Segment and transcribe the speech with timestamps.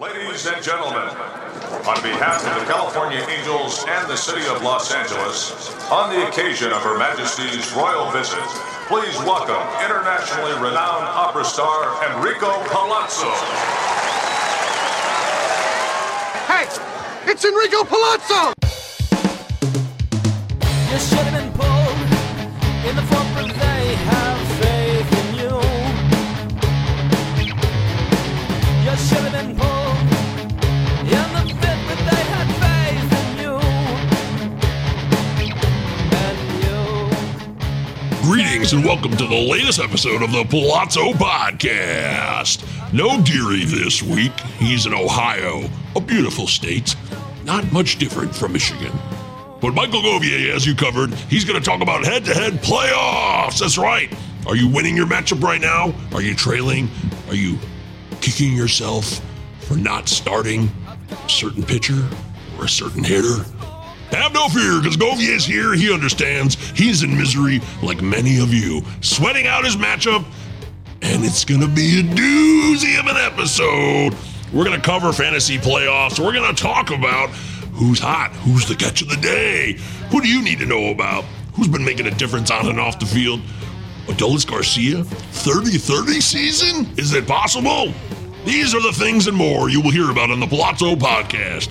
[0.00, 1.08] Ladies and gentlemen,
[1.82, 6.70] on behalf of the California Angels and the City of Los Angeles, on the occasion
[6.70, 8.38] of Her Majesty's royal visit,
[8.86, 13.26] please welcome internationally renowned opera star Enrico Palazzo.
[16.46, 16.68] Hey,
[17.28, 18.54] it's Enrico Palazzo!
[38.58, 42.64] Greetings and welcome to the latest episode of the Palazzo Podcast.
[42.92, 44.32] No Deary this week.
[44.58, 46.96] He's in Ohio, a beautiful state,
[47.44, 48.90] not much different from Michigan.
[49.60, 51.14] But Michael Govier as you covered.
[51.30, 53.60] He's going to talk about head to head playoffs.
[53.60, 54.12] That's right.
[54.48, 55.94] Are you winning your matchup right now?
[56.12, 56.90] Are you trailing?
[57.28, 57.60] Are you
[58.20, 59.20] kicking yourself
[59.60, 60.68] for not starting
[61.12, 62.08] a certain pitcher
[62.58, 63.44] or a certain hitter?
[64.10, 65.74] Have no fear, because Govier is here.
[65.74, 66.54] He understands.
[66.70, 70.24] He's in misery like many of you, sweating out his matchup,
[71.02, 74.16] and it's going to be a doozy of an episode.
[74.52, 76.18] We're going to cover fantasy playoffs.
[76.18, 77.28] We're going to talk about
[77.74, 79.78] who's hot, who's the catch of the day,
[80.10, 82.98] who do you need to know about, who's been making a difference on and off
[82.98, 83.40] the field.
[84.06, 86.86] Adolis Garcia, 30 30 season?
[86.96, 87.92] Is it possible?
[88.46, 91.68] These are the things and more you will hear about on the Palazzo podcast.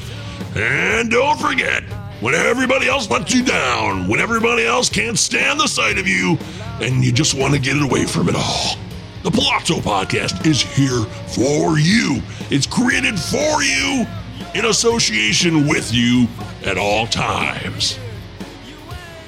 [0.55, 1.83] And don't forget,
[2.19, 6.37] when everybody else lets you down, when everybody else can't stand the sight of you,
[6.81, 8.75] and you just want to get it away from it all,
[9.23, 12.21] the Palazzo podcast is here for you.
[12.49, 14.07] It's created for you
[14.55, 16.27] in association with you
[16.65, 17.99] at all times.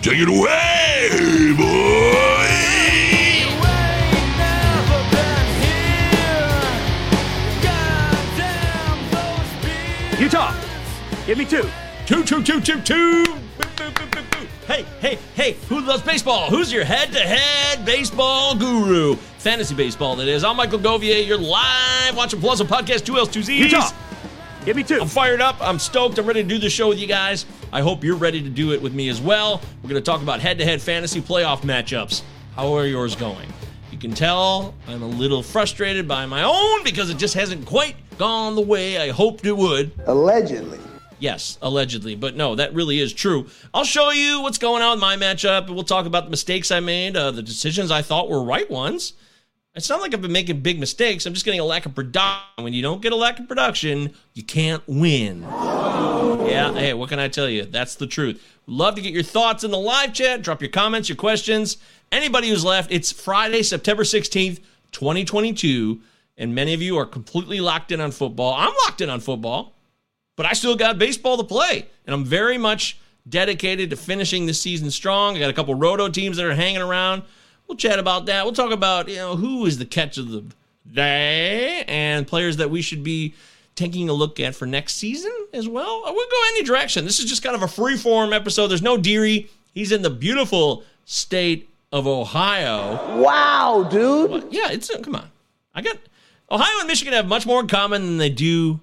[0.02, 2.70] Take it away, boy!
[10.20, 10.53] Utah,
[11.26, 11.70] give me two.
[12.10, 13.24] Two, two, two, two, two.
[13.24, 13.34] Boo,
[13.78, 14.48] boo, boo, boo, boo.
[14.66, 16.50] Hey, hey, hey, who loves baseball?
[16.50, 19.16] Who's your head to head baseball guru?
[19.38, 20.44] Fantasy baseball, that is.
[20.44, 21.24] I'm Michael Govier.
[21.24, 23.59] You're live watching Palazzo Podcast, two L's, two Z's.
[23.72, 23.92] Utah,
[24.66, 25.00] give me two.
[25.00, 25.58] I'm fired up.
[25.62, 26.18] I'm stoked.
[26.18, 27.46] I'm ready to do the show with you guys.
[27.72, 29.62] I hope you're ready to do it with me as well.
[29.84, 32.24] We're going to talk about head to head fantasy playoff matchups.
[32.56, 33.48] How are yours going?
[33.92, 37.96] You can tell I'm a little frustrated by my own because it just hasn't quite
[38.18, 39.92] gone the way I hoped it would.
[40.08, 40.80] Allegedly.
[41.19, 43.47] Yes, allegedly, but no, that really is true.
[43.74, 46.72] I'll show you what's going on with my matchup, and we'll talk about the mistakes
[46.72, 49.13] I made, uh, the decisions I thought were right ones.
[49.75, 51.25] It's not like I've been making big mistakes.
[51.25, 52.63] I'm just getting a lack of production.
[52.63, 55.41] When you don't get a lack of production, you can't win.
[55.41, 57.66] Yeah, hey, what can I tell you?
[57.66, 58.44] That's the truth.
[58.66, 60.41] Love to get your thoughts in the live chat.
[60.41, 61.78] Drop your comments, your questions.
[62.12, 64.59] Anybody who's left, it's Friday, September 16th,
[64.91, 66.01] 2022,
[66.38, 68.56] and many of you are completely locked in on football.
[68.56, 69.75] I'm locked in on football
[70.39, 71.85] but I still got baseball to play.
[72.05, 75.35] And I'm very much dedicated to finishing the season strong.
[75.35, 77.23] I got a couple roto teams that are hanging around.
[77.67, 78.45] We'll chat about that.
[78.45, 80.45] We'll talk about, you know, who is the catch of the
[80.89, 83.33] day and players that we should be
[83.75, 86.03] taking a look at for next season as well.
[86.05, 87.03] We'll go any direction.
[87.03, 88.67] This is just kind of a free form episode.
[88.67, 89.50] There's no Deary.
[89.73, 93.19] He's in the beautiful state of Ohio.
[93.21, 94.31] Wow, dude.
[94.31, 94.53] What?
[94.53, 95.29] Yeah, it's come on.
[95.75, 95.97] I got
[96.50, 98.79] Ohio and Michigan have much more in common than they do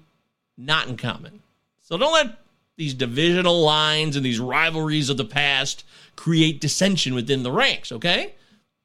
[0.58, 1.40] not in common.
[1.86, 2.38] So don't let
[2.76, 5.84] these divisional lines and these rivalries of the past
[6.16, 8.34] create dissension within the ranks, okay?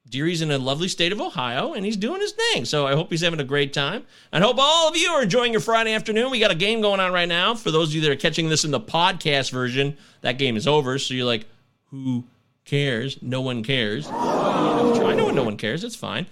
[0.08, 2.64] Deary's in a lovely state of Ohio and he's doing his thing.
[2.64, 4.04] So I hope he's having a great time.
[4.32, 6.30] I hope all of you are enjoying your Friday afternoon.
[6.30, 7.56] We got a game going on right now.
[7.56, 10.68] For those of you that are catching this in the podcast version, that game is
[10.68, 10.96] over.
[11.00, 11.46] So you're like,
[11.86, 12.22] who
[12.64, 13.20] cares?
[13.20, 14.06] No one cares.
[14.08, 15.82] I know no one cares.
[15.82, 16.28] It's fine.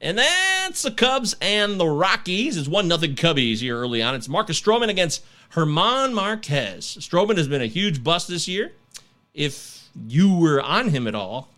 [0.00, 2.56] And that's the Cubs and the Rockies.
[2.56, 4.14] It's one nothing Cubbies here early on.
[4.14, 6.98] It's Marcus Stroman against Germán Márquez.
[6.98, 8.72] Stroman has been a huge bust this year.
[9.32, 11.48] If you were on him at all,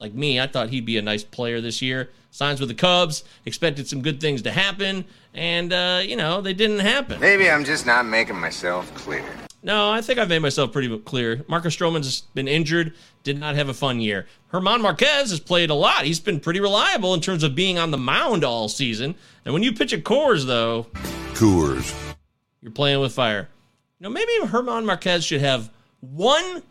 [0.00, 2.10] like me, I thought he'd be a nice player this year.
[2.30, 6.52] Signs with the Cubs, expected some good things to happen, and uh, you know they
[6.52, 7.18] didn't happen.
[7.18, 9.24] Maybe I'm just not making myself clear.
[9.66, 11.44] No, I think I've made myself pretty clear.
[11.48, 14.26] Marcus Stroman's been injured, did not have a fun year.
[14.52, 16.04] Germán Márquez has played a lot.
[16.04, 19.16] He's been pretty reliable in terms of being on the mound all season.
[19.44, 20.86] And when you pitch at Coors, though,
[21.34, 21.92] Coors.
[22.62, 23.48] you're playing with fire.
[23.98, 25.68] You know, maybe Germán Márquez should have
[25.98, 26.62] one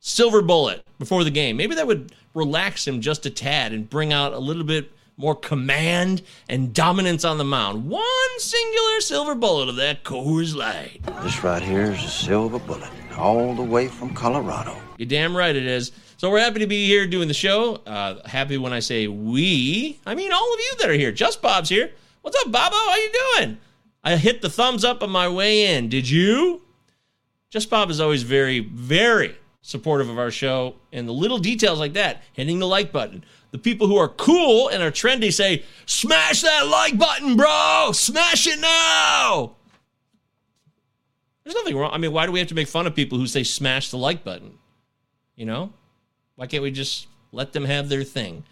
[0.00, 1.56] silver bullet before the game.
[1.56, 5.34] Maybe that would relax him just a tad and bring out a little bit more
[5.34, 7.88] command and dominance on the mound.
[7.88, 8.02] One
[8.38, 11.00] singular silver bullet of that Coors Light.
[11.22, 14.76] This right here is a silver bullet, all the way from Colorado.
[14.98, 15.92] You're damn right it is.
[16.16, 17.76] So we're happy to be here doing the show.
[17.86, 21.12] Uh, happy when I say we, I mean all of you that are here.
[21.12, 21.90] Just Bob's here.
[22.22, 22.76] What's up, Bobo?
[22.76, 23.58] How you doing?
[24.04, 25.88] I hit the thumbs up on my way in.
[25.88, 26.62] Did you?
[27.50, 31.92] Just Bob is always very, very supportive of our show and the little details like
[31.92, 33.24] that, hitting the like button.
[33.52, 37.90] The people who are cool and are trendy say, smash that like button, bro!
[37.92, 39.56] Smash it now!
[41.44, 41.90] There's nothing wrong.
[41.92, 43.98] I mean, why do we have to make fun of people who say smash the
[43.98, 44.58] like button?
[45.36, 45.72] You know?
[46.36, 48.44] Why can't we just let them have their thing?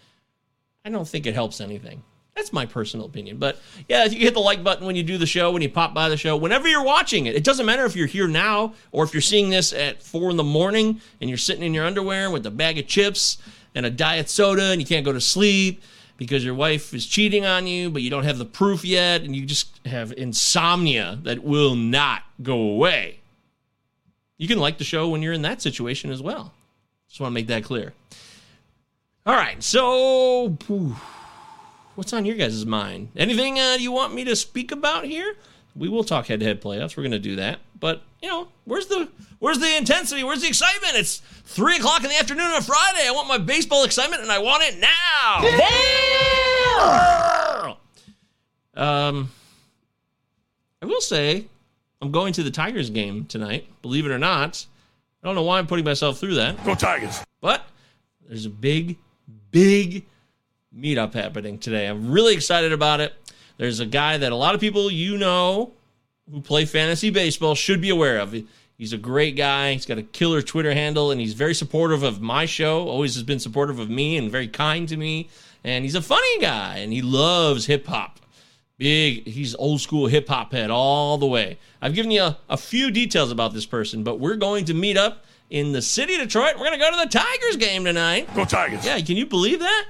[0.85, 2.03] I don't think it helps anything.
[2.35, 3.37] That's my personal opinion.
[3.37, 3.59] But
[3.89, 5.93] yeah, if you hit the like button when you do the show, when you pop
[5.93, 7.35] by the show, whenever you're watching it.
[7.35, 10.37] It doesn't matter if you're here now or if you're seeing this at four in
[10.37, 13.37] the morning and you're sitting in your underwear with a bag of chips
[13.75, 15.81] and a diet soda and you can't go to sleep
[16.17, 19.35] because your wife is cheating on you, but you don't have the proof yet and
[19.35, 23.19] you just have insomnia that will not go away.
[24.37, 26.53] You can like the show when you're in that situation as well.
[27.07, 27.93] Just want to make that clear.
[29.25, 30.57] All right, so
[31.95, 33.09] what's on your guys' mind?
[33.15, 35.35] Anything uh, you want me to speak about here?
[35.75, 36.97] We will talk head-to-head playoffs.
[36.97, 39.09] We're going to do that, but you know, where's the
[39.39, 40.23] where's the intensity?
[40.23, 40.93] Where's the excitement?
[40.95, 43.07] It's three o'clock in the afternoon on a Friday.
[43.07, 45.37] I want my baseball excitement, and I want it now.
[48.73, 49.29] Um,
[50.81, 51.45] I will say,
[52.01, 53.67] I'm going to the Tigers game tonight.
[53.81, 54.65] Believe it or not,
[55.23, 56.63] I don't know why I'm putting myself through that.
[56.65, 57.21] Go Tigers.
[57.41, 57.65] But
[58.27, 58.97] there's a big,
[59.51, 60.05] big
[60.75, 61.87] meetup happening today.
[61.87, 63.13] I'm really excited about it.
[63.61, 65.73] There's a guy that a lot of people you know
[66.31, 68.35] who play fantasy baseball should be aware of.
[68.75, 69.73] He's a great guy.
[69.73, 72.87] He's got a killer Twitter handle, and he's very supportive of my show.
[72.87, 75.29] Always has been supportive of me and very kind to me.
[75.63, 78.19] And he's a funny guy, and he loves hip hop.
[78.79, 81.59] Big, he's old school hip hop head all the way.
[81.83, 84.97] I've given you a, a few details about this person, but we're going to meet
[84.97, 86.55] up in the city of Detroit.
[86.55, 88.27] We're going to go to the Tigers game tonight.
[88.33, 88.83] Go Tigers.
[88.83, 89.85] Yeah, can you believe that?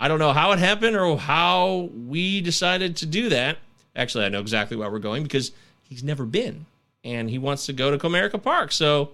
[0.00, 3.58] I don't know how it happened or how we decided to do that.
[3.94, 5.52] Actually, I know exactly why we're going because
[5.82, 6.64] he's never been
[7.04, 8.72] and he wants to go to Comerica Park.
[8.72, 9.10] So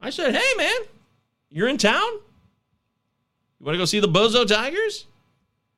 [0.00, 0.80] I said, "Hey, man,
[1.48, 2.10] you're in town.
[3.58, 5.06] You want to go see the Bozo Tigers?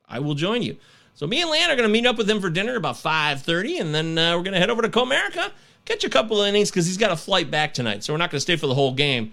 [0.09, 0.79] I will join you."
[1.15, 3.81] So me and Lan are going to meet up with him for dinner about 5:30,
[3.81, 5.51] and then uh, we're going to head over to Comerica,
[5.85, 8.03] catch a couple of innings because he's got a flight back tonight.
[8.03, 9.33] So we're not going to stay for the whole game.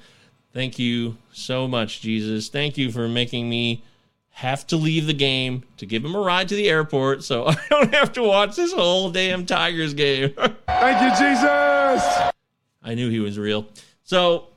[0.52, 2.50] Thank you so much, Jesus.
[2.50, 3.84] Thank you for making me
[4.40, 7.58] have to leave the game to give him a ride to the airport so I
[7.70, 10.34] don't have to watch this whole damn Tigers game.
[10.68, 12.32] Thank you, Jesus.
[12.82, 13.68] I knew he was real.
[14.04, 14.48] So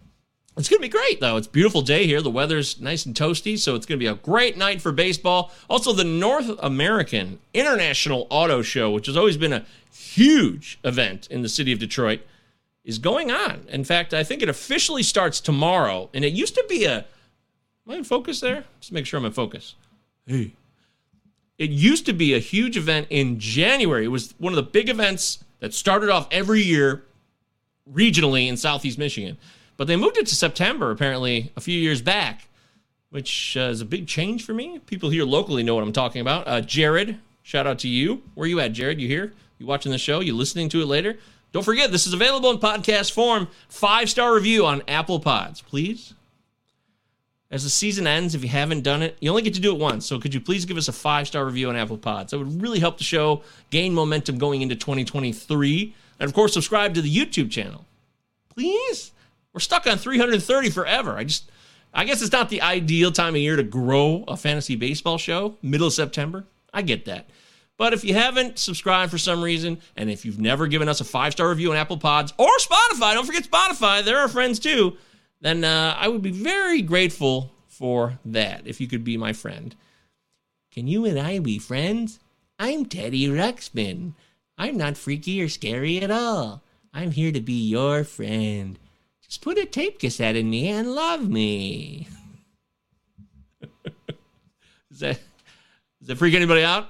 [0.56, 1.36] it's going to be great, though.
[1.36, 2.22] It's a beautiful day here.
[2.22, 5.50] The weather's nice and toasty, so it's going to be a great night for baseball.
[5.68, 11.42] Also, the North American International Auto Show, which has always been a huge event in
[11.42, 12.20] the city of Detroit,
[12.84, 13.66] is going on.
[13.68, 17.04] In fact, I think it officially starts tomorrow, and it used to be a.
[17.86, 18.64] Am I in focus there?
[18.80, 19.74] Just make sure I'm in focus.
[20.26, 20.54] Hey.
[21.58, 24.04] It used to be a huge event in January.
[24.04, 27.04] It was one of the big events that started off every year
[27.92, 29.36] regionally in Southeast Michigan.
[29.76, 32.48] But they moved it to September apparently a few years back,
[33.10, 34.78] which uh, is a big change for me.
[34.80, 36.46] People here locally know what I'm talking about.
[36.46, 38.22] Uh, Jared, shout out to you.
[38.34, 39.00] Where you at, Jared?
[39.00, 39.32] You here?
[39.58, 40.20] You watching the show?
[40.20, 41.18] You listening to it later?
[41.52, 43.48] Don't forget, this is available in podcast form.
[43.68, 46.14] Five star review on Apple Pods, please.
[47.52, 49.78] As the season ends, if you haven't done it, you only get to do it
[49.78, 50.06] once.
[50.06, 52.30] So could you please give us a five star review on Apple Pods?
[52.30, 55.94] That would really help the show gain momentum going into 2023.
[56.18, 57.84] And of course, subscribe to the YouTube channel.
[58.54, 59.12] Please?
[59.52, 61.18] We're stuck on 330 forever.
[61.18, 61.52] I just,
[61.92, 65.58] I guess it's not the ideal time of year to grow a fantasy baseball show,
[65.60, 66.46] middle of September.
[66.72, 67.28] I get that.
[67.76, 71.04] But if you haven't subscribed for some reason, and if you've never given us a
[71.04, 74.96] five star review on Apple Pods or Spotify, don't forget Spotify, they're our friends too,
[75.42, 79.74] then uh, I would be very grateful for that if you could be my friend.
[80.70, 82.20] Can you and I be friends?
[82.58, 84.14] I'm Teddy Ruxpin.
[84.56, 86.62] I'm not freaky or scary at all.
[86.94, 88.78] I'm here to be your friend.
[89.20, 92.06] Just put a tape cassette in me and love me.
[94.96, 95.18] does
[96.02, 96.88] that freak anybody out?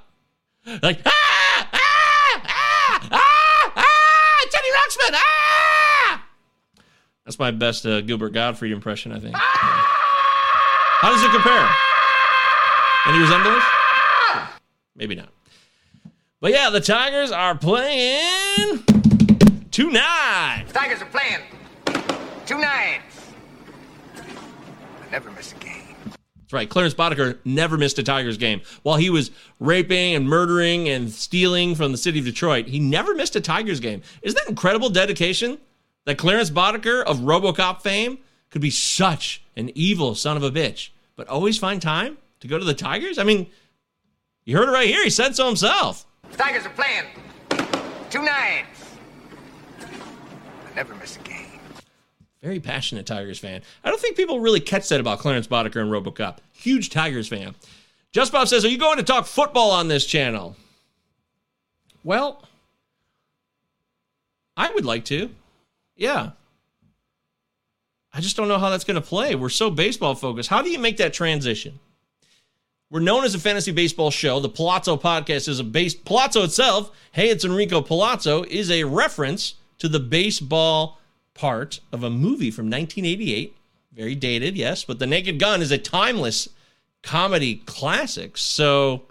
[0.82, 6.25] Like ah ah ah ah Teddy Ruxpin ah.
[7.25, 9.37] That's my best uh, Gilbert Gottfried impression, I think.
[9.37, 11.69] How does it compare?
[13.07, 13.64] Any resemblance?
[14.97, 15.29] Maybe not.
[16.41, 18.83] But yeah, the Tigers are playing
[19.71, 20.64] tonight.
[20.73, 21.41] Tigers are playing
[22.47, 23.00] tonight.
[24.17, 25.95] I never miss a game.
[26.05, 26.69] That's right.
[26.69, 28.61] Clarence Boddicker never missed a Tigers game.
[28.83, 33.14] While he was raping and murdering and stealing from the city of Detroit, he never
[33.14, 34.02] missed a Tigers game.
[34.23, 35.59] Isn't that incredible dedication?
[36.04, 38.18] That Clarence Boddicker of Robocop fame
[38.50, 42.59] could be such an evil son of a bitch, but always find time to go
[42.59, 43.18] to the Tigers?
[43.18, 43.47] I mean,
[44.44, 45.04] you heard it right here.
[45.04, 46.06] He said so himself.
[46.37, 47.04] Tigers are playing
[48.12, 48.66] Two nines.
[49.80, 51.47] I never miss a game.
[52.42, 53.62] Very passionate Tigers fan.
[53.82, 56.37] I don't think people really catch that about Clarence Boddicker and RoboCop.
[56.52, 57.54] Huge Tigers fan.
[58.12, 60.56] Just Bob says, Are you going to talk football on this channel?
[62.04, 62.44] Well,
[64.59, 65.30] I would like to.
[65.96, 66.30] Yeah.
[68.12, 69.34] I just don't know how that's going to play.
[69.34, 70.50] We're so baseball focused.
[70.50, 71.78] How do you make that transition?
[72.90, 74.38] We're known as a fantasy baseball show.
[74.38, 75.94] The Palazzo podcast is a base.
[75.94, 80.99] Palazzo itself, hey, it's Enrico Palazzo, is a reference to the baseball
[81.32, 83.56] part of a movie from 1988.
[83.94, 86.49] Very dated, yes, but The Naked Gun is a timeless
[87.02, 88.37] comedy classic.
[88.37, 89.02] So,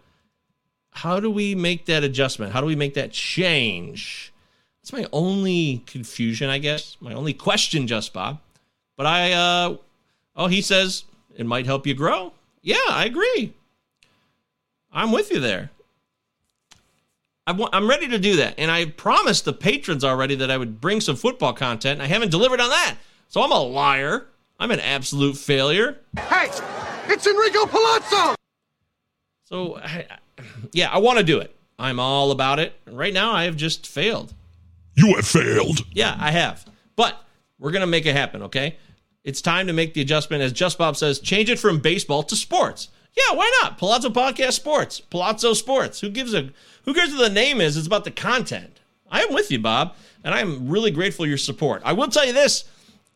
[0.91, 2.53] how do we make that adjustment?
[2.53, 4.31] How do we make that change?
[4.81, 6.97] That's my only confusion, I guess.
[6.99, 8.39] My only question, just Bob.
[8.97, 9.77] But I, uh,
[10.35, 12.33] oh, he says it might help you grow.
[12.61, 13.53] Yeah, I agree.
[14.91, 15.69] I'm with you there.
[17.47, 18.55] I want, I'm ready to do that.
[18.57, 22.29] And I promised the patrons already that I would bring some football content, I haven't
[22.29, 22.95] delivered on that.
[23.27, 24.27] So I'm a liar.
[24.59, 25.97] I'm an absolute failure.
[26.15, 26.49] Hey,
[27.07, 28.35] it's Enrico Palazzo!
[29.43, 30.05] So, I,
[30.71, 31.55] yeah, I want to do it.
[31.79, 32.79] I'm all about it.
[32.85, 34.35] Right now, I have just failed.
[34.95, 35.85] You have failed.
[35.91, 36.65] Yeah, I have.
[36.95, 37.21] But
[37.59, 38.77] we're going to make it happen, okay?
[39.23, 40.43] It's time to make the adjustment.
[40.43, 42.89] As Just Bob says, change it from baseball to sports.
[43.15, 43.77] Yeah, why not?
[43.77, 44.99] Palazzo Podcast Sports.
[44.99, 45.99] Palazzo Sports.
[45.99, 46.49] Who gives a
[46.85, 47.77] who cares what the name is?
[47.77, 48.79] It's about the content.
[49.09, 51.81] I am with you, Bob, and I am really grateful for your support.
[51.83, 52.63] I will tell you this.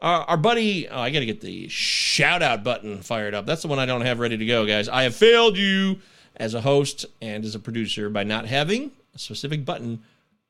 [0.01, 3.46] Our, buddy, oh, I got to get the shout out button fired up.
[3.46, 4.88] That's the one I don't have ready to go, guys.
[4.89, 6.00] I have failed you
[6.36, 10.03] as a host and as a producer by not having a specific button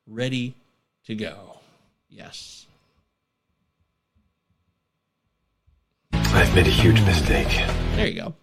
[0.08, 0.55] ready
[1.06, 1.58] to go.
[2.10, 2.66] Yes.
[6.12, 7.48] I've made a huge mistake.
[7.96, 8.34] There you go.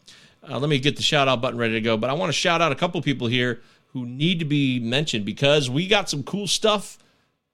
[0.48, 1.96] Uh, let me get the shout out button ready to go.
[1.96, 5.24] But I want to shout out a couple people here who need to be mentioned
[5.24, 6.98] because we got some cool stuff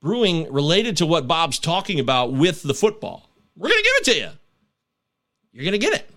[0.00, 3.28] brewing related to what Bob's talking about with the football.
[3.56, 4.30] We're going to give it to you.
[5.52, 6.08] You're going to get it.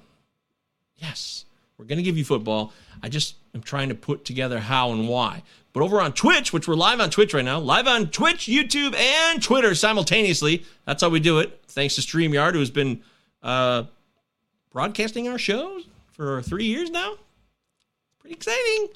[0.98, 1.46] Yes,
[1.78, 2.74] we're going to give you football.
[3.02, 5.42] I just am trying to put together how and why.
[5.74, 8.94] But over on Twitch, which we're live on Twitch right now, live on Twitch, YouTube,
[8.96, 10.66] and Twitter simultaneously.
[10.86, 11.62] That's how we do it.
[11.68, 13.02] Thanks to StreamYard, who's been
[13.42, 13.84] uh,
[14.72, 17.16] broadcasting our shows for three years now.
[18.20, 18.88] Pretty exciting.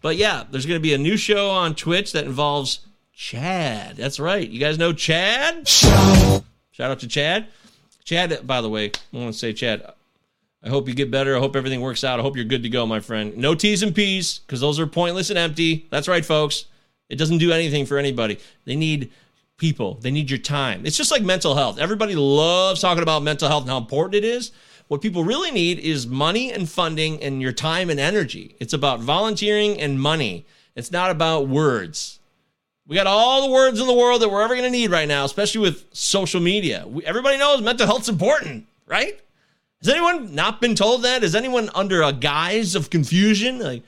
[0.00, 3.96] But yeah, there's going to be a new show on Twitch that involves Chad.
[3.96, 4.48] That's right.
[4.48, 5.68] You guys know Chad?
[5.68, 6.44] Shout
[6.78, 7.48] out to Chad.
[8.04, 9.92] Chad, by the way, I want to say, Chad,
[10.64, 11.36] I hope you get better.
[11.36, 12.20] I hope everything works out.
[12.20, 13.36] I hope you're good to go, my friend.
[13.36, 15.86] No T's and P's because those are pointless and empty.
[15.90, 16.66] That's right, folks.
[17.08, 18.38] It doesn't do anything for anybody.
[18.64, 19.10] They need
[19.58, 20.86] people, they need your time.
[20.86, 21.78] It's just like mental health.
[21.78, 24.50] Everybody loves talking about mental health and how important it is.
[24.88, 28.56] What people really need is money and funding and your time and energy.
[28.60, 30.44] It's about volunteering and money.
[30.74, 32.18] It's not about words.
[32.86, 35.06] We got all the words in the world that we're ever going to need right
[35.08, 36.84] now, especially with social media.
[36.86, 39.20] We, everybody knows mental health's important, right?
[39.82, 41.24] Has anyone not been told that?
[41.24, 43.58] Is anyone under a guise of confusion?
[43.58, 43.82] Like,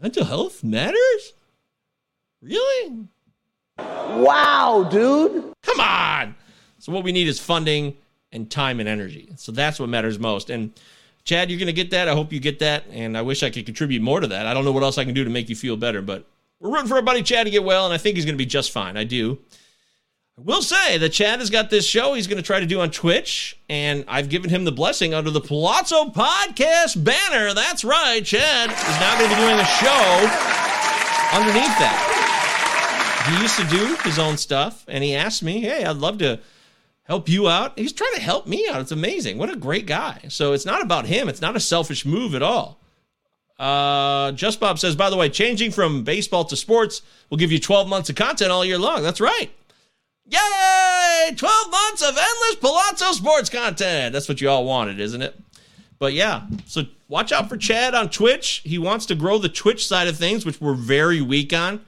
[0.00, 1.32] mental health matters?
[2.42, 3.06] Really?
[3.78, 5.54] Wow, dude.
[5.62, 6.34] Come on.
[6.78, 7.96] So, what we need is funding
[8.30, 9.32] and time and energy.
[9.36, 10.50] So, that's what matters most.
[10.50, 10.72] And,
[11.24, 12.06] Chad, you're going to get that.
[12.06, 12.84] I hope you get that.
[12.90, 14.46] And I wish I could contribute more to that.
[14.46, 16.26] I don't know what else I can do to make you feel better, but
[16.60, 18.38] we're rooting for our buddy Chad to get well, and I think he's going to
[18.38, 18.98] be just fine.
[18.98, 19.38] I do.
[20.36, 22.80] I will say that Chad has got this show he's going to try to do
[22.80, 27.54] on Twitch, and I've given him the blessing under the Palazzo Podcast banner.
[27.54, 30.04] That's right, Chad is now going to be doing a show
[31.38, 33.30] underneath that.
[33.30, 36.40] He used to do his own stuff, and he asked me, "Hey, I'd love to
[37.04, 38.80] help you out." He's trying to help me out.
[38.80, 39.38] It's amazing.
[39.38, 40.22] What a great guy.
[40.28, 41.28] So it's not about him.
[41.28, 42.80] It's not a selfish move at all.
[43.56, 47.60] Uh, Just Bob says, by the way, changing from baseball to sports will give you
[47.60, 49.04] 12 months of content all year long.
[49.04, 49.52] That's right.
[50.26, 51.34] Yay!
[51.36, 54.12] 12 months of endless Palazzo sports content.
[54.12, 55.38] That's what you all wanted, isn't it?
[55.98, 58.62] But yeah, so watch out for Chad on Twitch.
[58.64, 61.80] He wants to grow the Twitch side of things, which we're very weak on.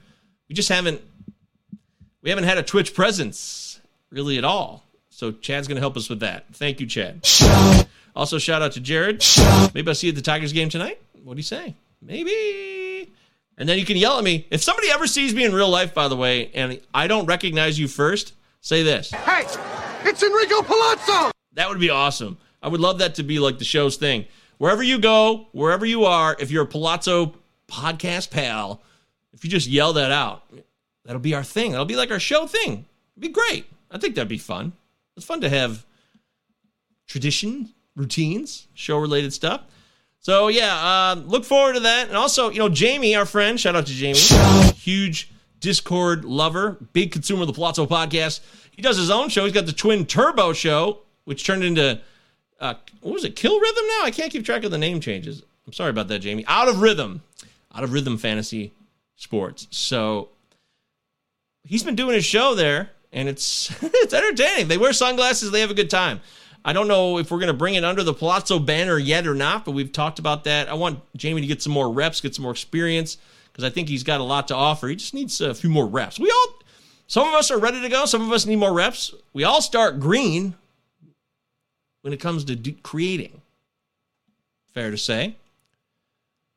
[0.49, 1.01] We just haven't
[2.21, 3.79] we haven't had a Twitch presence
[4.09, 4.83] really at all.
[5.09, 6.45] So Chad's going to help us with that.
[6.53, 7.25] Thank you, Chad.
[8.15, 9.23] Also, shout out to Jared.
[9.73, 10.99] Maybe I'll see you at the Tigers game tonight.
[11.23, 11.75] What do you say?
[12.01, 12.86] Maybe.
[13.57, 14.45] And then you can yell at me.
[14.51, 17.79] If somebody ever sees me in real life, by the way, and I don't recognize
[17.79, 19.11] you first, say this.
[19.11, 19.45] Hey,
[20.03, 21.31] it's Enrico Palazzo!
[21.53, 22.37] That would be awesome.
[22.61, 24.25] I would love that to be like the show's thing.
[24.59, 27.33] Wherever you go, wherever you are, if you're a Palazzo
[27.67, 28.81] podcast pal,
[29.33, 30.43] if you just yell that out,
[31.05, 31.71] that'll be our thing.
[31.71, 32.85] That'll be like our show thing.
[33.15, 33.65] It'd be great.
[33.89, 34.73] I think that'd be fun.
[35.15, 35.85] It's fun to have
[37.07, 39.61] tradition, routines, show related stuff.
[40.27, 42.09] So yeah, uh, look forward to that.
[42.09, 44.19] And also, you know, Jamie, our friend, shout out to Jamie,
[44.75, 45.31] huge
[45.61, 48.41] Discord lover, big consumer of the Palazzo podcast.
[48.71, 49.45] He does his own show.
[49.45, 52.01] He's got the Twin Turbo Show, which turned into
[52.59, 53.37] uh, what was it?
[53.37, 54.03] Kill Rhythm now?
[54.03, 55.43] I can't keep track of the name changes.
[55.65, 56.43] I'm sorry about that, Jamie.
[56.45, 57.23] Out of Rhythm,
[57.73, 58.73] Out of Rhythm Fantasy
[59.15, 59.69] Sports.
[59.71, 60.27] So
[61.63, 64.67] he's been doing his show there, and it's it's entertaining.
[64.67, 65.51] They wear sunglasses.
[65.51, 66.19] They have a good time.
[66.67, 69.33] I don't know if we're going to bring it under the Palazzo banner yet or
[69.33, 70.67] not, but we've talked about that.
[70.67, 73.17] I want Jamie to get some more reps, get some more experience,
[73.49, 74.89] because I think he's got a lot to offer.
[74.89, 76.19] He just needs a few more reps.
[76.19, 76.59] We all,
[77.07, 78.03] some of us are ready to go.
[78.03, 79.13] Some of us need more reps.
[79.31, 80.55] We all start green
[82.01, 83.41] when it comes to do- creating.
[84.73, 85.37] Fair to say.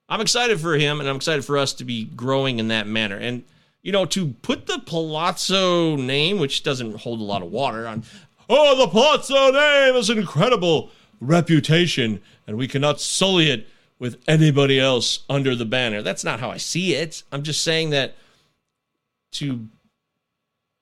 [0.09, 3.17] I'm excited for him, and I'm excited for us to be growing in that manner.
[3.17, 3.45] And
[3.83, 8.03] you know, to put the Palazzo name, which doesn't hold a lot of water, on
[8.51, 10.91] oh, the Palazzo name is an incredible
[11.21, 13.67] reputation, and we cannot sully it
[13.99, 16.03] with anybody else under the banner.
[16.03, 17.23] That's not how I see it.
[17.31, 18.17] I'm just saying that
[19.33, 19.69] to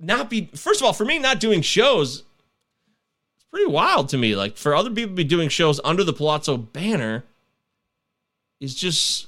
[0.00, 2.24] not be first of all, for me, not doing shows
[3.36, 4.34] it's pretty wild to me.
[4.34, 7.24] Like for other people to be doing shows under the Palazzo banner
[8.60, 9.26] is just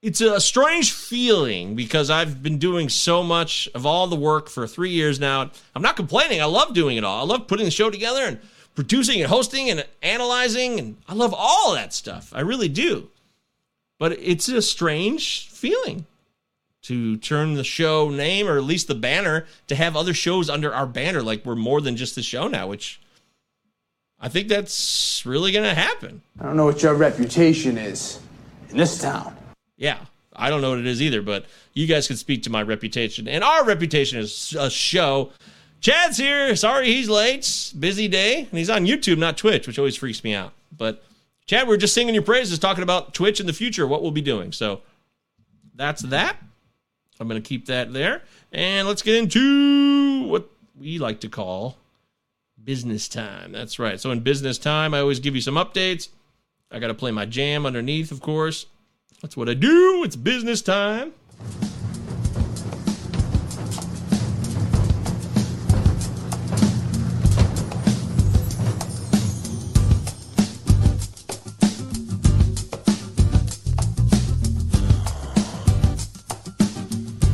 [0.00, 4.66] it's a strange feeling because I've been doing so much of all the work for
[4.66, 5.50] three years now.
[5.74, 6.40] I'm not complaining.
[6.40, 7.20] I love doing it all.
[7.20, 8.38] I love putting the show together and
[8.76, 12.32] producing and hosting and analyzing, and I love all that stuff.
[12.32, 13.10] I really do.
[13.98, 16.06] But it's a strange feeling
[16.82, 20.72] to turn the show name or at least the banner to have other shows under
[20.72, 21.22] our banner.
[21.22, 23.00] Like we're more than just the show now, which
[24.20, 26.22] I think that's really going to happen.
[26.38, 28.20] I don't know what your reputation is
[28.70, 29.36] in this town.
[29.78, 30.00] Yeah,
[30.36, 33.26] I don't know what it is either, but you guys can speak to my reputation.
[33.26, 35.30] And our reputation is a show.
[35.80, 36.54] Chad's here.
[36.56, 37.72] Sorry he's late.
[37.78, 38.40] Busy day.
[38.40, 40.52] And he's on YouTube, not Twitch, which always freaks me out.
[40.76, 41.02] But
[41.46, 44.20] Chad, we're just singing your praises, talking about Twitch in the future, what we'll be
[44.20, 44.52] doing.
[44.52, 44.82] So
[45.74, 46.36] that's that.
[47.20, 48.22] I'm going to keep that there.
[48.52, 51.76] And let's get into what we like to call
[52.62, 53.52] business time.
[53.52, 54.00] That's right.
[54.00, 56.08] So in business time, I always give you some updates.
[56.70, 58.66] I got to play my jam underneath, of course.
[59.22, 60.02] That's what I do.
[60.04, 61.12] It's business time.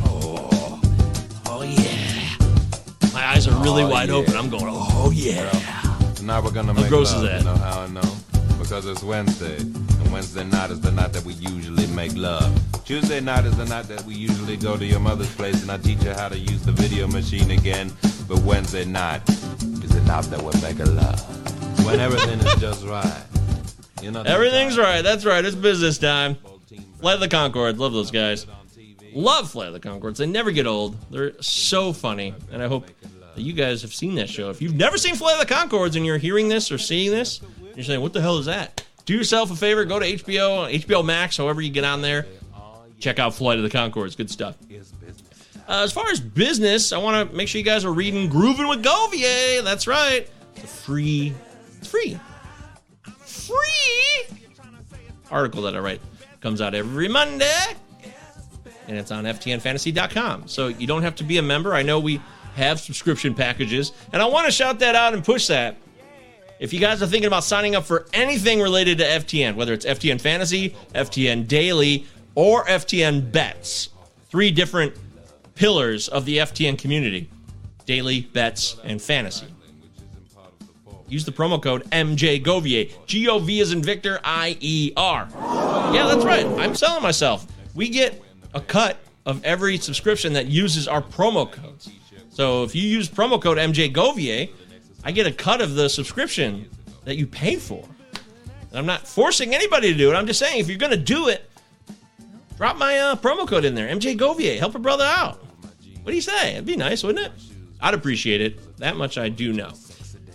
[0.03, 0.81] Oh,
[1.47, 3.13] oh yeah.
[3.13, 4.15] My eyes are really Oh, wide yeah.
[4.15, 4.35] open.
[4.35, 5.51] I'm going, oh yeah.
[6.23, 7.39] Now we're gonna How make gross is love, that?
[7.39, 8.15] You know how I know?
[8.59, 12.51] Because it's Wednesday, and Wednesday night is the night that we usually make love.
[12.85, 15.77] Tuesday night is the night that we usually go to your mother's place and I
[15.77, 17.91] teach her how to use the video machine again.
[18.27, 21.85] But Wednesday night is the night that we're making love.
[21.85, 23.23] When everything is just right.
[24.01, 24.21] You know.
[24.21, 25.01] Everything's right.
[25.01, 25.43] That's right.
[25.43, 26.35] It's business time.
[26.99, 27.77] Flight of the Conchord.
[27.77, 28.45] Love those guys.
[29.13, 30.17] Love Flight of the Conchords.
[30.17, 30.97] They never get old.
[31.11, 32.33] They're so funny.
[32.51, 32.87] And I hope
[33.35, 34.49] that you guys have seen that show.
[34.49, 37.41] If you've never seen Flight of the Conchords and you're hearing this or seeing this,
[37.75, 38.84] you're saying, what the hell is that?
[39.05, 39.85] Do yourself a favor.
[39.85, 42.25] Go to HBO, HBO Max, however you get on there.
[42.99, 44.17] Check out Flight of the Conchords.
[44.17, 44.57] Good stuff.
[45.67, 48.67] Uh, as far as business, I want to make sure you guys are reading Grooving
[48.67, 49.63] with Govier.
[49.63, 50.29] That's right.
[50.55, 51.33] It's free.
[51.77, 52.19] It's free.
[53.03, 54.37] Free
[55.31, 56.01] article that I write
[56.39, 57.75] comes out every Monday,
[58.87, 60.47] and it's on FTNFantasy.com.
[60.47, 61.73] So you don't have to be a member.
[61.73, 62.21] I know we
[62.55, 65.75] have subscription packages, and I want to shout that out and push that.
[66.57, 69.85] If you guys are thinking about signing up for anything related to FTN, whether it's
[69.85, 73.89] FTN Fantasy, FTN Daily, or FTN Bets,
[74.29, 74.93] three different
[75.55, 77.29] pillars of the FTN community
[77.85, 79.45] daily, bets, and fantasy.
[81.07, 82.91] Use the promo code MJGovier.
[83.05, 85.27] G O V is in Victor, I E R.
[85.93, 86.45] Yeah, that's right.
[86.45, 87.45] I'm selling myself.
[87.75, 88.19] We get
[88.55, 91.91] a cut of every subscription that uses our promo codes.
[92.31, 94.49] So if you use promo code MJGovier,
[95.05, 96.67] I get a cut of the subscription
[97.05, 97.87] that you pay for.
[98.69, 100.15] And I'm not forcing anybody to do it.
[100.15, 101.49] I'm just saying if you're going to do it,
[102.57, 103.87] drop my uh, promo code in there.
[103.87, 104.57] MJ Govier.
[104.57, 105.41] Help a brother out.
[106.01, 106.53] What do you say?
[106.53, 107.31] It'd be nice, wouldn't it?
[107.79, 108.77] I'd appreciate it.
[108.79, 109.71] That much I do know.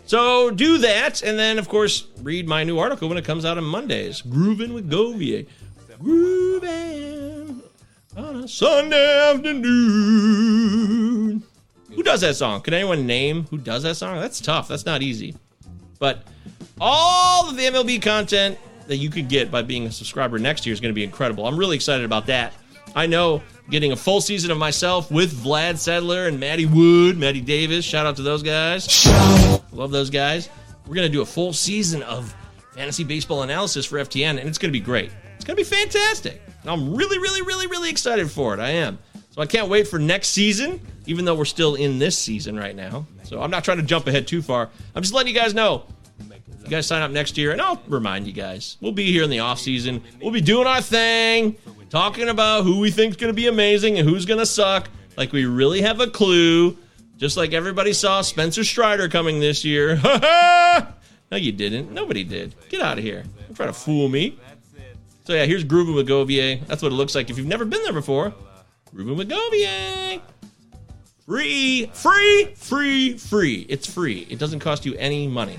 [0.07, 3.57] So do that, and then of course read my new article when it comes out
[3.59, 4.23] on Mondays.
[4.23, 5.47] Grooving with Govier.
[6.01, 7.63] Grooving
[8.17, 11.45] on a Sunday afternoon.
[11.95, 12.61] Who does that song?
[12.63, 14.21] Can anyone name who does that song?
[14.21, 14.69] That's tough.
[14.69, 15.37] That's not easy.
[15.99, 16.23] But
[16.81, 20.73] all of the MLB content that you could get by being a subscriber next year
[20.73, 21.47] is going to be incredible.
[21.47, 22.55] I'm really excited about that.
[22.95, 27.41] I know getting a full season of myself with Vlad Sedler and Maddie Wood, Maddie
[27.41, 27.85] Davis.
[27.85, 29.07] Shout out to those guys.
[29.73, 30.49] Love those guys.
[30.87, 32.35] We're going to do a full season of
[32.75, 35.11] fantasy baseball analysis for FTN, and it's going to be great.
[35.37, 36.43] It's going to be fantastic.
[36.65, 38.61] I'm really, really, really, really excited for it.
[38.61, 38.99] I am.
[39.15, 42.57] So So I can't wait for next season, even though we're still in this season
[42.57, 43.05] right now.
[43.25, 44.71] So I'm not trying to jump ahead too far.
[44.95, 45.85] I'm just letting you guys know.
[46.63, 48.77] You guys sign up next year, and I'll remind you guys.
[48.81, 50.05] We'll be here in the off season.
[50.23, 51.57] We'll be doing our thing,
[51.89, 54.89] talking about who we think's going to be amazing and who's going to suck.
[55.17, 56.79] Like we really have a clue.
[57.17, 59.97] Just like everybody saw Spencer Strider coming this year.
[60.05, 61.91] no, you didn't.
[61.91, 62.55] Nobody did.
[62.69, 63.25] Get out of here.
[63.49, 64.39] Don't try to fool me.
[65.25, 66.65] So yeah, here's Groovin Magovier.
[66.67, 68.33] That's what it looks like if you've never been there before.
[68.95, 70.21] Groovin Magovier.
[71.31, 73.65] Free, free, free, free.
[73.69, 74.27] It's free.
[74.29, 75.57] It doesn't cost you any money.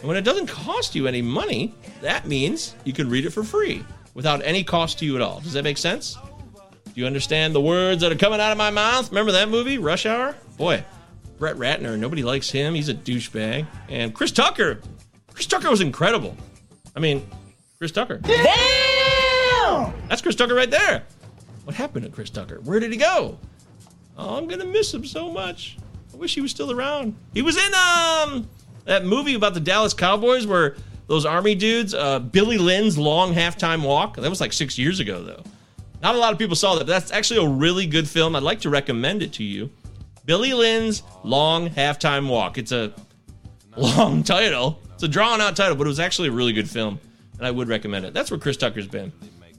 [0.00, 3.44] And when it doesn't cost you any money, that means you can read it for
[3.44, 5.38] free without any cost to you at all.
[5.38, 6.18] Does that make sense?
[6.56, 9.10] Do you understand the words that are coming out of my mouth?
[9.10, 10.34] Remember that movie, Rush Hour?
[10.56, 10.84] Boy,
[11.38, 12.74] Brett Ratner, nobody likes him.
[12.74, 13.64] He's a douchebag.
[13.88, 14.80] And Chris Tucker.
[15.32, 16.36] Chris Tucker was incredible.
[16.96, 17.24] I mean,
[17.78, 18.18] Chris Tucker.
[18.18, 19.94] Damn!
[20.08, 21.04] That's Chris Tucker right there.
[21.62, 22.58] What happened to Chris Tucker?
[22.64, 23.38] Where did he go?
[24.16, 25.76] Oh, I'm gonna miss him so much.
[26.12, 27.14] I wish he was still around.
[27.34, 28.48] He was in um
[28.84, 33.82] that movie about the Dallas Cowboys where those army dudes, uh, Billy Lynn's long halftime
[33.82, 34.16] walk.
[34.16, 35.42] That was like six years ago though.
[36.02, 38.34] Not a lot of people saw that, but that's actually a really good film.
[38.34, 39.70] I'd like to recommend it to you.
[40.24, 42.58] Billy Lynn's Long Halftime Walk.
[42.58, 42.92] It's a
[43.76, 44.80] long title.
[44.94, 46.98] It's a drawn out title, but it was actually a really good film,
[47.38, 48.14] and I would recommend it.
[48.14, 49.12] That's where Chris Tucker's been.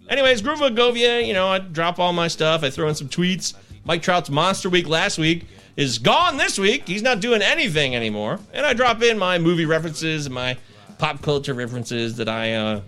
[0.09, 2.63] Anyways, Groove of Govier, you know, I drop all my stuff.
[2.63, 3.53] I throw in some tweets.
[3.85, 6.87] Mike Trout's Monster Week last week is gone this week.
[6.87, 8.39] He's not doing anything anymore.
[8.53, 10.57] And I drop in my movie references and my
[10.97, 12.81] pop culture references that I uh,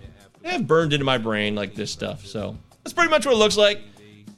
[0.44, 2.24] have burned into my brain, like this stuff.
[2.24, 3.80] So that's pretty much what it looks like.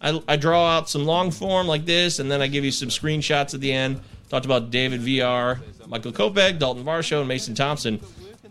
[0.00, 2.88] I, I draw out some long form like this, and then I give you some
[2.88, 4.00] screenshots at the end.
[4.28, 8.00] Talked about David VR, Michael Kopech, Daulton Varsho, and Mason Thompson.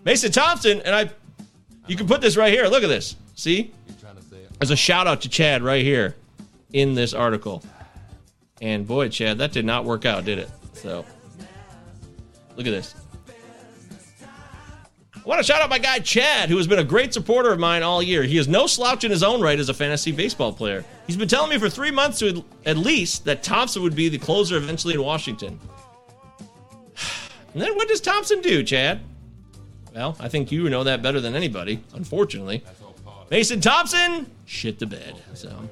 [0.03, 1.09] Mason Thompson, and I,
[1.87, 2.65] you can put this right here.
[2.65, 3.15] Look at this.
[3.35, 3.71] See?
[4.59, 6.15] There's a shout out to Chad right here
[6.73, 7.63] in this article.
[8.61, 10.49] And boy, Chad, that did not work out, did it?
[10.73, 11.05] So,
[12.55, 12.95] look at this.
[15.15, 17.59] I want to shout out my guy Chad, who has been a great supporter of
[17.59, 18.23] mine all year.
[18.23, 20.85] He is no slouch in his own right as a fantasy baseball player.
[21.05, 24.17] He's been telling me for three months to at least that Thompson would be the
[24.17, 25.59] closer eventually in Washington.
[27.53, 28.99] And then what does Thompson do, Chad?
[29.95, 32.63] Well, I think you know that better than anybody, unfortunately.
[33.31, 35.15] Mason Thompson shit the bed.
[35.33, 35.67] So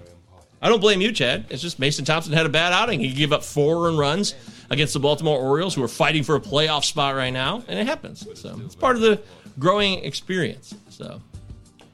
[0.61, 1.45] I don't blame you, Chad.
[1.49, 2.99] It's just Mason Thompson had a bad outing.
[2.99, 4.35] He gave up four earned runs
[4.69, 7.85] against the Baltimore Orioles, who are fighting for a playoff spot right now, and it
[7.85, 8.27] happens.
[8.33, 9.21] So it's part of the
[9.59, 10.73] growing experience.
[10.89, 11.21] So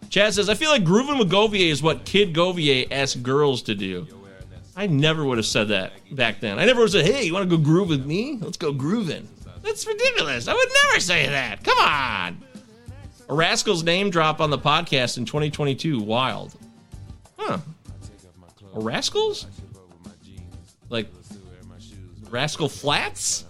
[0.10, 3.76] Chad says, I feel like grooving with Govier is what Kid Govier asked girls to
[3.76, 4.08] do.
[4.76, 6.58] I never would have said that back then.
[6.58, 8.38] I never would have said, hey, you want to go groove with me?
[8.42, 9.28] Let's go grooving.
[9.62, 10.48] That's ridiculous.
[10.48, 11.64] I would never say that.
[11.64, 12.42] Come on.
[13.30, 16.02] A Rascal's name drop on the podcast in 2022.
[16.02, 16.56] Wild.
[17.38, 17.60] Huh.
[18.74, 19.48] Rascals?
[20.90, 21.08] Like
[22.30, 23.46] Rascal Flatts?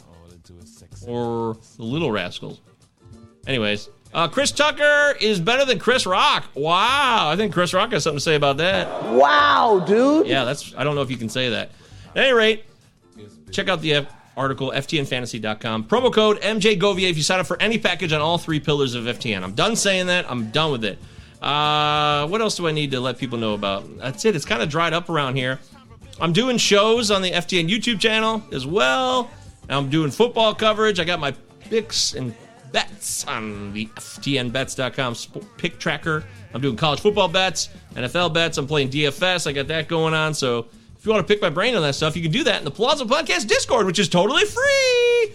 [1.07, 2.61] Or the Little Rascals?
[3.47, 6.45] Anyways, uh, Chris Tucker is better than Chris Rock.
[6.53, 7.29] Wow.
[7.29, 8.87] I think Chris Rock has something to say about that.
[9.13, 10.27] Wow, dude.
[10.27, 10.75] Yeah, that's.
[10.75, 11.71] I don't know if you can say that.
[12.15, 12.65] At any rate,
[13.51, 14.05] check out the
[14.35, 15.85] article, ftnfantasy.com.
[15.85, 19.05] Promo code MJGovier if you sign up for any package on all three pillars of
[19.05, 19.43] FTN.
[19.43, 20.29] I'm done saying that.
[20.29, 20.99] I'm done with it.
[21.41, 23.97] Uh, what else do I need to let people know about?
[23.97, 24.35] That's it.
[24.35, 25.59] It's kind of dried up around here.
[26.19, 29.29] I'm doing shows on the FTN YouTube channel as well.
[29.69, 30.99] I'm doing football coverage.
[30.99, 32.35] I got my picks and
[32.71, 35.15] bets on the FTNBets.com
[35.57, 36.23] pick tracker.
[36.53, 38.57] I'm doing college football bets, NFL bets.
[38.57, 39.47] I'm playing DFS.
[39.47, 40.33] I got that going on.
[40.33, 42.59] So if you want to pick my brain on that stuff, you can do that
[42.59, 45.33] in the Palazzo Podcast Discord, which is totally free.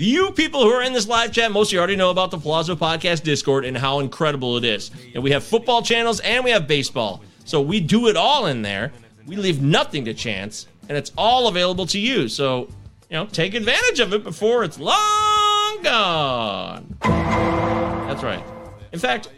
[0.00, 2.38] You people who are in this live chat, most of you already know about the
[2.38, 4.92] Palazzo Podcast Discord and how incredible it is.
[5.12, 7.20] And we have football channels and we have baseball.
[7.44, 8.92] So we do it all in there.
[9.26, 12.28] We leave nothing to chance, and it's all available to you.
[12.28, 12.68] So,
[13.10, 16.96] you know, take advantage of it before it's long gone.
[17.00, 18.44] That's right.
[18.92, 19.30] In fact,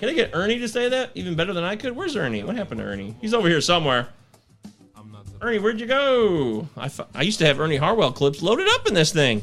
[0.00, 1.96] can I get Ernie to say that even better than I could?
[1.96, 2.44] Where's Ernie?
[2.44, 3.14] What happened to Ernie?
[3.22, 4.08] He's over here somewhere.
[5.40, 6.68] Ernie, where'd you go?
[6.76, 9.42] I, f- I used to have Ernie Harwell clips loaded up in this thing.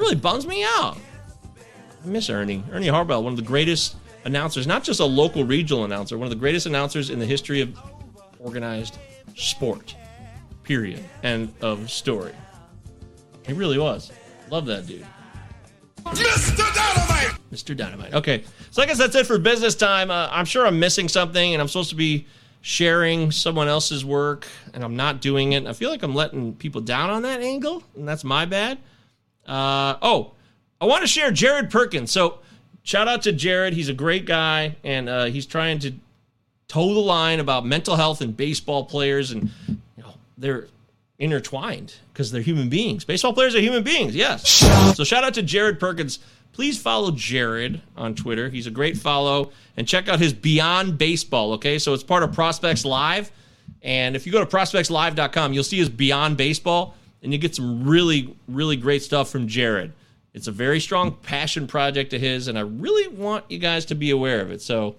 [0.00, 0.96] It really bums me out.
[2.02, 2.64] I miss Ernie.
[2.72, 6.30] Ernie Harwell, one of the greatest announcers, not just a local regional announcer, one of
[6.30, 7.78] the greatest announcers in the history of
[8.38, 8.96] organized
[9.36, 9.94] sport.
[10.62, 11.04] Period.
[11.22, 12.32] End of story.
[13.46, 14.10] He really was.
[14.48, 15.04] Love that dude.
[16.06, 16.74] Mr.
[16.74, 17.38] Dynamite!
[17.52, 17.76] Mr.
[17.76, 18.14] Dynamite.
[18.14, 20.10] Okay, so I guess that's it for business time.
[20.10, 22.26] Uh, I'm sure I'm missing something, and I'm supposed to be
[22.62, 25.66] sharing someone else's work, and I'm not doing it.
[25.66, 28.78] I feel like I'm letting people down on that angle, and that's my bad.
[29.46, 30.32] Uh, oh,
[30.80, 32.10] I want to share Jared Perkins.
[32.10, 32.38] So,
[32.82, 33.74] shout out to Jared.
[33.74, 35.92] He's a great guy, and uh, he's trying to
[36.68, 40.68] toe the line about mental health and baseball players, and you know they're
[41.18, 43.04] intertwined because they're human beings.
[43.04, 44.48] Baseball players are human beings, yes.
[44.96, 46.18] So shout out to Jared Perkins.
[46.52, 48.48] Please follow Jared on Twitter.
[48.48, 49.52] He's a great follow.
[49.76, 51.78] And check out his Beyond Baseball, okay?
[51.78, 53.30] So it's part of Prospects Live.
[53.82, 57.84] And if you go to prospectslive.com, you'll see his Beyond Baseball, and you get some
[57.84, 59.92] really, really great stuff from Jared.
[60.32, 63.94] It's a very strong passion project of his, and I really want you guys to
[63.94, 64.62] be aware of it.
[64.62, 64.96] So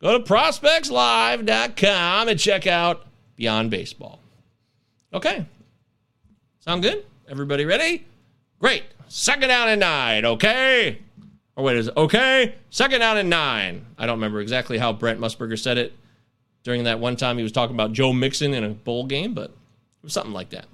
[0.00, 4.18] go to prospectslive.com and check out Beyond Baseball.
[5.14, 5.46] Okay.
[6.60, 7.04] Sound good?
[7.28, 8.06] Everybody ready?
[8.58, 8.84] Great.
[9.08, 10.98] Second down and nine, okay?
[11.54, 12.56] Or wait, is it okay?
[12.70, 13.86] Second down and nine.
[13.96, 15.92] I don't remember exactly how Brent Musburger said it
[16.64, 19.50] during that one time he was talking about Joe Mixon in a bowl game, but
[19.50, 20.66] it was something like that.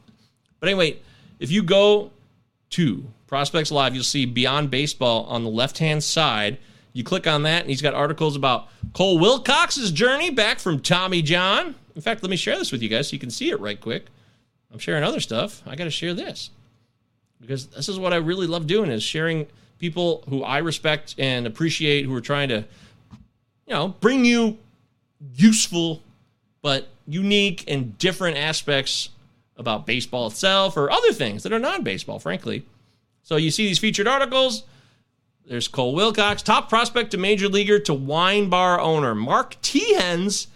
[0.63, 1.01] But anyway,
[1.41, 2.13] if you go
[2.71, 6.59] to Prospects Live, you'll see Beyond Baseball on the left hand side.
[6.93, 11.21] You click on that, and he's got articles about Cole Wilcox's journey back from Tommy
[11.21, 11.75] John.
[11.97, 13.81] In fact, let me share this with you guys so you can see it right
[13.81, 14.07] quick.
[14.73, 15.65] I'm sharing other stuff.
[15.67, 16.51] I got to share this
[17.41, 19.49] because this is what I really love doing is sharing
[19.81, 22.65] people who I respect and appreciate who are trying to,
[23.67, 24.59] you know, bring you
[25.35, 26.03] useful
[26.63, 29.09] but unique and different aspects
[29.57, 32.67] about baseball itself or other things that are non-baseball, frankly.
[33.23, 34.65] So you see these featured articles.
[35.47, 39.15] There's Cole Wilcox, top prospect to major leaguer to wine bar owner.
[39.15, 40.49] Mark Teahen's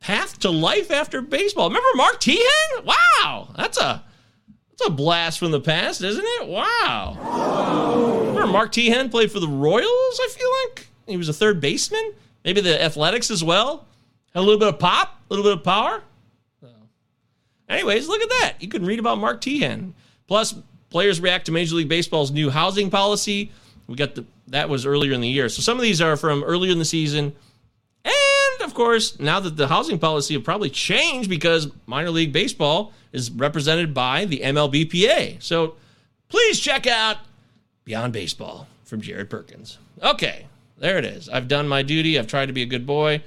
[0.00, 1.68] path to life after baseball.
[1.68, 2.84] Remember Mark Teahen?
[2.84, 4.04] Wow, that's a
[4.70, 6.48] that's a blast from the past, isn't it?
[6.48, 8.24] Wow.
[8.26, 10.88] Remember Mark Teahen played for the Royals, I feel like?
[11.06, 12.12] He was a third baseman.
[12.44, 13.86] Maybe the Athletics as well.
[14.34, 16.02] Had a little bit of pop, a little bit of power.
[17.68, 18.54] Anyways, look at that.
[18.60, 19.92] You can read about Mark Teahen.
[20.26, 20.54] Plus,
[20.90, 23.50] players react to Major League Baseball's new housing policy.
[23.86, 25.48] We got the that was earlier in the year.
[25.48, 27.34] So some of these are from earlier in the season.
[28.04, 32.92] And of course, now that the housing policy will probably change because minor league baseball
[33.12, 35.42] is represented by the MLBPA.
[35.42, 35.76] So
[36.28, 37.18] please check out
[37.84, 39.78] Beyond Baseball from Jared Perkins.
[40.02, 40.46] Okay,
[40.78, 41.28] there it is.
[41.28, 42.18] I've done my duty.
[42.18, 43.22] I've tried to be a good boy.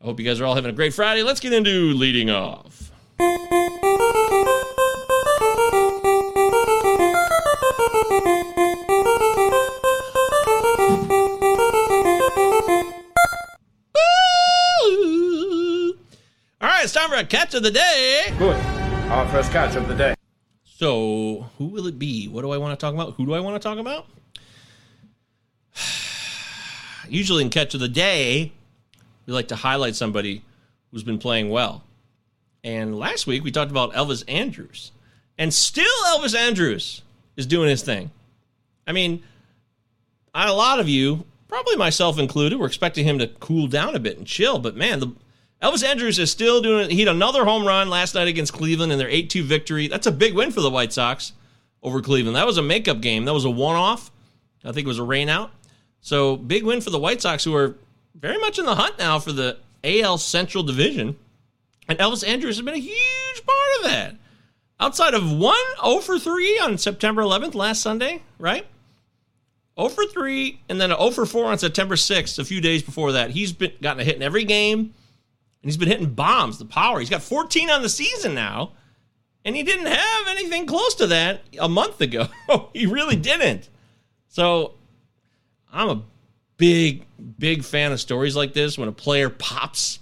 [0.00, 1.22] I hope you guys are all having a great Friday.
[1.22, 2.91] Let's get into leading off.
[3.20, 3.26] All
[16.68, 18.26] right, it's time for a catch of the day.
[18.38, 18.56] Good.
[19.10, 20.14] Our first catch of the day.
[20.64, 22.28] So, who will it be?
[22.28, 23.14] What do I want to talk about?
[23.14, 24.06] Who do I want to talk about?
[27.08, 28.52] Usually in catch of the day,
[29.26, 30.42] we like to highlight somebody
[30.90, 31.84] who's been playing well.
[32.64, 34.92] And last week we talked about Elvis Andrus.
[35.38, 37.02] And still Elvis Andrus
[37.36, 38.10] is doing his thing.
[38.86, 39.22] I mean,
[40.34, 44.18] a lot of you, probably myself included, were expecting him to cool down a bit
[44.18, 45.12] and chill, but man, the
[45.62, 46.90] Elvis Andrus is still doing it.
[46.90, 49.86] He had another home run last night against Cleveland in their 8 2 victory.
[49.86, 51.32] That's a big win for the White Sox
[51.82, 52.36] over Cleveland.
[52.36, 53.24] That was a makeup game.
[53.24, 54.10] That was a one off.
[54.64, 55.50] I think it was a rainout.
[56.00, 57.76] So, big win for the White Sox, who are
[58.16, 61.16] very much in the hunt now for the AL Central Division.
[61.92, 64.16] And Elvis Andrus has been a huge part of that.
[64.80, 68.66] Outside of one 0 for 3 on September 11th, last Sunday, right?
[69.78, 72.82] 0 for 3, and then an 0 for 4 on September 6th, a few days
[72.82, 73.32] before that.
[73.32, 74.78] He's been gotten a hit in every game
[75.62, 76.98] and he's been hitting bombs, the power.
[76.98, 78.72] He's got 14 on the season now,
[79.44, 82.28] and he didn't have anything close to that a month ago.
[82.72, 83.68] he really didn't.
[84.28, 84.76] So
[85.70, 86.02] I'm a
[86.56, 87.04] big,
[87.38, 89.98] big fan of stories like this when a player pops,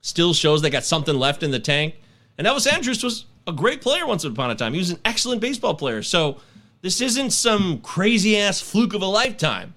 [0.00, 1.96] still shows they got something left in the tank.
[2.38, 4.72] And Elvis Andrus was a great player once upon a time.
[4.72, 6.02] He was an excellent baseball player.
[6.02, 6.38] So
[6.82, 9.74] this isn't some crazy ass fluke of a lifetime.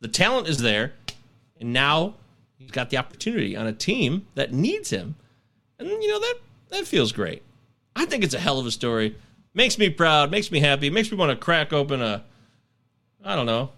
[0.00, 0.94] The talent is there,
[1.60, 2.14] and now
[2.58, 5.14] he's got the opportunity on a team that needs him.
[5.78, 6.34] And you know that
[6.70, 7.42] that feels great.
[7.94, 9.16] I think it's a hell of a story.
[9.52, 12.24] Makes me proud, makes me happy, makes me want to crack open a
[13.24, 13.70] I don't know.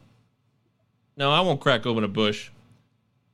[1.16, 2.50] No, I won't crack open a Busch.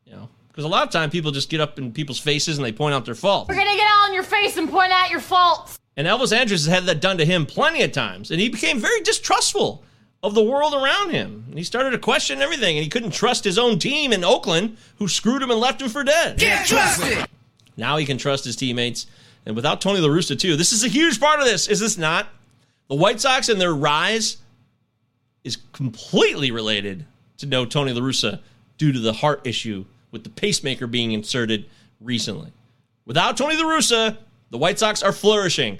[0.05, 2.64] You know, because a lot of time people just get up in people's faces and
[2.64, 3.49] they point out their faults.
[3.49, 5.79] We're gonna get all in your face and point out your faults.
[5.97, 8.81] And Elvis Andrus has had that done to him plenty of times, and he became
[8.81, 9.85] very distrustful
[10.21, 11.44] of the world around him.
[11.49, 14.79] And he started to question everything, and he couldn't trust his own team in Oakland,
[14.97, 16.38] who screwed him and left him for dead.
[16.38, 17.29] Get trusted.
[17.77, 19.07] Now he can trust his teammates,
[19.47, 20.57] and without Tony La Russa too.
[20.57, 22.27] This is a huge part of this, is this not?
[22.88, 24.38] The White Sox and their rise
[25.44, 28.40] is completely related to no Tony La Russa
[28.77, 31.66] due to the heart issue with the pacemaker being inserted
[32.01, 32.53] recently.
[33.05, 34.16] Without Tony La Russa,
[34.51, 35.79] the White Sox are flourishing.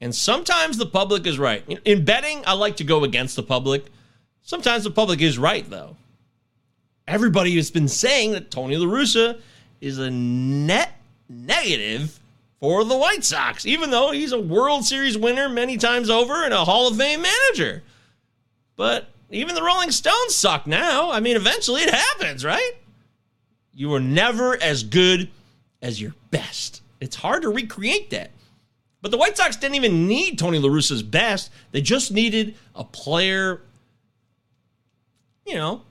[0.00, 1.62] And sometimes the public is right.
[1.84, 3.86] In betting, I like to go against the public.
[4.42, 5.96] Sometimes the public is right, though.
[7.06, 9.40] Everybody has been saying that Tony La Russa
[9.80, 10.92] is a net
[11.28, 12.18] negative
[12.60, 16.54] for the White Sox, even though he's a World Series winner many times over and
[16.54, 17.82] a Hall of Fame manager.
[18.76, 21.10] But even the Rolling Stones suck now.
[21.10, 22.72] I mean, eventually it happens, right?
[23.72, 25.30] You are never as good
[25.80, 26.82] as your best.
[27.00, 28.30] It's hard to recreate that.
[29.02, 31.50] But the White Sox didn't even need Tony La Russa's best.
[31.72, 33.62] They just needed a player,
[35.46, 35.82] you know,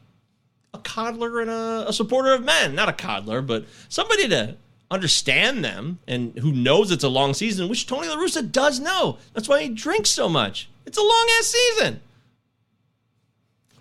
[0.74, 2.76] a coddler and a, a supporter of men.
[2.76, 4.58] Not a coddler, but somebody to
[4.92, 9.18] understand them and who knows it's a long season, which Tony La Russa does know.
[9.34, 10.70] That's why he drinks so much.
[10.86, 12.02] It's a long ass season.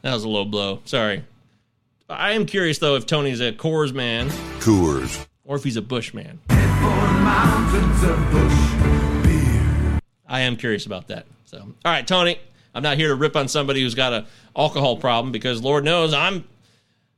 [0.02, 0.80] That was a low blow.
[0.84, 1.24] Sorry.
[2.08, 5.26] I am curious though if Tony's a Coors man Coors.
[5.44, 6.40] or if he's a Busch man.
[10.30, 11.26] I am curious about that.
[11.46, 12.38] So, all right, Tony,
[12.74, 16.12] I'm not here to rip on somebody who's got a alcohol problem because Lord knows
[16.14, 16.44] I'm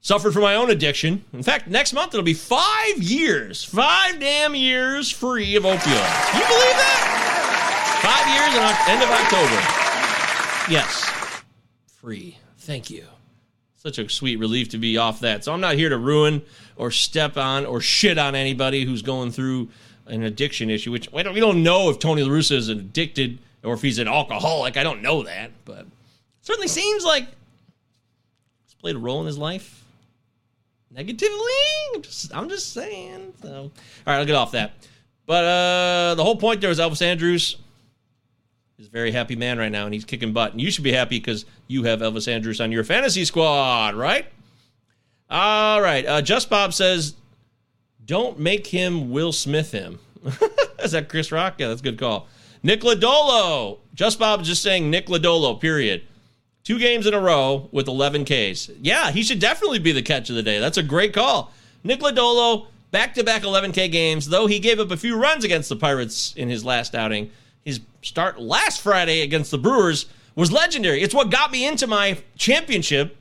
[0.01, 1.25] suffered from my own addiction.
[1.33, 6.35] In fact, next month it'll be five years, five damn years free of opioids.
[6.35, 7.07] You believe that?
[8.03, 10.73] Five years Oc- end of October.
[10.73, 11.43] Yes,
[12.01, 12.39] free.
[12.59, 13.05] Thank you.
[13.83, 15.43] Such a sweet relief to be off that.
[15.43, 16.43] So I'm not here to ruin
[16.77, 19.71] or step on or shit on anybody who's going through
[20.05, 20.93] an addiction issue.
[20.93, 23.99] Which we don't, we don't know if Tony La Russa is addicted or if he's
[23.99, 24.77] an alcoholic.
[24.77, 25.87] I don't know that, but
[26.43, 27.27] certainly seems like
[28.67, 29.83] it's played a role in his life
[30.91, 31.39] negatively.
[31.95, 33.33] I'm just, I'm just saying.
[33.41, 33.71] So, all
[34.07, 34.73] right, I'll get off that.
[35.25, 37.57] But uh, the whole point there was Elvis Andrus
[38.81, 40.53] is a very happy man right now, and he's kicking butt.
[40.53, 44.27] And you should be happy because you have Elvis Andrus on your fantasy squad, right?
[45.29, 46.07] All right.
[46.07, 47.15] Uh, Just Bob says,
[48.03, 49.99] "Don't make him Will Smith him."
[50.83, 51.57] is that Chris Rock?
[51.59, 52.27] Yeah, that's a good call.
[52.63, 53.81] Nick Lodolo.
[53.95, 55.61] Just Bob is just saying Nick Lodolo.
[55.61, 56.03] Period.
[56.65, 58.71] Two games in a row with 11 Ks.
[58.81, 60.59] Yeah, he should definitely be the catch of the day.
[60.59, 61.53] That's a great call.
[61.85, 65.69] Nick Lodolo, back to back 11K games, though he gave up a few runs against
[65.71, 67.31] the Pirates in his last outing.
[67.65, 71.03] His start last Friday against the Brewers was legendary.
[71.03, 73.17] It's what got me into my championship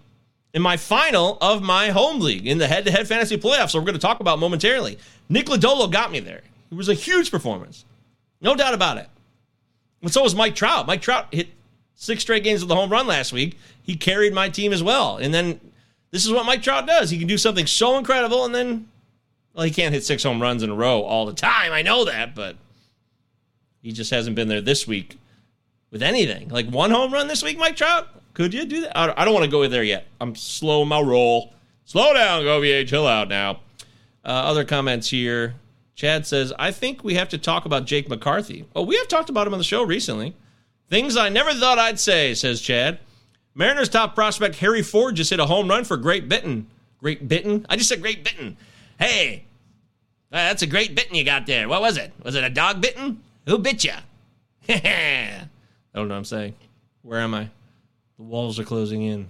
[0.53, 3.71] in my final of my home league in the head to head fantasy playoffs.
[3.71, 4.97] So we're going to talk about momentarily.
[5.27, 6.41] Nick Lodolo got me there.
[6.71, 7.85] It was a huge performance.
[8.41, 9.09] No doubt about it.
[10.01, 10.87] And so was Mike Trout.
[10.87, 11.49] Mike Trout hit
[11.95, 13.57] six straight games with a home run last week.
[13.83, 15.17] He carried my team as well.
[15.17, 15.59] And then
[16.11, 17.09] this is what Mike Trout does.
[17.09, 18.87] He can do something so incredible and then,
[19.53, 21.73] well, he can't hit six home runs in a row all the time.
[21.73, 22.55] I know that, but
[23.81, 25.17] he just hasn't been there this week
[25.91, 26.49] with anything.
[26.49, 28.07] Like one home run this week, Mike Trout?
[28.33, 28.97] Could you do that?
[28.97, 30.07] I don't want to go there yet.
[30.21, 31.53] I'm slow my roll.
[31.85, 32.87] Slow down, Govier.
[32.87, 33.61] Chill out now.
[34.23, 35.55] Uh, other comments here.
[35.95, 38.65] Chad says, I think we have to talk about Jake McCarthy.
[38.75, 40.35] Oh, we have talked about him on the show recently.
[40.89, 42.99] Things I never thought I'd say, says Chad.
[43.55, 46.67] Mariners top prospect Harry Ford just hit a home run for Great Bitten.
[46.99, 47.65] Great Bitten?
[47.69, 48.55] I just said Great Bitten.
[48.99, 49.45] Hey,
[50.29, 51.67] that's a great bitten you got there.
[51.67, 52.11] What was it?
[52.21, 53.21] Was it a dog bitten?
[53.49, 53.93] Who bit you?
[54.69, 55.47] I
[55.95, 56.53] don't know what I'm saying.
[57.01, 57.49] Where am I?
[58.17, 59.27] The walls are closing in.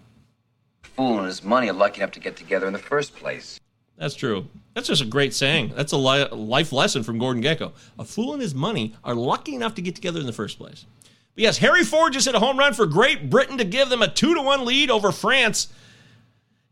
[0.82, 3.62] Fool and his money are lucky enough to get together in the first place.
[3.98, 4.48] That's true.
[4.74, 5.72] That's just a great saying.
[5.74, 7.72] That's a li- life lesson from Gordon Gekko.
[7.98, 10.86] A fool and his money are lucky enough to get together in the first place.
[11.34, 14.02] But yes, Harry Ford just hit a home run for Great Britain to give them
[14.02, 15.70] a two to one lead over France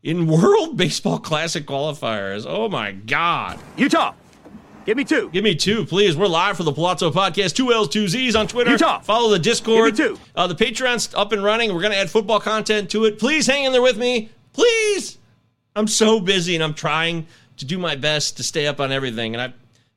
[0.02, 2.44] in World Baseball Classic qualifiers.
[2.46, 3.58] Oh my God!
[3.78, 4.12] Utah,
[4.88, 5.28] give me two.
[5.28, 6.16] Give me two, please.
[6.16, 7.54] We're live for the Palazzo Podcast.
[7.54, 8.70] Two L's, two Z's on Twitter.
[8.70, 9.00] Utah.
[9.00, 9.94] Follow the Discord.
[9.94, 10.22] Give me two.
[10.34, 11.74] Uh, the Patreon's up and running.
[11.74, 13.18] We're going to add football content to it.
[13.18, 14.30] Please hang in there with me.
[14.54, 15.18] Please.
[15.76, 17.26] I'm so busy and I'm trying
[17.58, 19.34] to do my best to stay up on everything.
[19.34, 19.52] And I,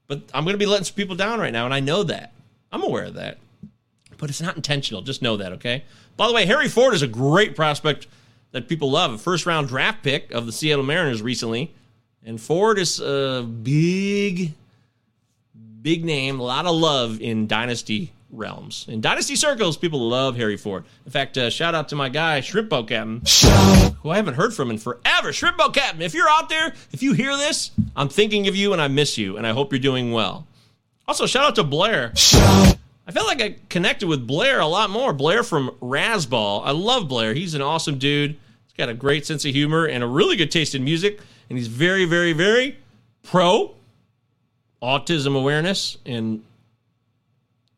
[0.07, 2.33] but I'm going to be letting some people down right now, and I know that.
[2.73, 3.37] I'm aware of that.
[4.17, 5.01] But it's not intentional.
[5.01, 5.85] Just know that, okay?
[6.17, 8.07] By the way, Harry Ford is a great prospect
[8.51, 9.13] that people love.
[9.13, 11.73] A first round draft pick of the Seattle Mariners recently.
[12.25, 14.53] And Ford is a big,
[15.81, 18.85] big name, a lot of love in dynasty realms.
[18.87, 20.85] In dynasty circles, people love Harry Ford.
[21.05, 23.21] In fact, uh, shout out to my guy, Shrimp Boat Captain,
[24.01, 25.33] who I haven't heard from in forever.
[25.33, 28.73] Shrimp Boat Captain, if you're out there, if you hear this, I'm thinking of you
[28.73, 30.47] and I miss you, and I hope you're doing well.
[31.07, 32.13] Also, shout out to Blair.
[32.15, 35.11] I felt like I connected with Blair a lot more.
[35.11, 36.61] Blair from Razzball.
[36.63, 37.33] I love Blair.
[37.33, 38.31] He's an awesome dude.
[38.31, 41.19] He's got a great sense of humor and a really good taste in music.
[41.49, 42.77] And he's very, very, very
[43.23, 43.75] pro
[44.81, 46.43] autism awareness and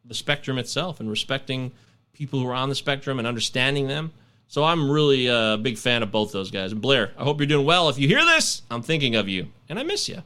[0.06, 1.72] the spectrum itself and respecting
[2.14, 4.12] people who are on the spectrum and understanding them.
[4.48, 6.74] So I'm really uh, a big fan of both those guys.
[6.74, 7.90] Blair, I hope you're doing well.
[7.90, 10.22] If you hear this, I'm thinking of you and I miss you.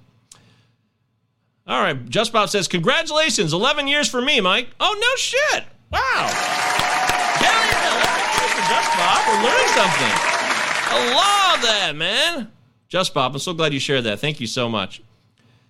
[1.65, 4.69] All right, Just Bob says, Congratulations, 11 years for me, Mike.
[4.79, 5.65] Oh, no shit.
[5.91, 5.99] Wow.
[5.99, 8.07] Hell yeah.
[8.69, 9.27] Just Bob.
[9.27, 10.13] We're learning something.
[10.89, 12.51] I love that, man.
[12.87, 14.19] Just Bob, I'm so glad you shared that.
[14.19, 15.01] Thank you so much.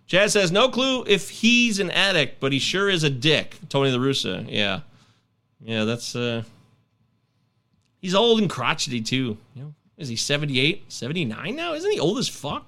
[0.07, 3.57] Chad says, no clue if he's an addict, but he sure is a dick.
[3.69, 4.45] Tony La Russa.
[4.49, 4.81] Yeah.
[5.61, 6.43] Yeah, that's uh
[7.99, 9.37] he's old and crotchety too.
[9.53, 11.73] You know, is he 78, 79 now?
[11.73, 12.65] Isn't he old as fuck?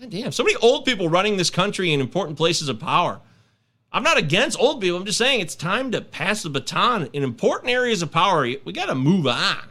[0.00, 3.20] God damn, so many old people running this country in important places of power.
[3.92, 4.98] I'm not against old people.
[4.98, 8.42] I'm just saying it's time to pass the baton in important areas of power.
[8.42, 9.68] We got to move on.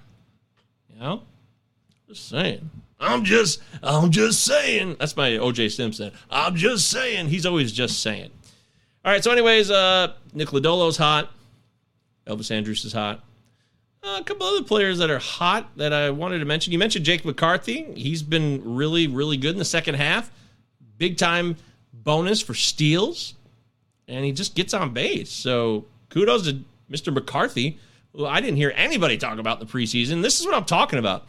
[0.90, 1.24] You know?
[2.08, 2.70] Just saying.
[3.04, 4.98] I'm just, I'm just saying.
[5.00, 6.12] That's my OJ Simpson.
[6.30, 7.28] I'm just saying.
[7.28, 8.32] He's always just saying.
[9.06, 9.24] All right.
[9.24, 11.32] So, anyways, uh, Nick Lodolo's hot.
[12.28, 13.24] Elvis Andrus is hot.
[14.04, 16.74] Uh, a couple other players that are hot that I wanted to mention.
[16.74, 17.84] You mentioned Jake McCarthy.
[17.96, 20.32] He's been really, really good in the second half.
[20.98, 21.56] Big time
[21.94, 23.36] bonus for steals,
[24.08, 25.32] and he just gets on base.
[25.32, 26.60] So kudos to
[26.92, 27.14] Mr.
[27.14, 27.80] McCarthy,
[28.26, 30.22] I didn't hear anybody talk about the preseason.
[30.22, 31.26] This is what I'm talking about.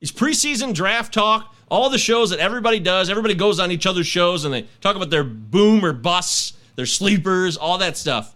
[0.00, 4.06] Is preseason draft talk, all the shows that everybody does, everybody goes on each other's
[4.06, 8.34] shows and they talk about their boom or busts, their sleepers, all that stuff.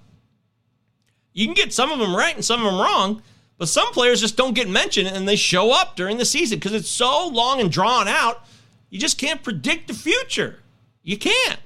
[1.32, 3.22] You can get some of them right and some of them wrong,
[3.58, 6.72] but some players just don't get mentioned and they show up during the season because
[6.72, 8.44] it's so long and drawn out.
[8.88, 10.58] You just can't predict the future.
[11.02, 11.60] You can't.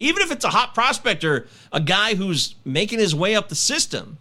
[0.00, 3.54] Even if it's a hot prospect or a guy who's making his way up the
[3.54, 4.18] system,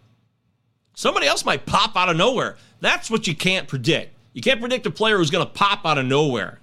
[0.95, 2.55] somebody else might pop out of nowhere.
[2.79, 4.13] That's what you can't predict.
[4.37, 6.59] You can't predict a player who's going to pop out of nowhere.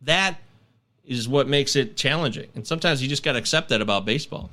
[0.00, 0.40] That
[1.04, 2.48] is what makes it challenging.
[2.56, 4.50] And sometimes you just got to accept that about baseball.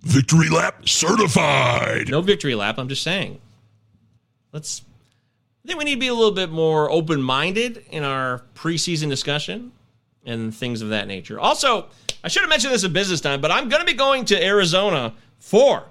[0.00, 2.08] Victory lap certified.
[2.08, 2.78] No victory lap.
[2.78, 3.38] I'm just saying.
[4.52, 4.80] Let's.
[5.62, 9.10] I think we need to be a little bit more open minded in our preseason
[9.10, 9.72] discussion
[10.24, 11.38] and things of that nature.
[11.38, 11.88] Also,
[12.24, 14.42] I should have mentioned this at business time, but I'm going to be going to
[14.42, 15.84] Arizona for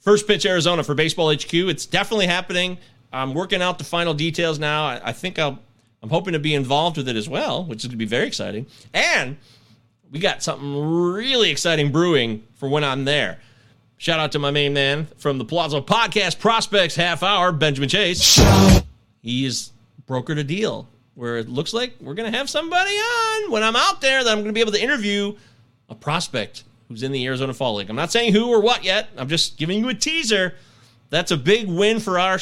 [0.00, 1.54] First Pitch Arizona for Baseball HQ.
[1.54, 2.78] It's definitely happening.
[3.14, 4.84] I'm working out the final details now.
[4.84, 5.58] I, I think I'll.
[6.02, 8.26] I'm hoping to be involved with it as well, which is going to be very
[8.26, 8.66] exciting.
[8.92, 9.38] And
[10.10, 10.76] we got something
[11.14, 13.38] really exciting brewing for when I'm there.
[13.96, 18.38] Shout out to my main man from the Palazzo Podcast Prospects Half Hour, Benjamin Chase.
[19.22, 19.72] He has
[20.06, 23.76] brokered a deal where it looks like we're going to have somebody on when I'm
[23.76, 25.34] out there that I'm going to be able to interview
[25.88, 27.88] a prospect who's in the Arizona Fall League.
[27.88, 29.08] I'm not saying who or what yet.
[29.16, 30.54] I'm just giving you a teaser.
[31.08, 32.38] That's a big win for our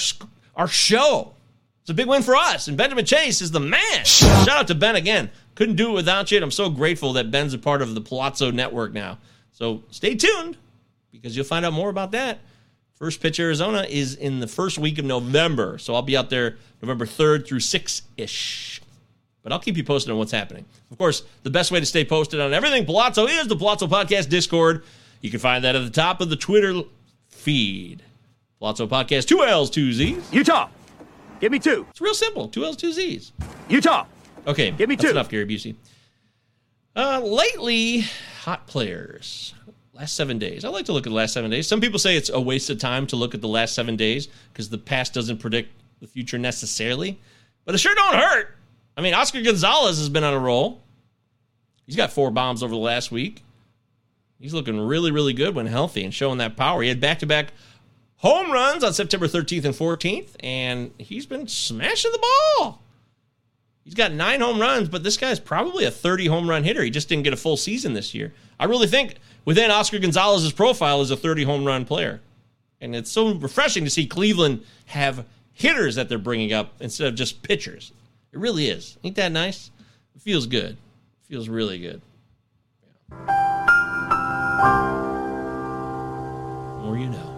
[0.63, 1.35] our show.
[1.81, 2.69] It's a big win for us.
[2.69, 4.05] And Benjamin Chase is the man.
[4.05, 5.29] Shout out to Ben again.
[5.57, 6.37] Couldn't do it without you.
[6.37, 9.19] And I'm so grateful that Ben's a part of the Palazzo Network now.
[9.51, 10.57] So stay tuned
[11.11, 12.39] because you'll find out more about that.
[12.95, 15.79] First Pitch Arizona is in the first week of November.
[15.79, 18.81] So I'll be out there November 3rd through 6 ish.
[19.43, 20.65] But I'll keep you posted on what's happening.
[20.93, 24.29] Of course, the best way to stay posted on everything Palazzo is the Palazzo Podcast
[24.29, 24.85] Discord.
[25.21, 26.83] You can find that at the top of the Twitter
[27.27, 28.05] feed.
[28.63, 30.33] Palazzo Podcast, two L's, two Z's.
[30.33, 30.69] Utah.
[31.41, 31.85] Give me two.
[31.91, 32.47] It's real simple.
[32.47, 33.33] Two L's, two Z's.
[33.69, 34.07] Utah.
[34.47, 34.71] Okay.
[34.71, 35.09] Give me two.
[35.09, 35.75] enough, Gary Busey.
[36.95, 38.05] Uh, lately,
[38.43, 39.53] hot players.
[39.93, 40.65] Last seven days.
[40.65, 41.67] I like to look at the last seven days.
[41.67, 44.29] Some people say it's a waste of time to look at the last seven days
[44.53, 47.19] because the past doesn't predict the future necessarily.
[47.65, 48.57] But it sure don't hurt.
[48.97, 50.83] I mean, Oscar Gonzalez has been on a roll.
[51.85, 53.43] He's got four bombs over the last week.
[54.39, 56.83] He's looking really, really good when healthy and showing that power.
[56.83, 57.53] He had back to back
[58.23, 62.27] home runs on September 13th and 14th, and he's been smashing the
[62.59, 62.81] ball.
[63.85, 66.85] He's got nine home runs, but this guy's probably a 30 home run hitter.
[66.85, 68.33] He just didn't get a full season this year.
[68.61, 72.21] I really think within Oscar Gonzalez's profile is a 30 home run player.
[72.81, 77.17] And it's so refreshing to see Cleveland have hitters that they're bringing up instead of
[77.17, 77.93] just pitchers.
[78.33, 78.99] It really is.
[79.03, 79.73] Ain't that nice?
[80.15, 80.73] It feels good.
[80.73, 82.01] It feels really good.
[86.83, 87.32] More you know.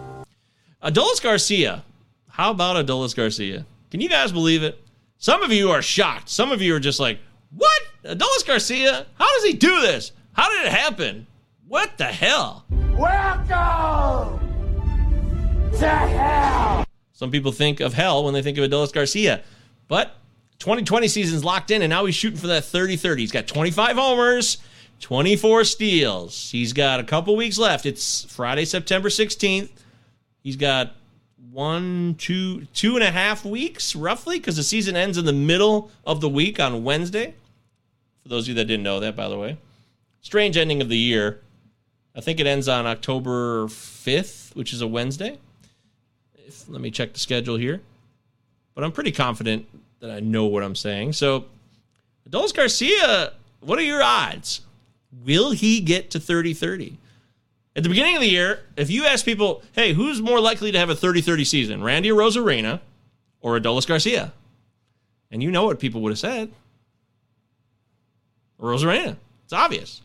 [0.85, 1.83] Adolis Garcia.
[2.29, 3.65] How about Adolis Garcia?
[3.89, 4.79] Can you guys believe it?
[5.17, 6.29] Some of you are shocked.
[6.29, 7.17] Some of you are just like,
[7.49, 7.81] what?
[8.03, 9.07] Adolis Garcia?
[9.17, 10.11] How does he do this?
[10.33, 11.25] How did it happen?
[11.67, 12.65] What the hell?
[12.91, 14.39] Welcome
[15.79, 16.85] to hell.
[17.13, 19.41] Some people think of hell when they think of Adolis Garcia.
[19.87, 20.15] But
[20.59, 23.23] 2020 season's locked in, and now he's shooting for that 30 30.
[23.23, 24.59] He's got 25 homers,
[24.99, 26.51] 24 steals.
[26.51, 27.87] He's got a couple weeks left.
[27.87, 29.69] It's Friday, September 16th.
[30.45, 30.93] He's got
[31.51, 35.89] one, two, two and a half weeks roughly, because the season ends in the middle
[36.05, 37.33] of the week on Wednesday.
[38.21, 39.57] For those of you that didn't know that, by the way,
[40.21, 41.41] strange ending of the year.
[42.15, 45.39] I think it ends on October 5th, which is a Wednesday.
[46.35, 47.81] If, let me check the schedule here.
[48.75, 49.65] But I'm pretty confident
[49.99, 51.13] that I know what I'm saying.
[51.13, 51.45] So,
[52.29, 54.61] Adolis Garcia, what are your odds?
[55.25, 56.97] Will he get to 30 30?
[57.75, 60.79] At the beginning of the year, if you ask people, hey, who's more likely to
[60.79, 62.79] have a 30 30 season, Randy Arozarena
[63.41, 64.31] or Adolis Garcia?
[65.29, 66.51] And you know what people would have said
[68.59, 69.17] Arozarena.
[69.43, 70.01] It's obvious.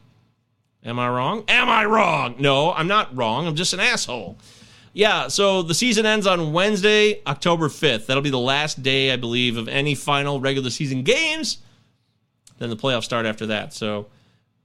[0.85, 1.45] Am I wrong?
[1.47, 2.37] Am I wrong?
[2.39, 3.47] No, I'm not wrong.
[3.47, 4.37] I'm just an asshole.
[4.93, 8.07] Yeah, so the season ends on Wednesday, October 5th.
[8.07, 11.59] That'll be the last day, I believe, of any final regular season games.
[12.59, 13.73] Then the playoffs start after that.
[13.73, 14.07] So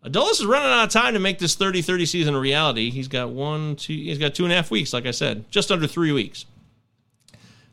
[0.06, 2.92] Adolis is running out of time to make this 30-30 season a reality.
[2.92, 5.72] He's got one, two, he's got two and a half weeks, like I said, just
[5.72, 6.46] under three weeks.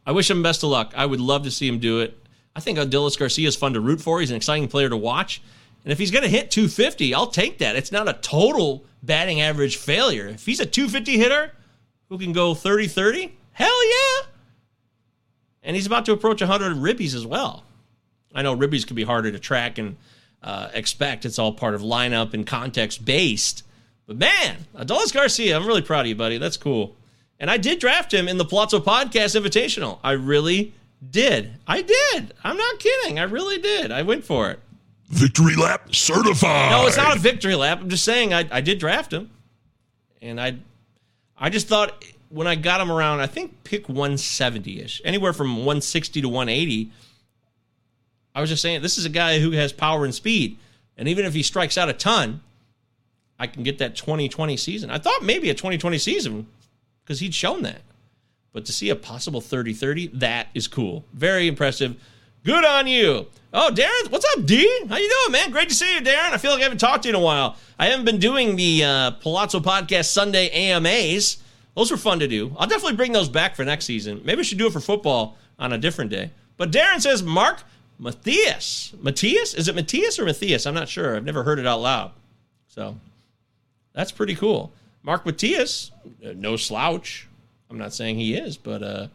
[0.06, 0.94] I wish him best of luck.
[0.96, 2.18] I would love to see him do it.
[2.56, 4.20] I think Adolis Garcia is fun to root for.
[4.20, 5.42] He's an exciting player to watch.
[5.84, 7.76] And if he's going to hit 250, I'll take that.
[7.76, 10.26] It's not a total batting average failure.
[10.26, 11.52] If he's a 250 hitter
[12.08, 14.26] who can go 30 30, hell yeah.
[15.62, 17.64] And he's about to approach 100 ribbies as well.
[18.34, 19.96] I know ribbies can be harder to track and
[20.42, 21.24] uh, expect.
[21.24, 23.64] It's all part of lineup and context based.
[24.06, 26.38] But man, Adolis Garcia, I'm really proud of you, buddy.
[26.38, 26.96] That's cool.
[27.38, 29.98] And I did draft him in the Palazzo Podcast Invitational.
[30.04, 30.72] I really
[31.10, 31.54] did.
[31.66, 32.34] I did.
[32.44, 33.18] I'm not kidding.
[33.18, 33.90] I really did.
[33.90, 34.60] I went for it.
[35.08, 36.70] Victory lap certified.
[36.70, 37.80] No, it's not a victory lap.
[37.80, 39.30] I'm just saying I, I did draft him.
[40.22, 40.56] And I
[41.36, 45.56] I just thought when I got him around, I think pick 170 ish, anywhere from
[45.56, 46.90] 160 to 180.
[48.34, 50.58] I was just saying, this is a guy who has power and speed.
[50.96, 52.40] And even if he strikes out a ton,
[53.38, 54.90] I can get that 2020 season.
[54.90, 56.46] I thought maybe a 2020 season
[57.04, 57.82] because he'd shown that.
[58.52, 61.04] But to see a possible 30 30, that is cool.
[61.12, 61.96] Very impressive.
[62.44, 63.26] Good on you.
[63.54, 64.68] Oh, Darren, what's up, D?
[64.88, 65.50] How you doing, man?
[65.50, 66.32] Great to see you, Darren.
[66.32, 67.56] I feel like I haven't talked to you in a while.
[67.78, 71.38] I haven't been doing the uh, Palazzo Podcast Sunday AMAs.
[71.76, 72.54] Those were fun to do.
[72.58, 74.20] I'll definitely bring those back for next season.
[74.24, 76.30] Maybe I should do it for football on a different day.
[76.56, 77.62] But Darren says Mark
[78.02, 78.92] Mathias.
[79.00, 79.54] Mathias?
[79.54, 80.66] Is it Mathias or Mathias?
[80.66, 81.14] I'm not sure.
[81.14, 82.10] I've never heard it out loud.
[82.66, 82.96] So
[83.92, 84.72] that's pretty cool.
[85.04, 85.92] Mark Mathias,
[86.26, 87.28] uh, no slouch.
[87.70, 89.06] I'm not saying he is, but uh,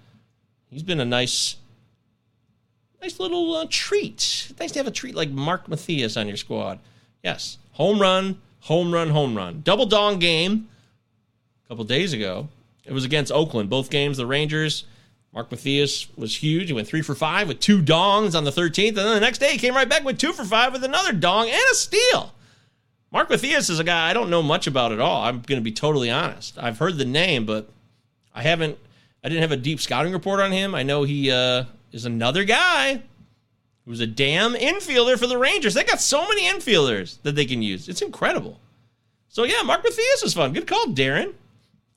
[0.69, 1.57] he's been a nice,
[3.01, 4.53] nice little uh, treat.
[4.57, 6.79] Nice to have a treat like Mark Mathias on your squad.
[7.21, 9.61] Yes, home run, home run, home run.
[9.65, 10.69] Double dong game
[11.65, 12.47] a couple days ago.
[12.85, 13.69] It was against Oakland.
[13.69, 14.85] Both games, the Rangers.
[15.37, 16.65] Mark Mathias was huge.
[16.65, 18.87] He went three for five with two dongs on the 13th.
[18.87, 21.13] And then the next day, he came right back with two for five with another
[21.13, 22.33] dong and a steal.
[23.11, 25.21] Mark Mathias is a guy I don't know much about at all.
[25.21, 26.57] I'm going to be totally honest.
[26.57, 27.69] I've heard the name, but
[28.33, 28.79] I haven't.
[29.23, 30.73] I didn't have a deep scouting report on him.
[30.73, 33.03] I know he uh, is another guy
[33.85, 35.75] who's a damn infielder for the Rangers.
[35.75, 37.87] They got so many infielders that they can use.
[37.87, 38.59] It's incredible.
[39.29, 40.51] So yeah, Mark Mathias is fun.
[40.53, 41.35] Good call, Darren.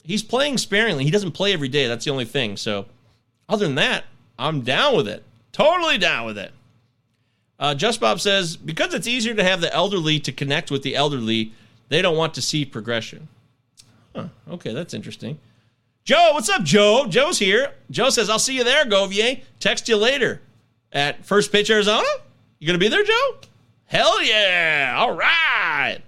[0.03, 1.05] He's playing sparingly.
[1.05, 1.89] He doesn't play every day.
[1.89, 2.59] That's the only thing.
[2.59, 2.85] So
[3.51, 4.05] other than that,
[4.39, 5.25] I'm down with it.
[5.53, 6.53] Totally down with it.
[7.59, 10.97] Uh, Just Bob says because it's easier to have the elderly to connect with the
[10.97, 11.53] elderly,
[11.89, 13.29] they don't want to see progression.
[14.15, 14.29] Huh.
[14.51, 15.39] Okay, that's interesting.
[16.05, 17.07] Joe, what's up, Joe?
[17.09, 17.73] Joe's here.
[17.91, 19.43] Joe says, I'll see you there, Govier.
[19.59, 20.41] Text you later
[20.93, 22.09] at First Pitch Arizona.
[22.59, 23.37] You gonna be there, Joe?
[23.85, 24.95] Hell yeah!
[24.97, 25.99] All right.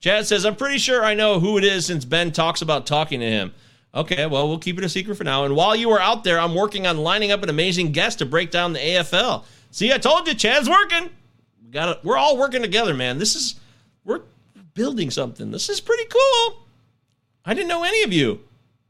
[0.00, 3.20] Chad says, I'm pretty sure I know who it is since Ben talks about talking
[3.20, 3.54] to him.
[3.94, 5.44] Okay, well, we'll keep it a secret for now.
[5.44, 8.26] And while you are out there, I'm working on lining up an amazing guest to
[8.26, 9.44] break down the AFL.
[9.70, 11.10] See, I told you, Chad's working.
[11.64, 12.04] We got.
[12.04, 13.18] We're all working together, man.
[13.18, 13.54] This is
[14.04, 14.22] we're
[14.74, 15.52] building something.
[15.52, 16.66] This is pretty cool.
[17.44, 18.40] I didn't know any of you.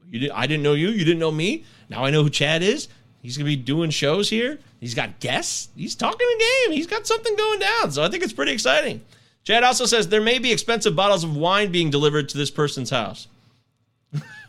[0.09, 0.89] You did, I didn't know you.
[0.89, 1.65] You didn't know me.
[1.89, 2.87] Now I know who Chad is.
[3.21, 4.59] He's gonna be doing shows here.
[4.79, 5.69] He's got guests.
[5.75, 6.75] He's talking a game.
[6.75, 7.91] He's got something going down.
[7.91, 9.01] So I think it's pretty exciting.
[9.43, 12.89] Chad also says there may be expensive bottles of wine being delivered to this person's
[12.89, 13.27] house.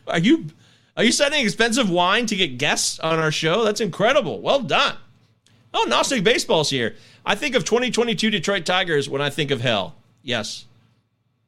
[0.07, 0.46] Are you
[0.96, 3.64] are you sending expensive wine to get guests on our show?
[3.64, 4.40] That's incredible.
[4.40, 4.96] Well done.
[5.74, 6.94] Oh, Gnostic Baseball's here.
[7.24, 9.96] I think of 2022 Detroit Tigers when I think of hell.
[10.22, 10.64] Yes.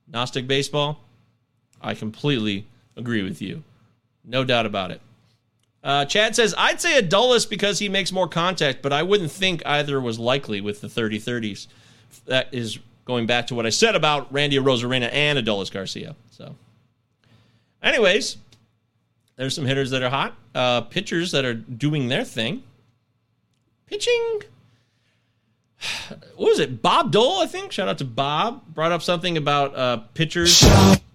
[0.07, 1.01] Gnostic Baseball,
[1.81, 3.63] I completely agree with you.
[4.25, 5.01] No doubt about it.
[5.83, 9.63] Uh, Chad says, I'd say Adolis because he makes more contact, but I wouldn't think
[9.65, 11.69] either was likely with the 30 30s.
[12.27, 16.17] That is going back to what I said about Randy Arozarena and Adolis Garcia.
[16.31, 16.57] So,
[17.83, 18.37] anyways,
[19.39, 22.65] there's some hitters that are hot, uh, pitchers that are doing their thing.
[23.87, 24.43] Pitching,
[26.37, 26.83] what was it?
[26.83, 27.73] Bob Dole, I think.
[27.73, 28.67] Shout out to Bob.
[28.75, 30.65] Brought up something about uh, pitchers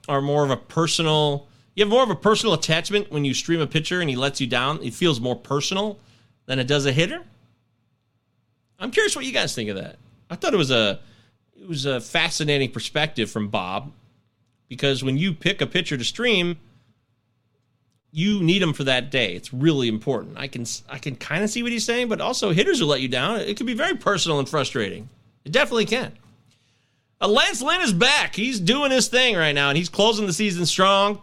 [0.07, 1.47] are more of a personal.
[1.75, 4.39] You have more of a personal attachment when you stream a pitcher and he lets
[4.39, 4.81] you down.
[4.81, 5.99] It feels more personal
[6.45, 7.21] than it does a hitter.
[8.79, 9.97] I'm curious what you guys think of that.
[10.29, 10.99] I thought it was a
[11.59, 13.91] it was a fascinating perspective from Bob
[14.67, 16.57] because when you pick a pitcher to stream,
[18.15, 19.33] you need him for that day.
[19.33, 20.37] It's really important.
[20.37, 23.01] I can I can kind of see what he's saying, but also hitters will let
[23.01, 23.39] you down.
[23.39, 25.09] It can be very personal and frustrating.
[25.43, 26.13] It definitely can.
[27.19, 28.35] Uh, Lance Lynn is back.
[28.35, 31.21] He's doing his thing right now, and he's closing the season strong.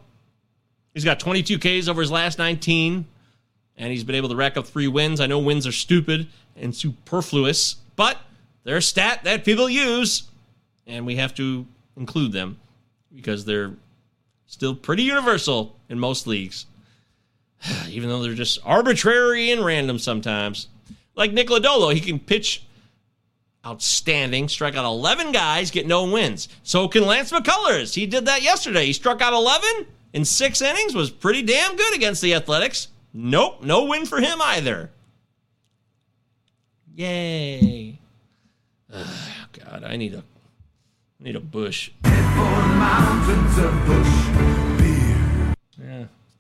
[0.93, 3.07] He's got 22 Ks over his last 19,
[3.77, 5.21] and he's been able to rack up three wins.
[5.21, 6.27] I know wins are stupid
[6.57, 8.19] and superfluous, but
[8.65, 10.25] they're a stat that people use,
[10.87, 11.67] and we have to
[11.97, 12.59] include them.
[13.15, 13.73] because they're
[14.47, 16.67] still pretty universal in most leagues,
[17.89, 20.69] even though they're just arbitrary and random sometimes.
[21.15, 22.65] Like Nick Lodolo, he can pitch
[23.67, 26.49] outstanding, strike out 11 guys, get no wins.
[26.63, 27.95] So can Lance McCullers.
[27.95, 28.87] He did that yesterday.
[28.87, 32.89] He struck out 11 in six innings, was pretty damn good against the Athletics.
[33.13, 34.91] Nope, no win for him either.
[36.95, 37.99] Yay.
[38.93, 39.07] Ugh,
[39.53, 41.91] God, I need a I need a Busch.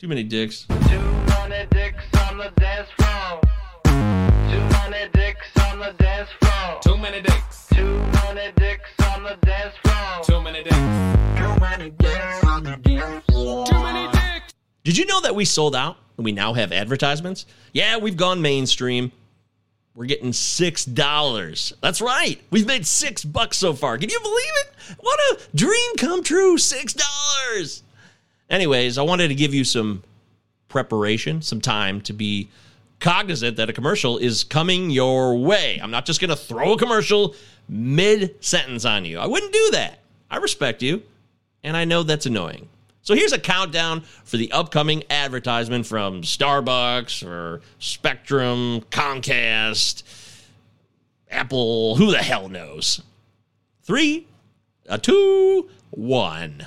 [0.01, 0.66] Yeah, too many dicks.
[0.70, 3.40] On the dance floor.
[3.84, 3.90] Too
[4.90, 6.80] many dicks on the dance floor.
[6.82, 7.66] Too many dicks.
[7.74, 10.24] Too many dicks on the dance floor.
[10.24, 10.76] Too many dicks.
[10.76, 13.66] Too many dicks on the dance floor.
[13.66, 14.55] Too many dicks.
[14.84, 17.44] Did you know that we sold out and we now have advertisements?
[17.72, 19.12] Yeah, we've gone mainstream.
[19.94, 21.74] We're getting six dollars.
[21.82, 22.40] That's right.
[22.51, 23.98] We've made six bucks so far.
[23.98, 24.96] Can you believe it?
[24.98, 26.57] What a dream come true.
[26.57, 27.82] Six dollars.
[28.51, 30.03] Anyways, I wanted to give you some
[30.68, 32.48] preparation, some time to be
[32.98, 35.78] cognizant that a commercial is coming your way.
[35.82, 37.34] I'm not just going to throw a commercial
[37.68, 39.18] mid sentence on you.
[39.18, 40.01] I wouldn't do that.
[40.30, 41.03] I respect you,
[41.62, 42.68] and I know that's annoying.
[43.03, 50.03] So here's a countdown for the upcoming advertisement from Starbucks or Spectrum, Comcast,
[51.30, 53.01] Apple, who the hell knows?
[53.82, 54.26] Three,
[54.86, 56.66] a two, one.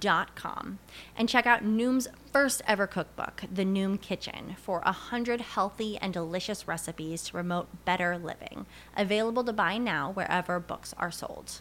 [0.00, 0.78] Dot com
[1.16, 6.12] and check out Noom's first ever cookbook, The Noom Kitchen, for a hundred healthy and
[6.12, 8.66] delicious recipes to promote better living.
[8.96, 11.60] Available to buy now wherever books are sold.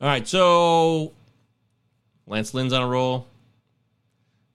[0.00, 1.12] All right, so
[2.26, 3.26] Lance Lynn's on a roll.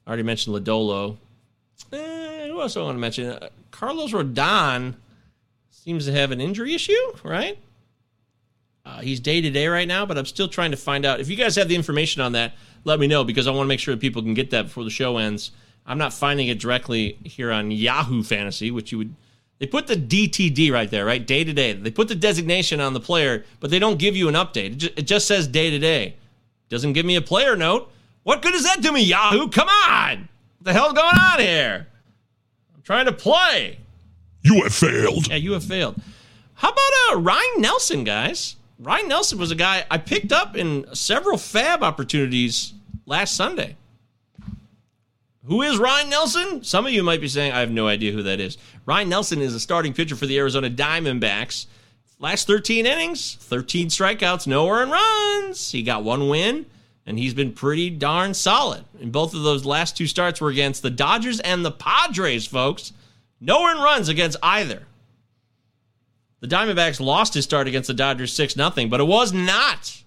[0.05, 1.17] I already mentioned Lodolo.
[1.91, 3.27] Eh, who else do I want to mention?
[3.27, 4.95] Uh, Carlos Rodon
[5.69, 6.93] seems to have an injury issue,
[7.23, 7.57] right?
[8.85, 11.19] Uh, he's day to day right now, but I'm still trying to find out.
[11.19, 12.53] If you guys have the information on that,
[12.83, 14.83] let me know because I want to make sure that people can get that before
[14.83, 15.51] the show ends.
[15.85, 19.15] I'm not finding it directly here on Yahoo Fantasy, which you would.
[19.59, 21.25] They put the DTD right there, right?
[21.25, 21.73] Day to day.
[21.73, 24.71] They put the designation on the player, but they don't give you an update.
[24.71, 26.15] It just, it just says day to day.
[26.69, 27.91] Doesn't give me a player note.
[28.23, 29.49] What good does that do me, Yahoo?
[29.49, 30.29] Come on!
[30.57, 31.87] What the hell's going on here?
[32.75, 33.79] I'm trying to play.
[34.41, 35.27] You have failed.
[35.27, 36.01] Yeah, you have failed.
[36.55, 38.55] How about uh, Ryne Nelson, guys?
[38.81, 42.73] Ryne Nelson was a guy I picked up in several FAAB opportunities
[43.05, 43.75] last Sunday.
[45.45, 46.63] Who is Ryne Nelson?
[46.63, 48.57] Some of you might be saying, I have no idea who that is.
[48.87, 51.67] Ryne Nelson is a starting pitcher for the Arizona Diamondbacks.
[52.17, 55.71] Last 13 innings, 13 strikeouts, no earned runs.
[55.71, 56.65] He got one win,
[57.05, 58.85] and he's been pretty darn solid.
[58.99, 62.93] And both of those last two starts were against the Dodgers and the Padres, folks.
[63.39, 64.87] No earned runs against either.
[66.41, 70.01] The Diamondbacks lost his start against the Dodgers 6 0, but it was not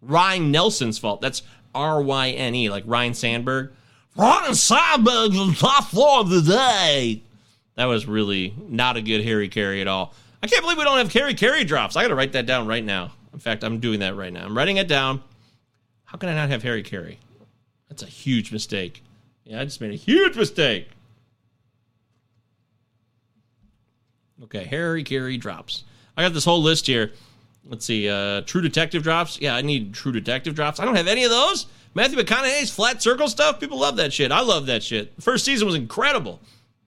[0.00, 1.20] Ryne Nelson's fault.
[1.20, 1.42] That's
[1.74, 3.72] R Y N E, like Ryne Sandberg.
[4.16, 7.22] Ryne Sandberg's on top floor of the day.
[7.74, 10.14] That was really not a good Harry Caray at all.
[10.42, 11.96] I can't believe we don't have Harry Caray drops.
[11.96, 13.12] I got to write that down right now.
[13.32, 14.44] In fact, I'm doing that right now.
[14.44, 15.22] I'm writing it down.
[16.04, 17.18] How can I not have Harry Caray?
[17.88, 19.02] That's a huge mistake.
[19.44, 20.88] Yeah, I just made a huge mistake.
[24.44, 25.84] Okay, Harry Caray drops.
[26.16, 27.12] I got this whole list here.
[27.66, 28.08] Let's see.
[28.08, 29.40] Uh, True Detective drops.
[29.40, 30.80] Yeah, I need True Detective drops.
[30.80, 31.66] I don't have any of those.
[31.94, 33.60] Matthew McConaughey's flat circle stuff.
[33.60, 34.32] People love that shit.
[34.32, 35.14] I love that shit.
[35.16, 36.40] The first season was incredible.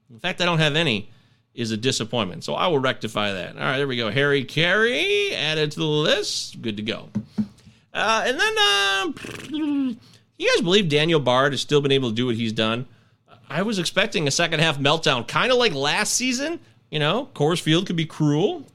[0.09, 1.09] The fact I don't have any
[1.53, 2.43] is a disappointment.
[2.43, 3.55] So I will rectify that.
[3.55, 4.09] All right, there we go.
[4.09, 6.61] Harry Caray added to the list.
[6.61, 7.09] Good to go.
[7.93, 9.11] Uh, and then, uh,
[10.37, 12.87] you guys believe Daniel Bard has still been able to do what he's done?
[13.49, 16.59] I was expecting a second half meltdown, kind of like last season.
[16.93, 18.67] You know, Coors Field could be cruel.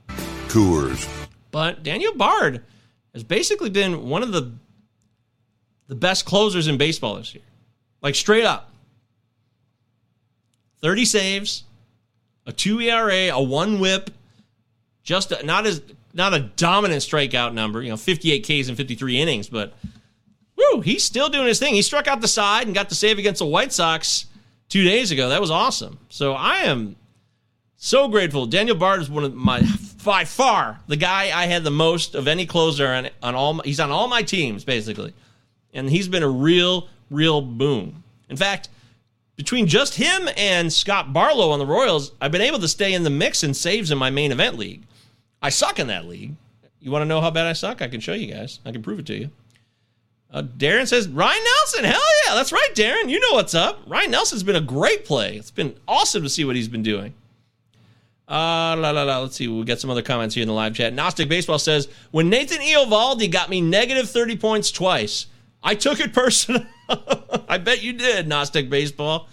[0.48, 1.08] Coors.
[1.52, 2.64] But Daniel Bard
[3.14, 4.54] has basically been one of the
[5.86, 7.44] the best closers in baseball this year.
[8.02, 8.72] Like straight up.
[10.82, 11.62] 30 saves,
[12.44, 14.10] a 2 ERA, a 1 whip,
[15.04, 15.80] just not as
[16.12, 19.74] not a dominant strikeout number, you know, 58 Ks in 53 innings, but
[20.56, 21.74] woo, he's still doing his thing.
[21.74, 24.26] He struck out the side and got the save against the White Sox
[24.68, 25.28] two days ago.
[25.28, 26.00] That was awesome.
[26.08, 26.96] So I am
[27.78, 28.44] so grateful.
[28.44, 29.62] Daniel Bard is one of my
[30.04, 33.54] by far the guy I had the most of any closer on on all.
[33.54, 35.14] My, he's on all my teams basically,
[35.72, 38.02] and he's been a real real boom.
[38.28, 38.68] In fact,
[39.36, 43.04] between just him and Scott Barlow on the Royals, I've been able to stay in
[43.04, 44.82] the mix and saves in my main event league.
[45.40, 46.34] I suck in that league.
[46.80, 47.80] You want to know how bad I suck?
[47.80, 48.60] I can show you guys.
[48.66, 49.30] I can prove it to you.
[50.30, 51.84] Uh, Darren says, Ryne Nelson.
[51.84, 52.34] Hell yeah.
[52.34, 53.08] That's right, Darren.
[53.08, 53.80] You know what's up.
[53.86, 55.36] Ryne Nelson's been a great play.
[55.36, 57.14] It's been awesome to see what he's been doing.
[58.28, 59.20] Uh, la, la, la.
[59.20, 59.48] Let's see.
[59.48, 60.92] We'll get some other comments here in the live chat.
[60.92, 65.26] Gnostic Baseball says, when Nathan Eovaldi got me negative 30 points twice,
[65.62, 66.64] I took it personal.
[67.48, 69.28] I bet you did, Gnostic Baseball.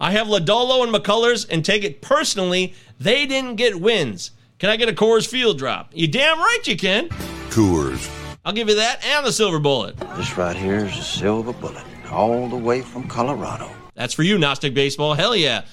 [0.00, 2.74] I have Lodolo and McCullers and take it personally.
[2.98, 4.30] They didn't get wins.
[4.58, 5.92] Can I get a Coors Field drop?
[5.94, 7.08] You damn right you can.
[7.50, 8.10] Coors.
[8.44, 9.96] I'll give you that and the silver bullet.
[10.16, 13.70] This right here is a silver bullet, all the way from Colorado.
[13.94, 15.14] That's for you, Gnostic Baseball.
[15.14, 15.64] Hell yeah.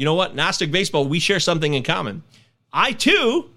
[0.00, 0.34] You know what?
[0.34, 2.22] Gnostic Baseball, we share something in common.
[2.72, 3.50] I too,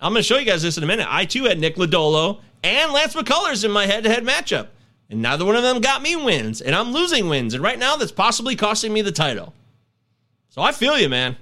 [0.00, 1.06] I'm going to show you guys this in a minute.
[1.08, 4.66] I too had Nick Lodolo and Lance McCullers in my head to head matchup.
[5.08, 6.60] And neither one of them got me wins.
[6.60, 7.54] And I'm losing wins.
[7.54, 9.54] And right now, that's possibly costing me the title.
[10.48, 11.36] So I feel you, man.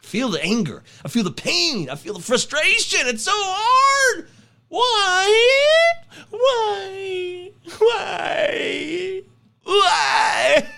[0.00, 0.84] I feel the anger.
[1.04, 1.90] I feel the pain.
[1.90, 3.08] I feel the frustration.
[3.08, 4.28] It's so hard.
[4.68, 5.94] Why?
[6.30, 7.50] Why?
[7.80, 9.22] Why?
[9.64, 10.68] Why?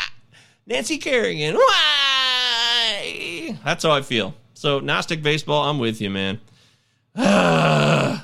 [0.66, 1.56] Nancy Kerrigan.
[1.56, 2.33] Why?
[3.64, 4.34] That's how I feel.
[4.52, 6.40] So, Gnostic Baseball, I'm with you, man.
[7.16, 8.20] Buzzkill.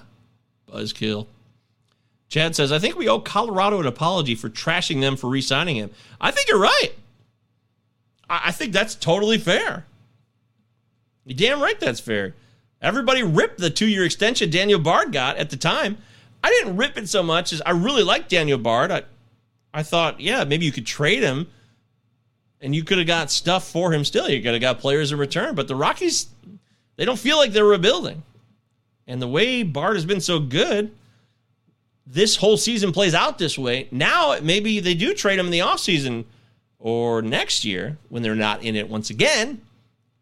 [2.28, 5.76] Chad says, I think we owe Colorado an apology for trashing them for re signing
[5.76, 5.90] him.
[6.20, 6.90] I think you're right.
[8.28, 9.86] I, I think that's totally fair.
[11.24, 12.34] You're damn right that's fair.
[12.80, 15.98] Everybody ripped the two year extension Daniel Bard got at the time.
[16.42, 18.90] I didn't rip it so much as I really liked Daniel Bard.
[18.90, 19.02] I,
[19.74, 21.48] I thought, yeah, maybe you could trade him
[22.60, 24.28] and you could have got stuff for him still.
[24.28, 25.54] You could have got players in return.
[25.54, 26.28] But the Rockies,
[26.96, 28.22] they don't feel like they're rebuilding.
[29.06, 30.92] And the way Bard has been so good,
[32.06, 33.88] this whole season plays out this way.
[33.90, 36.24] Now, maybe they do trade him in the offseason
[36.78, 39.60] or next year when they're not in it once again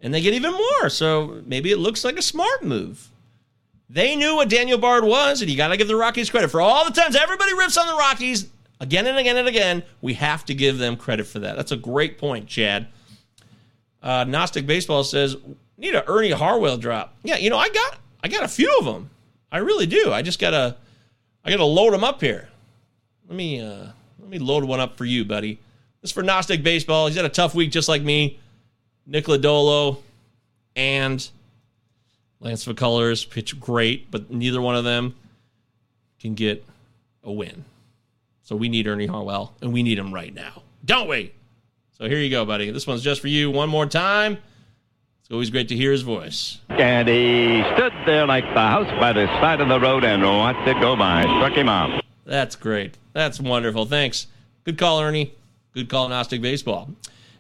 [0.01, 0.89] and they get even more.
[0.89, 3.09] So maybe it looks like a smart move.
[3.91, 6.61] They knew what Daniel Bard was, and you got to give the Rockies credit for
[6.61, 8.47] all the times everybody rips on the Rockies
[8.81, 9.83] again and again and again.
[10.01, 11.57] We have to give them credit for that.
[11.57, 12.89] That's a great point, Chad.
[14.03, 15.37] Uh, Gnostic Baseball says
[15.77, 17.17] need a Ernie Harwell drop.
[17.23, 19.11] Yeah, you know I got I got a few of them.
[19.51, 20.13] I really do.
[20.13, 20.77] I just gotta
[21.45, 22.49] I gotta load them up here.
[23.29, 23.87] Let me uh,
[24.19, 25.59] let me load one up for you, buddy.
[26.01, 27.07] This is for Gnostic Baseball.
[27.07, 28.39] He's had a tough week just like me.
[29.07, 29.99] Nick Lodolo
[30.77, 31.29] and
[32.41, 35.17] Lance McCullers pitch great, but neither one of them
[36.21, 36.65] can get
[37.25, 37.65] a win.
[38.49, 40.63] So we need Ernie Harwell, and we need him right now.
[40.83, 41.35] Don't we?
[41.99, 42.71] So here you go, buddy.
[42.71, 44.39] This one's just for you one more time.
[45.21, 46.57] It's always great to hear his voice.
[46.71, 50.67] And he stood there like the house by the side of the road and watched
[50.67, 51.25] it go by.
[51.25, 52.03] Struck him out.
[52.25, 52.97] That's great.
[53.13, 53.85] That's wonderful.
[53.85, 54.29] Thanks.
[54.65, 55.35] Good call, Ernie.
[55.75, 56.89] Good call, Gnostic Baseball.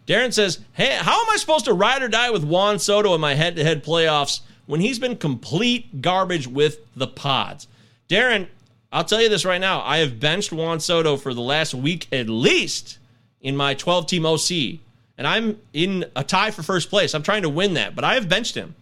[0.06, 3.20] Darren says, Hey, how am I supposed to ride or die with Juan Soto in
[3.22, 7.66] my head to head playoffs when he's been complete garbage with the pods?
[8.10, 8.48] Darren,
[8.90, 9.82] I'll tell you this right now.
[9.82, 12.98] I have benched Juan Soto for the last week at least
[13.40, 14.80] in my 12 team OC,
[15.16, 17.14] and I'm in a tie for first place.
[17.14, 18.74] I'm trying to win that, but I have benched him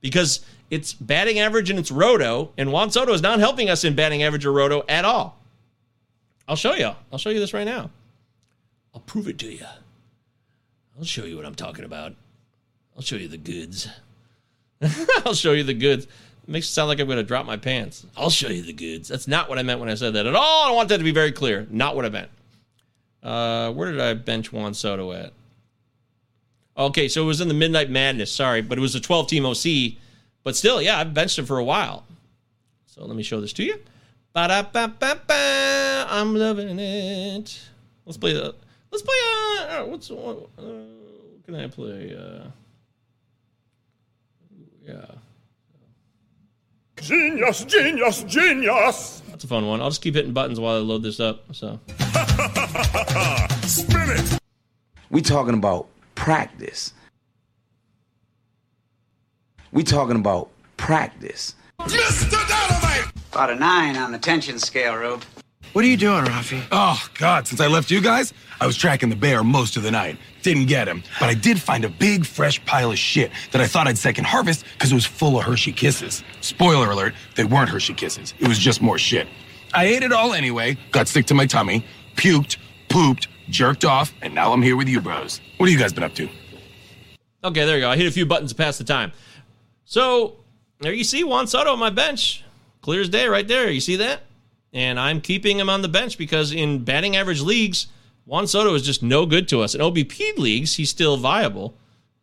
[0.00, 0.40] because
[0.70, 4.22] it's batting average and it's roto, and Juan Soto is not helping us in batting
[4.22, 5.38] average or roto at all.
[6.48, 6.92] I'll show you.
[7.12, 7.90] I'll show you this right now.
[8.94, 9.66] I'll prove it to you.
[10.98, 12.14] I'll show you what I'm talking about.
[12.96, 13.88] I'll show you the goods.
[15.24, 16.06] I'll show you the goods.
[16.46, 18.04] Makes it sound like I'm going to drop my pants.
[18.16, 19.08] I'll show you the goods.
[19.08, 20.68] That's not what I meant when I said that at all.
[20.68, 21.66] I want that to be very clear.
[21.70, 22.30] Not what I meant.
[23.22, 25.32] Uh, where did I bench Juan Soto at?
[26.76, 28.32] Okay, so it was in the Midnight Madness.
[28.32, 29.98] Sorry, but it was a 12 team OC.
[30.42, 32.04] But still, yeah, I've benched him for a while.
[32.86, 33.78] So let me show this to you.
[34.32, 36.06] Ba-da-ba-ba-ba.
[36.08, 37.60] I'm loving it.
[38.06, 38.54] Let's play the.
[38.90, 39.16] Let's play.
[39.68, 40.48] Uh, what's uh, what
[41.44, 42.16] can I play?
[42.16, 42.48] Uh,
[44.82, 45.04] yeah.
[47.10, 49.22] Genius, genius, genius!
[49.30, 49.80] That's a fun one.
[49.80, 51.42] I'll just keep hitting buttons while I load this up.
[51.52, 51.80] So.
[53.66, 54.38] Spin it!
[55.10, 56.92] We talking about practice.
[59.72, 61.56] We talking about practice.
[61.80, 62.30] Mr.
[62.30, 63.12] Dynamite!
[63.32, 65.24] About a nine on the tension scale, Rube.
[65.72, 66.64] What are you doing, Rafi?
[66.72, 69.90] Oh, God, since I left you guys, I was tracking the bear most of the
[69.92, 70.18] night.
[70.42, 73.68] Didn't get him, but I did find a big, fresh pile of shit that I
[73.68, 76.24] thought I'd second harvest because it was full of Hershey Kisses.
[76.40, 78.34] Spoiler alert, they weren't Hershey Kisses.
[78.40, 79.28] It was just more shit.
[79.72, 81.84] I ate it all anyway, got sick to my tummy,
[82.16, 82.56] puked,
[82.88, 85.40] pooped, jerked off, and now I'm here with you bros.
[85.58, 86.28] What have you guys been up to?
[87.44, 87.90] Okay, there you go.
[87.90, 89.12] I hit a few buttons to pass the time.
[89.84, 90.34] So
[90.80, 92.42] there you see Juan Soto on my bench.
[92.82, 93.70] Clear as day right there.
[93.70, 94.22] You see that?
[94.72, 97.88] And I'm keeping him on the bench because in batting average leagues,
[98.24, 99.74] Juan Soto is just no good to us.
[99.74, 101.74] In OBP leagues, he's still viable.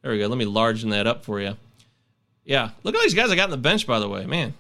[0.02, 0.28] There we go.
[0.28, 1.58] Let me largen that up for you.
[2.46, 4.26] Yeah, look at all these guys I got on the bench, by the way.
[4.26, 4.54] Man,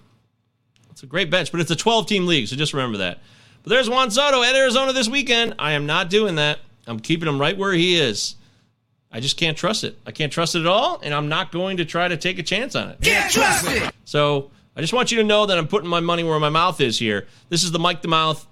[0.92, 3.20] it's a great bench, but it's a 12 team league, so just remember that.
[3.64, 5.56] But there's Juan Soto at Arizona this weekend.
[5.58, 6.60] I am not doing that.
[6.86, 8.36] I'm keeping him right where he is.
[9.10, 9.98] I just can't trust it.
[10.06, 12.44] I can't trust it at all, and I'm not going to try to take a
[12.44, 13.00] chance on it.
[13.02, 13.94] Can't trust it.
[14.04, 16.80] So I just want you to know that I'm putting my money where my mouth
[16.80, 17.26] is here.
[17.50, 18.46] This is the Mike the Mouth.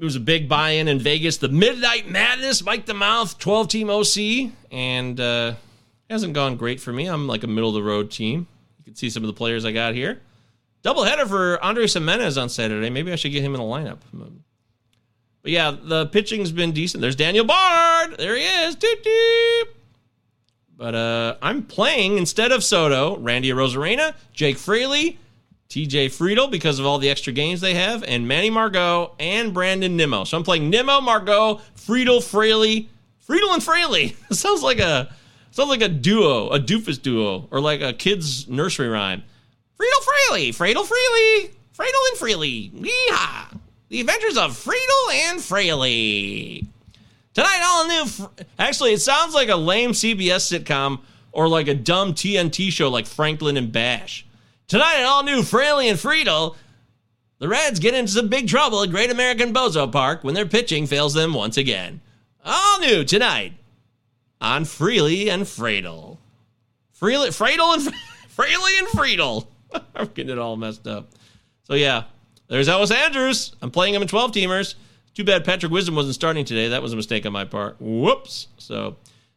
[0.00, 1.36] It was a big buy-in in Vegas.
[1.36, 5.52] The Midnight Madness, Mike the Mouth, 12 team OC, and uh,
[6.08, 7.08] hasn't gone great for me.
[7.08, 8.46] I'm like a middle of the road team.
[8.78, 10.22] You can see some of the players I got here.
[10.80, 12.88] Double header for Andre Jimenez on Saturday.
[12.88, 13.98] Maybe I should get him in the lineup.
[15.42, 17.02] But yeah, the pitching's been decent.
[17.02, 18.16] There's Daniel Bard.
[18.16, 18.76] There he is.
[18.76, 19.76] Doot, doot.
[20.82, 25.16] But uh, I'm playing instead of Soto, Randy Arozarena, Jake Fraley,
[25.68, 29.96] TJ Friedl because of all the extra games they have, and Manny Margot and Brandon
[29.96, 30.24] Nimmo.
[30.24, 32.88] So I'm playing Nimmo, Margot, Friedl, Fraley,
[33.24, 34.16] Friedl and Fraley.
[34.32, 35.14] sounds like a
[35.52, 39.22] sounds like a duo, a doofus duo, or like a kid's nursery rhyme.
[39.78, 42.72] Friedl Fraley, Friedl Fraley, Friedl and Fraley.
[42.74, 43.56] Yeehaw!
[43.88, 46.66] The Adventures of Friedl and Fraley.
[47.34, 48.04] Tonight, all new.
[48.06, 51.00] Fr- Actually, it sounds like a lame CBS sitcom
[51.32, 54.26] or like a dumb TNT show like Franklin and Bash.
[54.68, 56.56] Tonight, an all new Fraley and Friedl.
[57.38, 60.86] The Reds get into some big trouble at Great American Bozo Park when their pitching
[60.86, 62.00] fails them once again.
[62.44, 63.54] All new tonight
[64.40, 66.18] on Freely and Friedl.
[66.92, 67.94] Freely, Friedl and
[68.28, 69.46] Freely and Friedl.
[69.96, 71.10] I'm getting it all messed up.
[71.64, 72.04] So yeah,
[72.48, 73.54] there's Elvis Andrus.
[73.62, 74.74] I'm playing him in 12 teamers.
[75.14, 76.68] Too bad Patrick Wisdom wasn't starting today.
[76.68, 77.76] That was a mistake on my part.
[77.80, 78.48] Whoops.
[78.56, 78.96] So,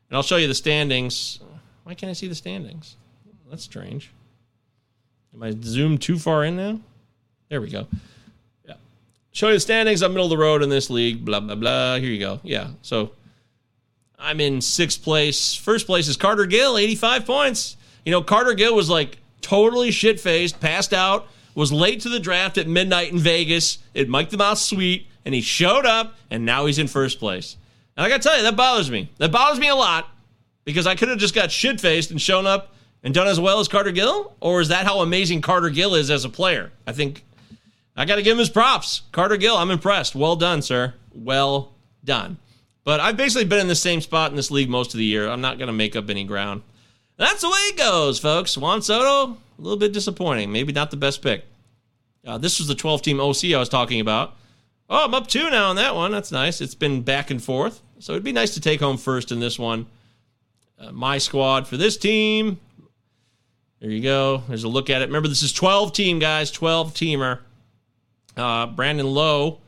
[0.09, 1.39] and I'll show you the standings.
[1.84, 2.95] Why can't I see the standings?
[3.49, 4.11] That's strange.
[5.34, 6.80] Am I zoomed too far in now?
[7.49, 7.88] There we go.
[8.65, 8.76] Yeah.
[9.32, 10.01] Show you the standings.
[10.01, 11.26] I'm middle of the road in this league.
[11.26, 11.97] Blah, blah, blah.
[11.97, 12.39] Here you go.
[12.41, 12.69] Yeah.
[12.82, 13.11] So
[14.17, 15.53] I'm in sixth place.
[15.53, 17.78] First place is Carter Gill, 85 points.
[18.05, 22.19] You know, Carter Gill was like totally shit faced, passed out, was late to the
[22.19, 26.45] draft at midnight in Vegas at Mike the Mouse Suite, and he showed up, and
[26.45, 27.57] now he's in first place.
[27.97, 29.09] And I gotta tell you, that bothers me.
[29.17, 30.09] That bothers me a lot
[30.65, 33.59] because I could have just got shit faced and shown up and done as well
[33.59, 34.35] as Carter Gill.
[34.41, 36.71] Or is that how amazing Carter Gill is as a player?
[36.85, 37.23] I think
[37.95, 39.03] I got to give him his props.
[39.11, 40.15] Carter Gill, I'm impressed.
[40.15, 40.93] Well done, sir.
[41.13, 42.37] Well done.
[42.83, 45.27] But I've basically been in the same spot in this league most of the year.
[45.29, 46.61] I'm not to make up any ground.
[47.17, 48.57] That's the way it goes, folks.
[48.57, 50.51] Juan Soto, a little bit disappointing.
[50.51, 51.45] Maybe not the best pick.
[52.25, 54.35] Uh, this was the 12 team OC I was talking about.
[54.89, 56.11] Oh, I'm up two now on that one.
[56.11, 56.61] That's nice.
[56.61, 57.81] It's been back and forth.
[57.99, 59.87] So it'd be nice to take home first in this one.
[60.77, 62.59] Uh, my squad for this team.
[63.79, 64.43] There you go.
[64.47, 65.05] There's a look at it.
[65.05, 66.51] Remember, this is 12 team, guys.
[66.51, 67.39] 12 teamer.
[68.35, 69.59] Uh, Brandon Lowe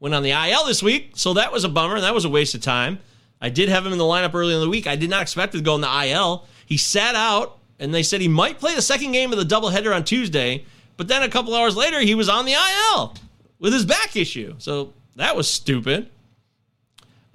[0.00, 2.00] went on the IL this week, so that was a bummer.
[2.00, 2.98] That was a waste of time.
[3.40, 4.86] I did have him in the lineup early in the week.
[4.86, 6.44] I did not expect him to go in the IL.
[6.66, 9.94] He sat out, and they said he might play the second game of the doubleheader
[9.94, 10.64] on Tuesday,
[10.96, 13.14] but then a couple hours later, he was on the IL
[13.58, 14.54] with his back issue.
[14.58, 16.08] So that was stupid.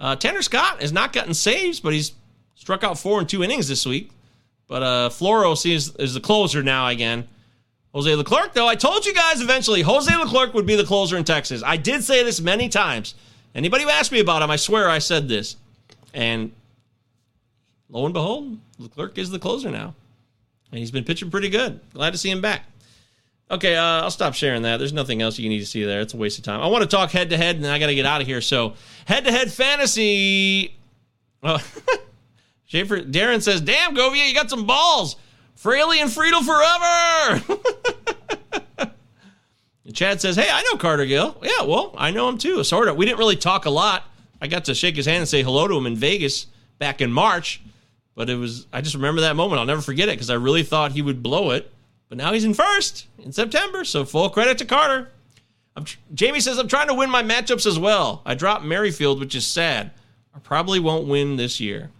[0.00, 2.12] Uh, Tanner Scott has not gotten saves, but he's
[2.54, 4.10] struck out four and two innings this week.
[4.66, 7.26] But uh, Floro sees is the closer now again.
[7.92, 11.24] Jose Leclerc, though, I told you guys eventually Jose Leclerc would be the closer in
[11.24, 11.62] Texas.
[11.66, 13.14] I did say this many times.
[13.52, 15.56] Anybody who asked me about him, I swear I said this.
[16.14, 16.52] And
[17.88, 19.94] lo and behold, Leclerc is the closer now.
[20.70, 21.80] And he's been pitching pretty good.
[21.94, 22.64] Glad to see him back.
[23.50, 24.76] Okay, uh, I'll stop sharing that.
[24.76, 26.00] There's nothing else you need to see there.
[26.00, 26.60] It's a waste of time.
[26.60, 28.40] I want to talk head to head, and I got to get out of here.
[28.40, 28.74] So,
[29.06, 30.76] head to head fantasy.
[31.42, 31.58] Oh,
[32.66, 35.16] Schaefer, Darren says, "Damn, Govier, you got some balls.
[35.56, 36.44] Fraley and Friedl
[38.78, 38.92] forever."
[39.92, 41.36] Chad says, "Hey, I know Carter Gill.
[41.42, 42.62] Yeah, well, I know him too.
[42.62, 42.96] Sort of.
[42.96, 44.04] We didn't really talk a lot.
[44.40, 46.46] I got to shake his hand and say hello to him in Vegas
[46.78, 47.60] back in March,
[48.20, 49.60] but it was I just remember that moment.
[49.60, 51.72] I'll never forget it because I really thought he would blow it."
[52.10, 55.10] But now he's in first in September, so full credit to Carter.
[55.84, 58.20] Tr- Jamie says, I'm trying to win my matchups as well.
[58.26, 59.92] I dropped Merrifield, which is sad.
[60.34, 61.90] I probably won't win this year.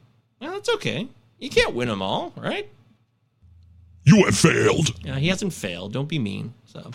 [0.41, 1.09] Well, that's okay.
[1.39, 2.69] You can't win them all, right?
[4.05, 4.91] You have failed.
[5.05, 5.93] Yeah, he hasn't failed.
[5.95, 6.53] Don't be mean.
[6.67, 6.91] So,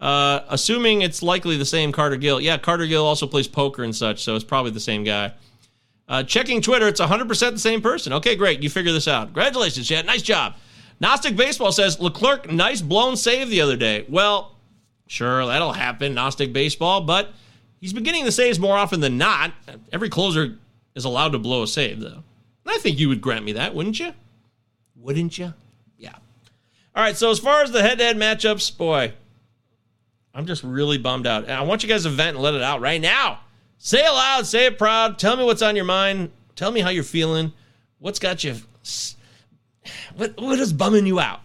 [0.00, 2.40] Uh, assuming it's likely the same Carter Gill.
[2.40, 5.32] Yeah, Carter Gill also plays poker and such, so it's probably the same guy.
[6.08, 8.12] Uh, checking Twitter, it's 100% the same person.
[8.12, 8.62] Okay, great.
[8.62, 9.28] You figure this out.
[9.28, 10.04] Congratulations, Chad.
[10.04, 10.54] Nice job.
[11.00, 14.04] Gnostic Baseball says Leclerc, nice blown save the other day.
[14.08, 14.56] Well,
[15.06, 17.30] sure, that'll happen, Gnostic Baseball, but
[17.80, 19.52] he's been getting the saves more often than not.
[19.92, 20.58] Every closer
[20.94, 22.22] is allowed to blow a save, though.
[22.64, 24.12] And I think you would grant me that, wouldn't you?
[24.94, 25.52] Wouldn't you?
[25.98, 26.14] Yeah.
[26.94, 29.12] All right, so as far as the head to head matchups, boy,
[30.34, 31.44] I'm just really bummed out.
[31.44, 33.40] And I want you guys to vent and let it out right now.
[33.84, 35.18] Say it loud, say it proud.
[35.18, 36.30] Tell me what's on your mind.
[36.54, 37.52] Tell me how you're feeling.
[37.98, 38.54] What's got you.
[40.14, 41.40] What, what is bumming you out?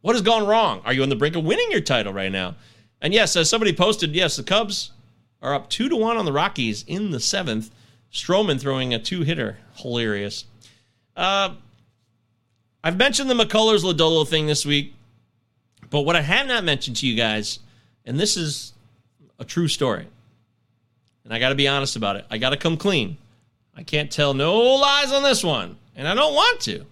[0.00, 0.80] What has gone wrong?
[0.86, 2.54] Are you on the brink of winning your title right now?
[3.02, 4.92] And yes, as somebody posted, yes, the Cubs
[5.42, 7.70] are up two to one on the Rockies in the seventh.
[8.10, 9.58] Stroman throwing a two hitter.
[9.74, 10.46] Hilarious.
[11.14, 11.56] Uh,
[12.82, 14.94] I've mentioned the McCullers Lodolo thing this week,
[15.90, 17.58] but what I have not mentioned to you guys,
[18.06, 18.72] and this is
[19.38, 20.06] a true story,
[21.26, 22.24] and I got to be honest about it.
[22.30, 23.18] I got to come clean.
[23.76, 26.86] I can't tell no lies on this one, and I don't want to.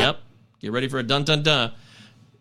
[0.00, 0.20] Yep.
[0.60, 1.72] Get ready for a dun dun dun.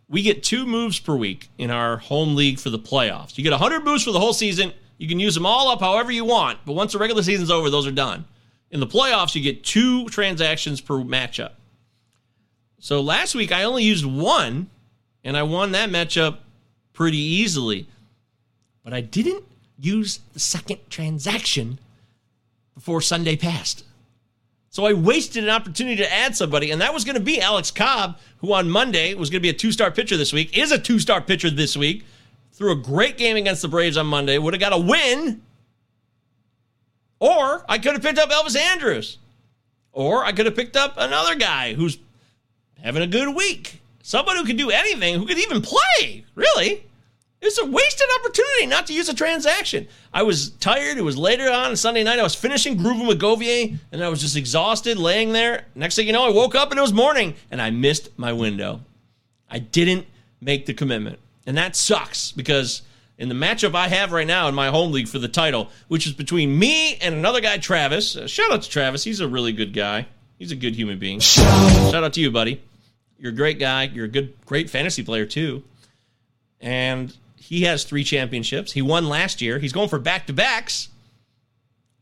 [0.07, 3.39] We get two moves per week in our home league for the playoffs.
[3.39, 4.71] You get 100 moves for the whole season.
[4.99, 7.71] You can use them all up however you want, but once the regular season's over,
[7.71, 8.25] those are done.
[8.69, 11.53] In the playoffs, you get two transactions per matchup.
[12.79, 14.69] So last week, I only used one,
[15.23, 16.37] and I won that matchup
[16.93, 17.87] pretty easily.
[18.85, 19.43] But I didn't
[19.77, 21.79] use the second transaction
[22.75, 23.83] before Sunday passed.
[24.69, 27.71] So I wasted an opportunity to add somebody, and that was going to be Alex
[27.71, 30.71] Cobb, who on Monday was going to be a two star pitcher this week, is
[30.71, 32.05] a two star pitcher this week,
[32.51, 35.41] threw a great game against the Braves on Monday, would have got a win.
[37.19, 39.17] Or I could have picked up Elvis Andrus.
[39.93, 41.97] Or I could have picked up another guy who's
[42.83, 43.81] having a good week.
[44.03, 46.85] Someone who could do anything, who could even play, really.
[47.45, 49.87] It's a wasted opportunity not to use a transaction.
[50.11, 50.97] I was tired.
[50.97, 52.19] It was later on Sunday night.
[52.19, 55.65] I was finishing grooving with Govier, and I was just exhausted, laying there.
[55.75, 58.33] Next thing you know, I woke up and it was morning, and I missed my
[58.33, 58.81] window.
[59.49, 60.07] I didn't
[60.41, 62.81] make the commitment, and that sucks because
[63.17, 66.07] in the matchup I have right now in my home league for the title, which
[66.07, 68.15] is between me and another guy, Travis.
[68.15, 69.03] Uh, shout out to Travis.
[69.03, 70.07] He's a really good guy.
[70.39, 71.19] He's a good human being.
[71.19, 72.61] Shout out to you, buddy.
[73.17, 73.83] You're a great guy.
[73.83, 75.63] You're a good, great fantasy player too.
[76.59, 77.15] And
[77.45, 78.71] he has three championships.
[78.71, 79.59] He won last year.
[79.59, 80.89] He's going for back to backs.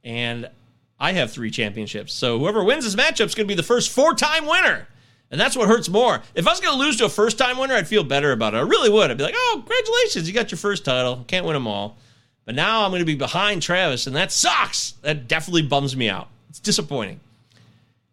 [0.02, 0.50] And
[0.98, 2.14] I have three championships.
[2.14, 4.88] So whoever wins this matchup is going to be the first four time winner.
[5.30, 6.22] And that's what hurts more.
[6.34, 8.54] If I was going to lose to a first time winner, I'd feel better about
[8.54, 8.58] it.
[8.58, 9.12] I really would.
[9.12, 11.26] I'd be like, oh, congratulations, you got your first title.
[11.28, 11.98] Can't win them all.
[12.46, 14.92] But now I'm going to be behind Travis, and that sucks.
[15.02, 16.30] That definitely bums me out.
[16.50, 17.20] It's disappointing.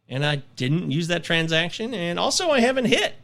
[0.08, 1.94] And I didn't use that transaction.
[1.94, 3.14] And also, I haven't hit.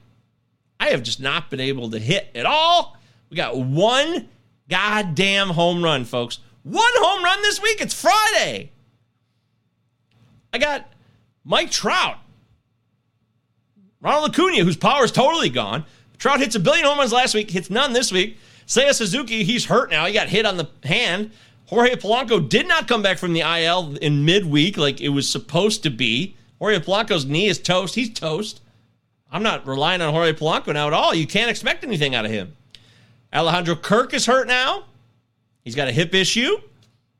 [0.78, 2.96] I have just not been able to hit at all.
[3.30, 4.28] We got one
[4.68, 6.38] goddamn home run, folks.
[6.62, 7.80] One home run this week.
[7.80, 8.72] It's Friday.
[10.52, 10.90] I got
[11.44, 12.18] Mike Trout,
[14.00, 15.84] Ronald Acuna, whose power is totally gone.
[16.18, 18.38] Trout hits a billion home runs last week, hits none this week.
[18.66, 20.06] Seiya Suzuki, he's hurt now.
[20.06, 21.30] He got hit on the hand.
[21.66, 25.82] Jorge Polanco did not come back from the IL in midweek like it was supposed
[25.82, 26.36] to be.
[26.58, 27.94] Jorge Polanco's knee is toast.
[27.94, 28.60] He's toast.
[29.30, 31.14] I'm not relying on Jorge Polanco now at all.
[31.14, 32.56] You can't expect anything out of him.
[33.32, 34.84] Alejandro Kirk is hurt now.
[35.64, 36.58] He's got a hip issue.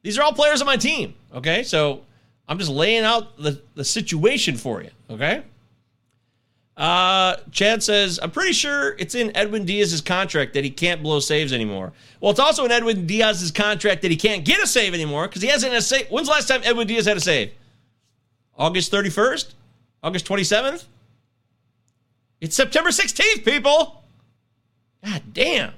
[0.03, 1.15] These are all players on my team.
[1.35, 1.63] Okay.
[1.63, 2.03] So
[2.49, 4.91] I'm just laying out the, the situation for you.
[5.11, 5.43] Okay.
[6.77, 11.21] Uh, Chad says, I'm pretty sure it's in Edwin Diaz's contract that he can't blow
[11.21, 11.93] saves anymore.
[12.21, 15.41] Well, it's also in Edwin Diaz's contract that he can't get a save anymore because
[15.41, 16.09] he hasn't had a save.
[16.09, 17.51] When's the last time Edwin Diaz had a save?
[18.59, 19.55] August 31st?
[20.03, 20.85] August 27th?
[22.41, 24.03] It's September 16th, people.
[25.03, 25.73] God damn.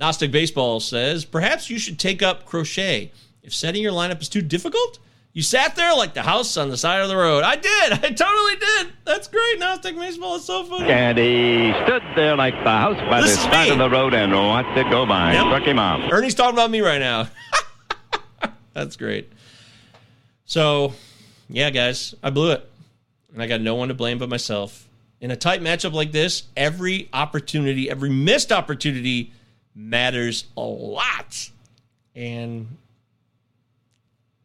[0.00, 3.12] Gnostic Baseball says, perhaps you should take up crochet.
[3.42, 4.98] If setting your lineup is too difficult,
[5.34, 7.44] you sat there like the house on the side of the road.
[7.44, 7.92] I did.
[7.92, 8.94] I totally did.
[9.04, 9.58] That's great.
[9.58, 10.90] Gnostic Baseball is so funny.
[10.90, 13.72] And he stood there like the house by This the side me.
[13.72, 15.34] of the road and watched it go by.
[15.34, 15.44] Yep.
[15.44, 16.10] Struck him off.
[16.10, 17.28] Ernie's talking about me right now.
[18.72, 19.30] That's great.
[20.46, 20.94] So,
[21.50, 22.66] yeah, guys, I blew it.
[23.34, 24.88] And I got no one to blame but myself.
[25.20, 29.32] In a tight matchup like this, every opportunity, every missed opportunity
[29.74, 31.50] matters a lot.
[32.14, 32.76] And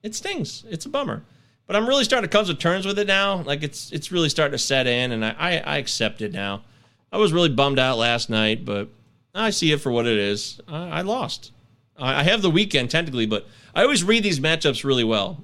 [0.03, 0.63] it stings.
[0.69, 1.23] It's a bummer.
[1.67, 3.41] But I'm really starting to come to terms with it now.
[3.41, 6.63] Like it's it's really starting to set in and I, I, I accept it now.
[7.11, 8.89] I was really bummed out last night, but
[9.33, 10.59] I see it for what it is.
[10.67, 11.51] I, I lost.
[11.97, 15.43] I, I have the weekend technically, but I always read these matchups really well.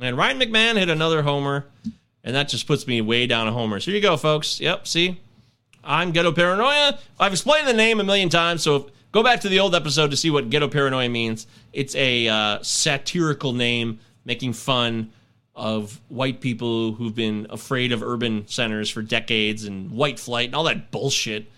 [0.00, 1.66] And Ryan McMahon hit another homer,
[2.24, 3.78] and that just puts me way down a homer.
[3.78, 4.60] So here you go, folks.
[4.60, 5.20] Yep, see?
[5.84, 6.98] I'm Ghetto Paranoia.
[7.18, 10.16] I've explained the name a million times, so go back to the old episode to
[10.16, 11.46] see what Ghetto Paranoia means.
[11.72, 15.12] It's a uh, satirical name making fun
[15.54, 20.54] of white people who've been afraid of urban centers for decades and white flight and
[20.54, 21.50] all that bullshit.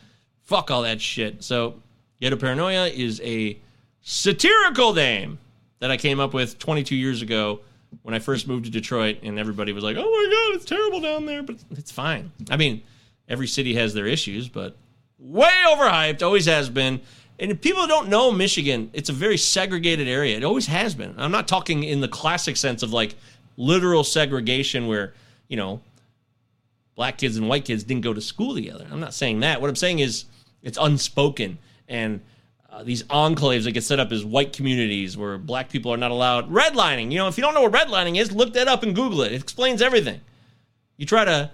[0.43, 1.45] Fuck all that shit.
[1.45, 1.81] So,
[2.21, 3.59] Ghetto Paranoia is a
[4.01, 5.39] satirical name
[5.79, 7.61] that I came up with 22 years ago
[8.03, 11.01] when I first moved to Detroit, and everybody was like, "Oh my god, it's terrible
[11.01, 12.33] down there," but it's fine.
[12.51, 12.83] I mean,
[13.29, 14.77] every city has their issues, but
[15.19, 17.01] way overhyped, always has been.
[17.39, 20.37] And if people don't know Michigan, it's a very segregated area.
[20.37, 21.15] It always has been.
[21.19, 23.17] I'm not talking in the classic sense of like
[23.57, 25.15] literal segregation where,
[25.49, 25.81] you know,
[26.95, 28.87] black kids and white kids didn't go to school together.
[28.91, 29.61] I'm not saying that.
[29.61, 30.27] What I'm saying is
[30.63, 31.59] it's unspoken
[31.89, 32.21] and
[32.71, 36.11] uh, these enclaves that get set up as white communities where black people are not
[36.11, 36.51] allowed.
[36.51, 39.23] Redlining, you know, if you don't know what redlining is, look that up and Google
[39.23, 39.33] it.
[39.33, 40.21] It explains everything.
[40.97, 41.51] You try to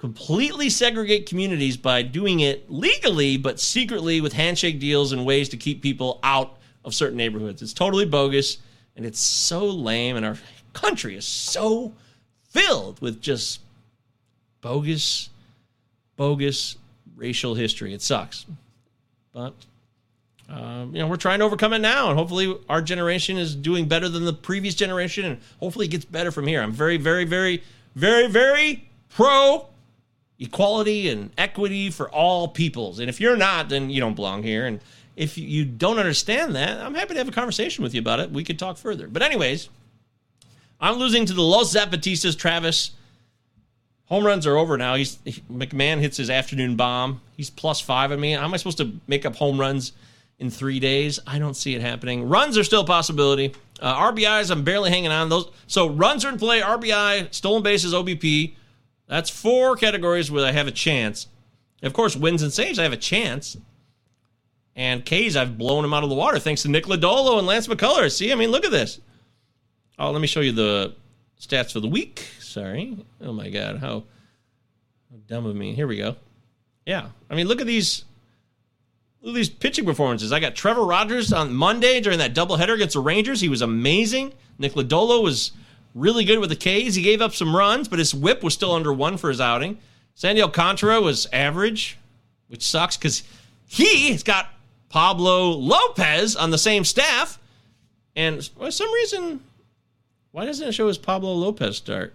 [0.00, 5.58] completely segregate communities by doing it legally, but secretly with handshake deals and ways to
[5.58, 7.60] keep people out of certain neighborhoods.
[7.60, 8.56] It's totally bogus
[8.96, 10.38] and it's so lame, and our
[10.72, 11.92] country is so
[12.48, 13.60] filled with just
[14.62, 15.28] bogus,
[16.16, 16.78] bogus
[17.14, 17.92] racial history.
[17.92, 18.46] It sucks.
[19.34, 19.52] But
[20.48, 23.86] um, you know, we're trying to overcome it now, and hopefully, our generation is doing
[23.86, 26.62] better than the previous generation, and hopefully, it gets better from here.
[26.62, 27.62] I'm very, very, very,
[27.94, 29.66] very, very pro
[30.40, 32.98] equality and equity for all peoples.
[32.98, 34.66] And if you're not, then you don't belong here.
[34.66, 34.80] And
[35.14, 38.30] if you don't understand that, I'm happy to have a conversation with you about it.
[38.30, 39.06] We could talk further.
[39.06, 39.68] But, anyways,
[40.80, 42.92] I'm losing to the Los Zapatistas, Travis.
[44.06, 44.96] Home runs are over now.
[44.96, 45.18] He's
[45.52, 47.20] McMahon hits his afternoon bomb.
[47.36, 48.32] He's plus five on me.
[48.32, 49.92] How am I supposed to make up home runs
[50.40, 51.20] in three days?
[51.28, 52.28] I don't see it happening.
[52.28, 53.54] Runs are still a possibility.
[53.78, 55.48] Uh, RBIs, I'm barely hanging on those.
[55.68, 56.60] So runs are in play.
[56.60, 58.54] RBI, stolen bases, OBP.
[59.10, 61.26] That's four categories where I have a chance.
[61.82, 63.56] Of course, wins and saves, I have a chance.
[64.76, 67.66] And K's, I've blown him out of the water thanks to Nick Lodolo and Lance
[67.66, 68.16] McCullers.
[68.16, 69.00] See, I mean, look at this.
[69.98, 70.94] Oh, let me show you the
[71.40, 72.28] stats for the week.
[72.38, 73.04] Sorry.
[73.20, 74.04] Oh my God, how,
[75.10, 75.74] how dumb of me.
[75.74, 76.14] Here we go.
[76.86, 78.04] Yeah, I mean, look at these.
[79.22, 80.32] Look at these pitching performances.
[80.32, 83.40] I got Trevor Rogers on Monday during that doubleheader against the Rangers.
[83.40, 84.32] He was amazing.
[84.56, 85.52] Nick Lodolo was
[85.94, 86.94] really good with the K's.
[86.94, 89.78] He gave up some runs, but his whip was still under one for his outing.
[90.14, 91.98] Sandy Alcantara was average,
[92.48, 93.22] which sucks because
[93.66, 94.48] he has got
[94.88, 97.38] Pablo Lopez on the same staff.
[98.14, 99.40] And for some reason,
[100.32, 102.14] why doesn't it show his Pablo Lopez start?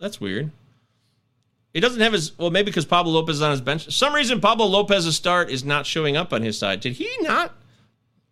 [0.00, 0.50] That's weird.
[1.72, 3.84] He doesn't have his well, maybe because Pablo Lopez is on his bench.
[3.84, 6.80] For some reason Pablo Lopez's start is not showing up on his side.
[6.80, 7.54] Did he not?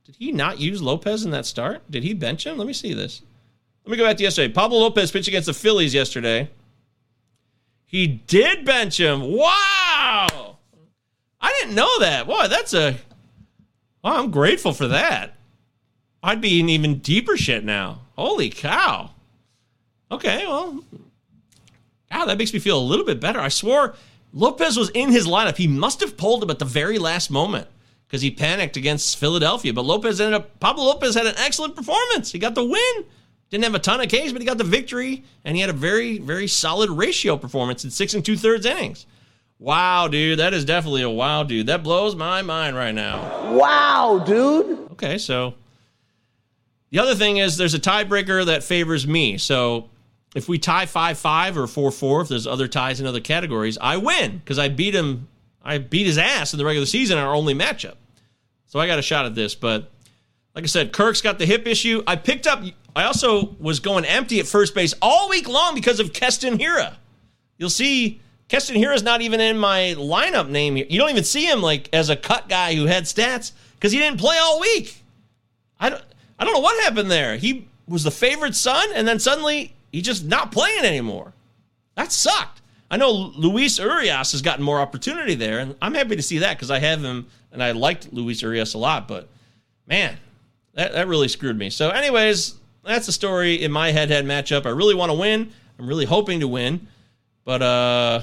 [0.05, 1.83] Did he not use Lopez in that start?
[1.91, 2.59] Did he bench him?
[2.59, 3.23] Let me see this.
[3.85, 4.53] Let me go back to yesterday.
[4.53, 6.49] Pablo Lopez pitched against the Phillies yesterday.
[7.85, 9.21] He did bench him.
[9.21, 10.57] Wow!
[11.41, 12.27] I didn't know that.
[12.27, 12.97] Boy, that's a.
[14.03, 15.37] Wow, I'm grateful for that.
[16.23, 18.01] I'd be in even deeper shit now.
[18.17, 19.11] Holy cow.
[20.11, 20.83] Okay, well,
[22.11, 23.41] God, that makes me feel a little bit better.
[23.41, 23.95] I swore
[24.33, 25.57] Lopez was in his lineup.
[25.57, 27.69] He must have pulled him at the very last moment
[28.07, 29.73] because he panicked against Philadelphia.
[29.73, 32.33] But Lopez ended up, Pablo Lopez had an excellent performance.
[32.33, 33.05] He got the win.
[33.55, 35.75] Didn't have a ton of Ks, but he got the victory, and he had a
[35.75, 39.07] very, very solid ratio performance in six and two thirds innings.
[39.61, 41.69] Wow, dude, that is definitely a wow, dude.
[41.69, 43.53] That blows my mind right now.
[43.53, 44.91] Wow, dude.
[44.95, 45.55] Okay, so
[46.91, 49.39] the other thing is there's a tiebreaker that favors me.
[49.39, 49.89] So
[50.35, 53.79] if we tie 5 5 or 4 4, if there's other ties in other categories,
[53.81, 55.29] I win because I beat him.
[55.63, 57.95] I beat his ass in the regular season, our only matchup.
[58.67, 59.55] So I got a shot at this.
[59.55, 59.93] But
[60.57, 62.03] like I said, Kirk's got the hip issue.
[62.05, 62.65] I picked up,
[62.97, 66.95] I also was going empty at first base all week long because of Keston Hiura.
[67.59, 70.87] You'll see Keston Hiura's not even in my lineup name here.
[70.89, 73.99] You don't even see him like as a cut guy who had stats because he
[73.99, 75.03] didn't play all week.
[75.81, 76.03] I don't,
[76.39, 77.37] I don't know what happened there.
[77.37, 81.33] He was the favorite son, and then suddenly he's just not playing anymore.
[81.97, 82.61] That sucked.
[82.91, 86.57] I know Luis Urias has gotten more opportunity there, and I'm happy to see that
[86.57, 89.09] because I have him and I liked Luis Urias a lot.
[89.09, 89.29] But
[89.87, 90.17] man,
[90.75, 91.71] that, that really screwed me.
[91.71, 92.55] So, anyways,
[92.85, 94.67] that's the story in my head-head matchup.
[94.67, 95.53] I really want to win.
[95.79, 96.87] I'm really hoping to win,
[97.45, 98.23] but uh,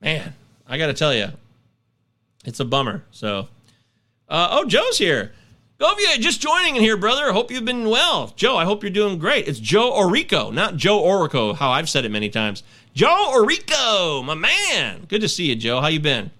[0.00, 0.34] man,
[0.66, 1.28] I got to tell you,
[2.44, 3.02] it's a bummer.
[3.10, 3.48] So,
[4.28, 5.32] uh, oh, Joe's here.
[5.80, 7.32] Govier, just joining in here, brother.
[7.32, 8.32] Hope you've been well.
[8.34, 9.46] Joe, I hope you're doing great.
[9.46, 12.64] It's Joe Orrico, not Joe Orico, how I've said it many times.
[12.94, 15.04] Joe Orrico, my man.
[15.08, 15.80] Good to see you, Joe.
[15.80, 16.32] How you been?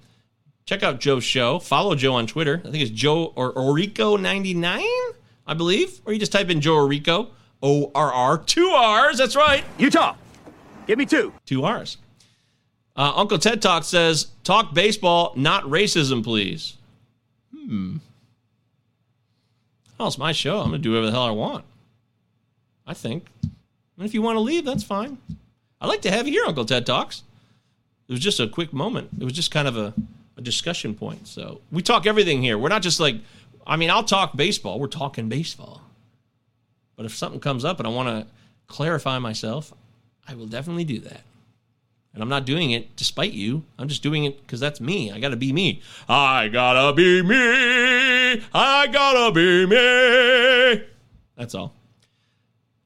[0.66, 1.60] Check out Joe's show.
[1.60, 2.60] Follow Joe on Twitter.
[2.64, 4.84] I think it's Joe or Orico99,
[5.46, 6.00] I believe.
[6.04, 7.28] Or you just type in Joe Orrico.
[7.62, 8.38] O R R.
[8.38, 9.18] Two R's.
[9.18, 9.64] That's right.
[9.78, 10.14] Utah.
[10.86, 11.32] Give me two.
[11.44, 11.98] Two R's.
[12.96, 16.76] Uh, Uncle Ted Talk says, talk baseball, not racism, please.
[17.54, 17.98] Hmm.
[20.00, 20.58] Oh, it's my show.
[20.58, 21.64] I'm going to do whatever the hell I want.
[22.86, 23.26] I think.
[23.42, 25.18] And if you want to leave, that's fine.
[25.80, 27.22] I'd like to have you here, Uncle Ted Talks.
[28.08, 29.10] It was just a quick moment.
[29.20, 29.94] It was just kind of a,
[30.36, 31.28] a discussion point.
[31.28, 32.58] So we talk everything here.
[32.58, 33.16] We're not just like,
[33.66, 34.80] I mean, I'll talk baseball.
[34.80, 35.82] We're talking baseball.
[36.98, 38.26] But if something comes up and I want to
[38.66, 39.72] clarify myself,
[40.26, 41.20] I will definitely do that.
[42.12, 43.62] And I'm not doing it despite you.
[43.78, 45.12] I'm just doing it because that's me.
[45.12, 45.80] I got to be me.
[46.08, 48.42] I gotta be me.
[48.52, 50.86] I gotta be me.
[51.36, 51.72] That's all.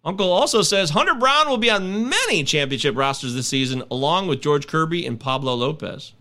[0.05, 4.43] Uncle also says Hunter Brown will be on many championship rosters this season, along with
[4.43, 6.13] George Kirby and Pablo Lopez.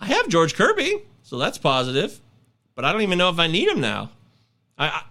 [0.00, 2.20] I have George Kirby, so that's positive,
[2.76, 4.10] but I don't even know if I need him now.
[4.78, 5.02] I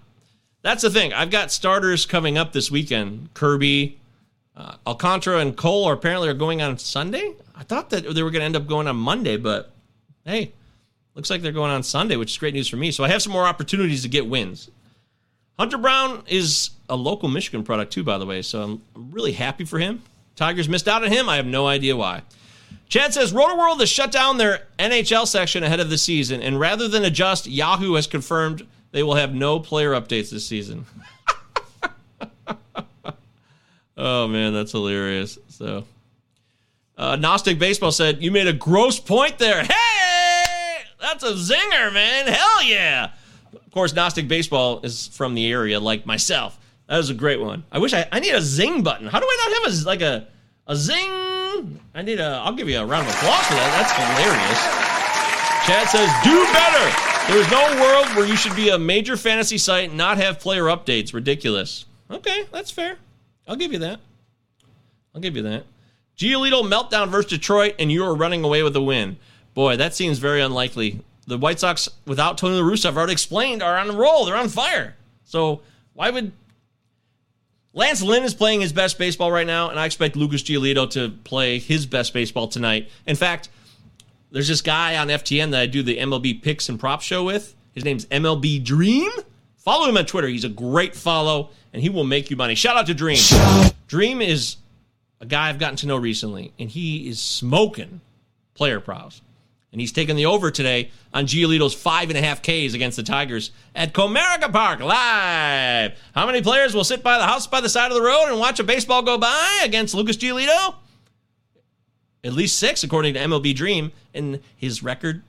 [0.68, 1.14] that's the thing.
[1.14, 3.34] I've got starters coming up this weekend.
[3.34, 3.98] Kirby,
[4.54, 7.36] uh, Alcantara, and Cole are apparently are going on Sunday.
[7.56, 9.72] I thought that they were going to end up going on Monday, but
[10.26, 10.52] hey,
[11.16, 12.92] looks like they're going on Sunday, which is great news for me.
[12.92, 14.70] So I have some more opportunities to get wins.
[15.58, 18.42] Hunter Brown is a local Michigan product too, by the way.
[18.42, 20.02] So I'm really happy for him.
[20.36, 21.30] Tigers missed out on him.
[21.30, 22.24] I have no idea why.
[22.90, 26.60] Chad says Roto World has shut down their NHL section ahead of the season, and
[26.60, 30.86] rather than adjust, Yahoo has confirmed they will have no player updates this season.
[33.98, 35.38] oh man, that's hilarious.
[35.50, 35.86] So,
[36.98, 39.64] uh, Gnostic Baseball said you made a gross point there.
[39.64, 42.28] Hey, that's a zinger, man.
[42.28, 43.12] Hell yeah.
[43.54, 46.58] Of course, Gnostic Baseball is from the area, like myself.
[46.88, 47.64] That was a great one.
[47.72, 49.08] I wish I, I need a zing button.
[49.08, 50.28] How do I not have a like a
[50.68, 51.80] a zing?
[51.94, 52.42] I need a.
[52.44, 53.70] I'll give you a round of applause for that.
[53.76, 54.62] That's hilarious.
[55.66, 59.58] Chad says, "Do better." There is no world where you should be a major fantasy
[59.58, 61.14] site and not have player updates.
[61.14, 61.86] Ridiculous.
[62.10, 62.98] Okay, that's fair.
[63.46, 64.00] I'll give you that.
[65.14, 65.66] I'll give you that.
[66.18, 69.18] Giolito meltdown versus Detroit, and you are running away with the win.
[69.54, 71.02] Boy, that seems very unlikely.
[71.28, 74.24] The White Sox, without Tony La Russa, I've already explained, are on the roll.
[74.24, 74.96] They're on fire.
[75.26, 75.62] So
[75.94, 76.32] why would
[77.74, 81.10] Lance Lynn is playing his best baseball right now, and I expect Lucas Giolito to
[81.26, 82.90] play his best baseball tonight.
[83.06, 83.50] In fact,
[84.32, 87.56] there's this guy on FTN that I do the MLB picks and prop show with.
[87.74, 89.12] His name's MLB Dream.
[89.58, 90.28] Follow him on Twitter.
[90.28, 92.56] He's a great follow, and he will make you money.
[92.56, 93.20] Shout out to Dream.
[93.88, 94.58] Dream is
[95.20, 98.02] a guy I've gotten to know recently, and he is smoking
[98.54, 99.22] player props.
[99.72, 103.04] And he's taking the over today on Giolito's five and a half Ks against the
[103.04, 106.00] Tigers at Comerica Park live.
[106.16, 108.40] How many players will sit by the house by the side of the road and
[108.40, 110.76] watch a baseball go by against Lucas Giolito?
[112.28, 113.94] At least six, according to MLB Dream.
[114.14, 115.24] And his record,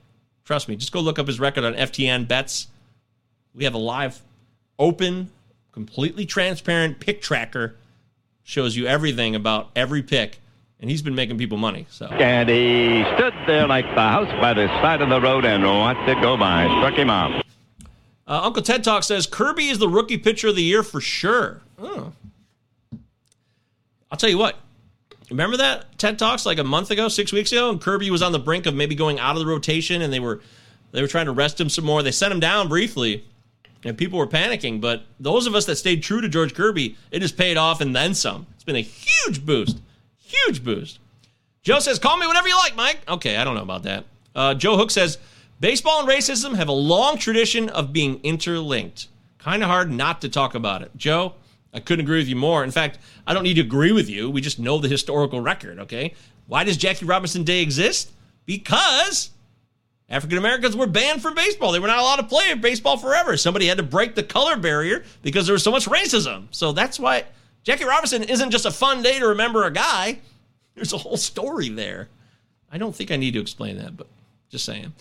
[0.45, 2.67] trust me, just go look up his record on FTN Bets.
[3.55, 4.21] We have a live,
[4.81, 5.31] open,
[5.71, 7.77] completely transparent pick tracker.
[8.43, 10.41] Shows you everything about every pick
[10.81, 11.87] and he's been making people money.
[11.91, 15.65] So And he stood there like the house by the side of the road and
[15.65, 16.65] watched it go by.
[16.81, 17.45] Struck him out.
[18.27, 21.61] uh, Uncle Ted Talk says Kirby is the rookie pitcher of the year for sure.
[21.79, 22.13] Oh.
[24.11, 24.57] I'll tell you what.
[25.31, 28.33] Remember that TED Talks like a month ago, six weeks ago, and Kirby was on
[28.33, 30.41] the brink of maybe going out of the rotation, and they were
[30.93, 32.03] they were trying to rest him some more.
[32.03, 33.25] They sent him down briefly,
[33.85, 34.81] and people were panicking.
[34.81, 37.95] But those of us that stayed true to George Kirby, it has paid off and
[37.95, 38.47] then some.
[38.55, 39.81] It's been a huge boost,
[40.17, 40.99] huge boost.
[41.63, 44.05] Joe says, "Call me whatever you like, Mike." Okay, I don't know about that.
[44.35, 45.19] Uh, Joe Hook says,
[45.61, 49.09] "Baseball and racism have a long tradition of being interlinked.
[49.39, 51.35] Kind of hard not to talk about it." Joe,
[51.73, 52.65] I couldn't agree with you more.
[52.65, 54.31] In fact, I don't need to agree with you.
[54.31, 55.79] We just know the historical record.
[55.81, 56.15] Okay,
[56.47, 58.13] why does Jackie Robinson Day exist?
[58.47, 59.31] Because
[60.09, 61.73] African Americans were banned from baseball.
[61.73, 63.37] They were not allowed to play baseball forever.
[63.37, 66.47] Somebody had to break the color barrier because there was so much racism.
[66.51, 67.25] So that's why
[67.63, 70.21] Jackie Robinson isn't just a fun day to remember a guy.
[70.75, 72.09] There's a whole story there.
[72.73, 74.07] I don't think I need to explain that, but
[74.49, 74.95] just saying.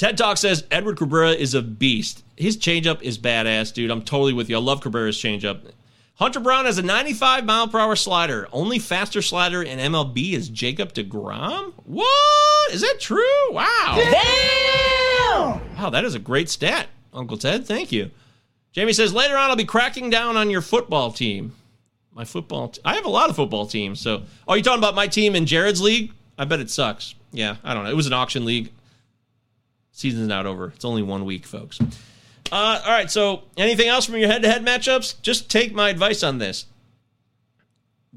[0.00, 2.24] TED Talk says Edward Cabrera is a beast.
[2.34, 3.90] His changeup is badass, dude.
[3.90, 4.56] I'm totally with you.
[4.56, 5.72] I love Cabrera's changeup.
[6.14, 8.48] Hunter Brown has a 95 mile per hour slider.
[8.50, 11.74] Only faster slider in MLB is Jacob DeGrom.
[11.84, 12.72] What?
[12.72, 13.52] Is that true?
[13.52, 13.96] Wow.
[13.98, 15.76] Damn!
[15.76, 17.66] Wow, that is a great stat, Uncle Ted.
[17.66, 18.10] Thank you.
[18.72, 21.52] Jamie says later on I'll be cracking down on your football team.
[22.14, 22.68] My football.
[22.68, 24.00] T- I have a lot of football teams.
[24.00, 26.10] So, oh, you talking about my team in Jared's league?
[26.38, 27.16] I bet it sucks.
[27.32, 27.90] Yeah, I don't know.
[27.90, 28.72] It was an auction league.
[30.00, 30.72] Season's not over.
[30.74, 31.78] It's only one week, folks.
[32.50, 33.10] Uh, all right.
[33.10, 35.20] So, anything else from your head-to-head matchups?
[35.20, 36.64] Just take my advice on this.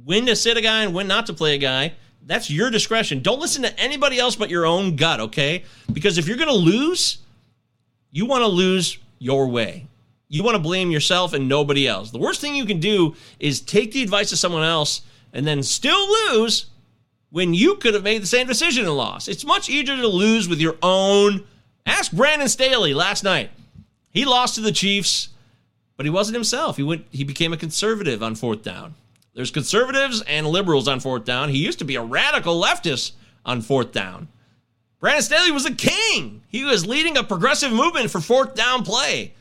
[0.02, 1.94] When to sit a guy and when not to play a guy.
[2.26, 3.22] That's your discretion.
[3.22, 5.66] Don't listen to anybody else but your own gut, okay?
[5.92, 7.18] Because if you're going to lose,
[8.12, 9.88] you want to lose your way.
[10.30, 12.12] You want to blame yourself and nobody else.
[12.12, 15.02] The worst thing you can do is take the advice of someone else
[15.34, 16.68] and then still lose
[17.30, 19.28] when you could have made the same decision and lost.
[19.28, 21.44] It's much easier to lose with your own.
[21.86, 23.52] Ask Brandon Staley last night.
[24.12, 25.30] He lost to the Chiefs,
[25.98, 26.78] but he wasn't himself.
[26.78, 28.96] He went he became a conservative on fourth down.
[29.34, 31.50] There's conservatives and liberals on fourth down.
[31.50, 33.14] He used to be a radical leftist
[33.46, 34.28] on fourth down.
[35.00, 36.44] Brandon Staley was a king.
[36.48, 39.34] He was leading a progressive movement for fourth down play.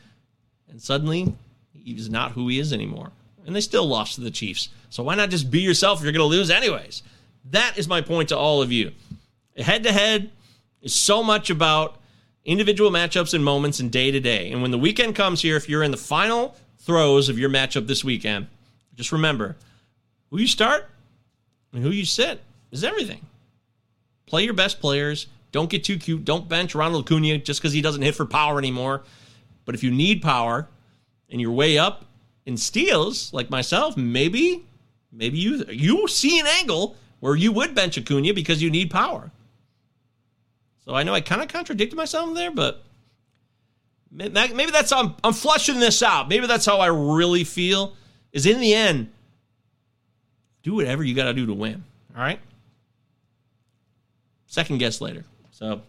[0.69, 1.33] And suddenly,
[1.71, 3.11] he's not who he is anymore.
[3.45, 4.69] And they still lost to the Chiefs.
[4.89, 7.03] So why not just be yourself if you're going to lose anyways?
[7.51, 8.91] That is my point to all of you.
[9.55, 10.31] Head to head
[10.81, 11.97] is so much about
[12.45, 14.51] individual matchups and moments and day to day.
[14.51, 17.87] And when the weekend comes here, if you're in the final throes of your matchup
[17.87, 18.47] this weekend,
[18.95, 19.55] just remember
[20.29, 20.89] who you start
[21.71, 22.41] and who you sit
[22.71, 23.21] is everything.
[24.25, 25.27] Play your best players.
[25.51, 26.25] Don't get too cute.
[26.25, 29.03] Don't bench Ronald Acuna just because he doesn't hit for power anymore.
[29.65, 30.67] But if you need power
[31.29, 32.05] and you're way up
[32.45, 34.65] in steals, like myself, maybe,
[35.11, 39.31] maybe you you see an angle where you would bench Acuna because you need power.
[40.85, 42.83] So I know I kind of contradicted myself there, but
[44.11, 46.27] maybe that's I'm, I'm flushing this out.
[46.27, 47.93] Maybe that's how I really feel.
[48.31, 49.11] Is in the end,
[50.63, 51.83] do whatever you got to do to win.
[52.15, 52.39] All right.
[54.47, 55.23] Second guess later.
[55.51, 55.81] So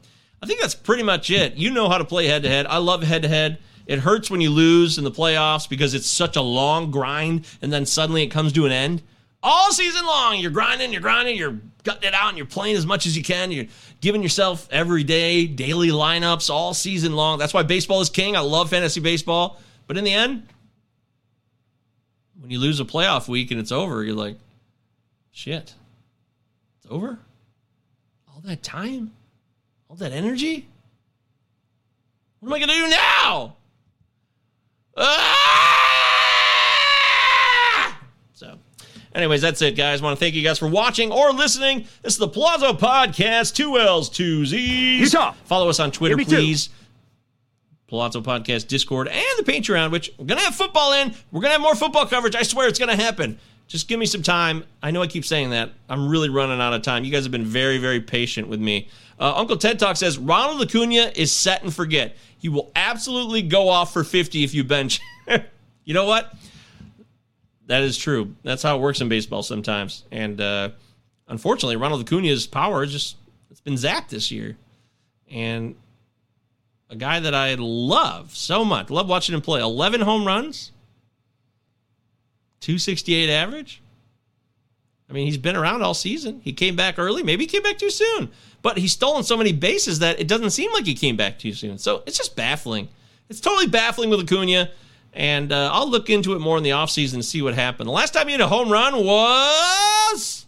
[0.42, 1.54] I think that's pretty much it.
[1.54, 2.66] You know how to play head to head.
[2.66, 3.58] I love head to head.
[3.86, 7.72] It hurts when you lose in the playoffs because it's such a long grind and
[7.72, 9.02] then suddenly it comes to an end.
[9.42, 12.86] All season long, you're grinding, you're grinding, you're gutting it out, and you're playing as
[12.86, 13.52] much as you can.
[13.52, 13.66] You're
[14.04, 17.38] giving yourself every day, daily lineups all season long.
[17.38, 18.36] That's why baseball is king.
[18.36, 19.58] I love fantasy baseball.
[19.86, 20.46] But in the end,
[22.38, 24.36] when you lose a playoff week and it's over, you're like,
[25.32, 25.72] shit,
[26.76, 27.18] it's over?
[28.28, 29.12] All that time?
[29.88, 30.68] All that energy?
[32.40, 33.56] What am I going to do now?
[34.98, 35.60] Ah!
[38.34, 38.58] So,
[39.14, 40.00] anyways, that's it, guys.
[40.00, 41.86] I want to thank you guys for watching or listening.
[42.02, 45.12] This is the Palazzo Podcast, two L's, two Z's.
[45.12, 45.32] Utah.
[45.44, 46.70] Follow us on Twitter, please.
[47.88, 51.14] Palazzo Podcast Discord and the Patreon, which we're going to have football in.
[51.30, 52.34] We're going to have more football coverage.
[52.34, 53.38] I swear it's going to happen.
[53.66, 54.64] Just give me some time.
[54.82, 55.70] I know I keep saying that.
[55.88, 57.04] I'm really running out of time.
[57.04, 58.88] You guys have been very, very patient with me.
[59.18, 62.16] Uh, Uncle Ted Talk says Ronald Acuna is set and forget.
[62.36, 65.00] He will absolutely go off for 50 if you bench.
[65.84, 66.34] you know what?
[67.66, 68.34] That is true.
[68.42, 70.04] That's how it works in baseball sometimes.
[70.10, 70.70] And uh,
[71.28, 73.16] unfortunately, Ronald Acuna's power just
[73.50, 74.56] it's been zapped this year.
[75.30, 75.74] And
[76.90, 79.60] a guy that I love so much, love watching him play.
[79.60, 80.72] 11 home runs,
[82.60, 83.80] 268 average.
[85.08, 86.40] I mean, he's been around all season.
[86.42, 87.22] He came back early.
[87.22, 88.30] Maybe he came back too soon.
[88.62, 91.52] But he's stolen so many bases that it doesn't seem like he came back too
[91.52, 91.78] soon.
[91.78, 92.88] So it's just baffling.
[93.28, 94.70] It's totally baffling with Acuna.
[95.14, 97.88] And uh, I'll look into it more in the offseason and see what happened.
[97.88, 100.46] The last time he hit a home run was.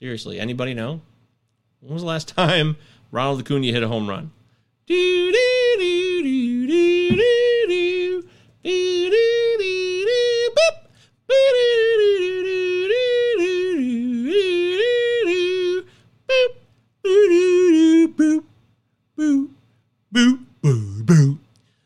[0.00, 1.00] Seriously, anybody know?
[1.80, 2.76] When was the last time
[3.12, 4.32] Ronald Acuna hit a home run?
[4.86, 4.94] Do,
[5.32, 8.22] do, do, do, do, do, do.
[8.64, 9.18] Do, do.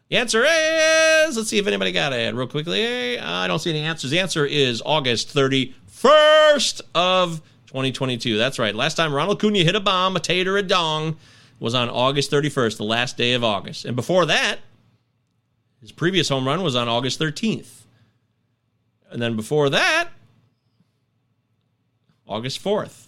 [0.08, 0.71] The answer is
[1.42, 3.18] let's see if anybody got it real quickly.
[3.18, 4.12] I don't see any answers.
[4.12, 8.38] The answer is August 31st of 2022.
[8.38, 8.72] That's right.
[8.72, 11.16] Last time Ronald Acuna hit a bomb, a tater, a dong
[11.58, 13.84] was on August 31st, the last day of August.
[13.84, 14.60] And before that,
[15.80, 17.86] his previous home run was on August 13th.
[19.10, 20.10] And then before that,
[22.28, 23.06] August 4th.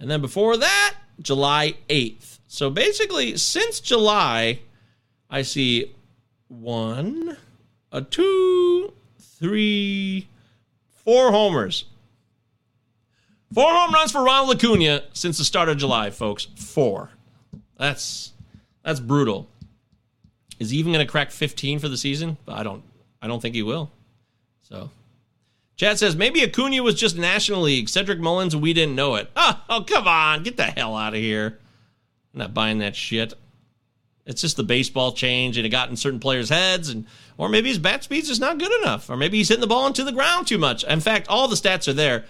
[0.00, 2.40] And then before that, July 8th.
[2.48, 4.58] So basically, since July,
[5.30, 5.94] I see
[6.52, 7.36] one,
[7.90, 10.28] a two, three,
[11.04, 11.84] four homers.
[13.52, 16.46] Four home runs for Ronald Acuna since the start of July, folks.
[16.56, 17.10] Four.
[17.76, 18.32] That's
[18.82, 19.48] that's brutal.
[20.58, 22.38] Is he even going to crack 15 for the season?
[22.46, 22.82] I don't
[23.20, 23.90] I don't think he will.
[24.62, 24.90] So
[25.76, 27.88] Chad says maybe Acuna was just National League.
[27.88, 29.30] Cedric Mullins, we didn't know it.
[29.36, 30.42] Oh, oh, come on.
[30.42, 31.58] Get the hell out of here.
[32.32, 33.34] I'm not buying that shit.
[34.24, 37.68] It's just the baseball change and it got in certain players' heads and or maybe
[37.68, 39.10] his bat speed's just not good enough.
[39.10, 40.84] Or maybe he's hitting the ball into the ground too much.
[40.84, 42.24] In fact, all the stats are there.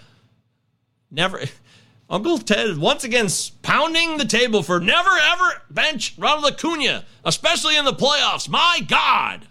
[1.11, 1.41] Never
[2.09, 3.27] Uncle Ted once again
[3.61, 8.49] pounding the table for never ever bench Ronald Acuna, especially in the playoffs.
[8.49, 9.47] My God.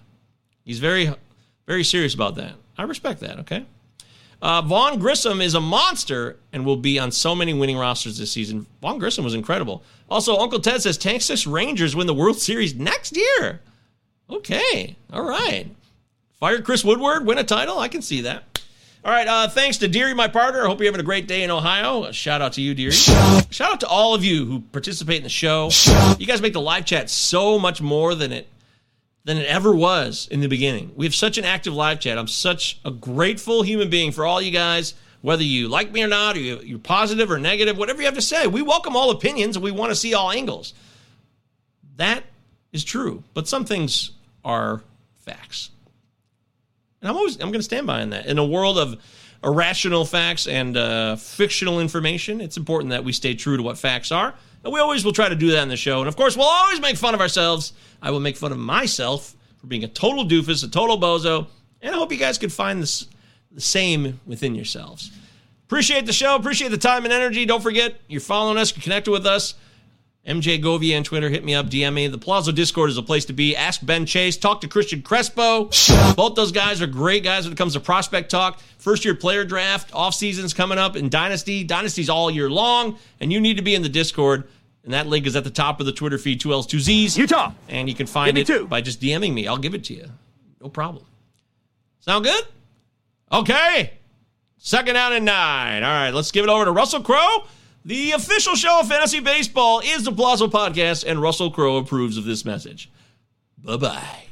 [0.64, 1.12] He's very,
[1.66, 2.54] very serious about that.
[2.76, 3.66] I respect that, okay?
[4.42, 8.32] Uh, Vaughn Grissom is a monster and will be on so many winning rosters this
[8.32, 8.66] season.
[8.80, 9.84] Vaughn Grissom was incredible.
[10.10, 13.60] Also, Uncle Ted says Texas Rangers win the World Series next year.
[14.28, 15.68] Okay, all right.
[16.40, 17.78] Fire Chris Woodward, win a title.
[17.78, 18.60] I can see that.
[19.04, 20.64] All right, uh, thanks to Deary, my partner.
[20.64, 22.04] I hope you're having a great day in Ohio.
[22.04, 22.90] A shout out to you, Deary.
[22.92, 25.70] Shout out to all of you who participate in the show.
[26.18, 28.48] You guys make the live chat so much more than it
[29.24, 30.92] than it ever was in the beginning.
[30.96, 32.18] We have such an active live chat.
[32.18, 36.08] I'm such a grateful human being for all you guys, whether you like me or
[36.08, 38.46] not, or you- you're positive or negative, whatever you have to say.
[38.46, 40.74] We welcome all opinions and we want to see all angles.
[41.96, 42.24] That
[42.72, 44.10] is true, but some things
[44.44, 44.82] are
[45.24, 45.70] facts.
[47.00, 48.26] And I'm always I'm going to stand by on that.
[48.26, 49.00] In a world of
[49.44, 54.10] irrational facts and uh, fictional information, it's important that we stay true to what facts
[54.10, 54.34] are.
[54.64, 56.00] We always will try to do that in the show.
[56.00, 57.72] And of course, we'll always make fun of ourselves.
[58.00, 61.46] I will make fun of myself for being a total doofus, a total bozo.
[61.80, 63.06] And I hope you guys can find this,
[63.50, 65.10] the same within yourselves.
[65.64, 66.36] Appreciate the show.
[66.36, 67.44] Appreciate the time and energy.
[67.44, 69.54] Don't forget, you're following us, you're connected with us.
[70.26, 72.06] MJ Govier on Twitter, hit me up, DM me.
[72.06, 73.56] The Palazzo Discord is a place to be.
[73.56, 75.64] Ask Ben Chase, talk to Christian Crespo.
[76.14, 78.60] Both those guys are great guys when it comes to prospect talk.
[78.78, 81.64] First year player draft, off season's coming up in Dynasty.
[81.64, 84.44] Dynasty's all year long, and you need to be in the Discord.
[84.84, 87.18] And that link is at the top of the Twitter feed, two L's, two Z's.
[87.18, 87.52] Utah.
[87.68, 88.66] And you can find it two.
[88.66, 89.48] by just DMing me.
[89.48, 90.06] I'll give it to you.
[90.60, 91.04] No problem.
[92.00, 92.44] Sound good?
[93.32, 93.92] Okay.
[94.58, 95.82] Second down and nine.
[95.82, 97.44] All right, let's give it over to Russell Crowe.
[97.84, 102.24] The official show of fantasy baseball is the Palazzo Podcast, and Russell Crowe approves of
[102.24, 102.88] this message.
[103.58, 104.22] Bye bye.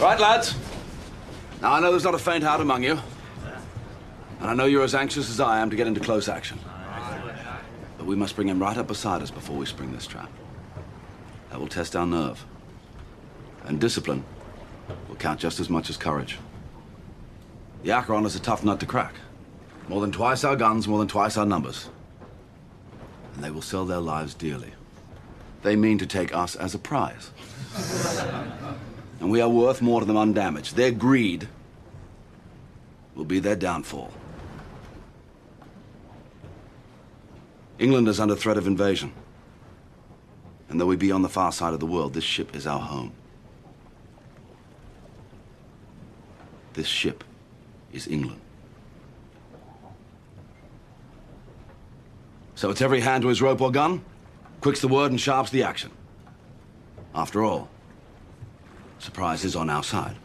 [0.00, 0.54] Right, lads.
[1.60, 2.98] Now, I know there's not a faint heart among you.
[4.40, 6.58] And I know you're as anxious as I am to get into close action.
[7.98, 10.30] But we must bring him right up beside us before we spring this trap.
[11.50, 12.44] That will test our nerve.
[13.64, 14.24] And discipline
[15.08, 16.38] will count just as much as courage.
[17.82, 19.14] The Acheron is a tough nut to crack.
[19.88, 21.88] More than twice our guns, more than twice our numbers.
[23.34, 24.72] And they will sell their lives dearly.
[25.62, 27.30] They mean to take us as a prize.
[29.20, 30.74] And we are worth more to them undamaged.
[30.74, 31.46] Their greed
[33.14, 34.12] will be their downfall.
[37.78, 39.12] England is under threat of invasion.
[40.68, 42.80] And though we be on the far side of the world, this ship is our
[42.80, 43.12] home.
[46.72, 47.22] This ship
[47.92, 48.40] is England.
[52.54, 54.04] So it's every hand to his rope or gun,
[54.60, 55.90] quick's the word and sharp's the action.
[57.14, 57.68] After all,
[58.98, 60.16] surprise is on our side.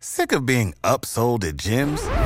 [0.00, 2.25] Sick of being upsold at gyms?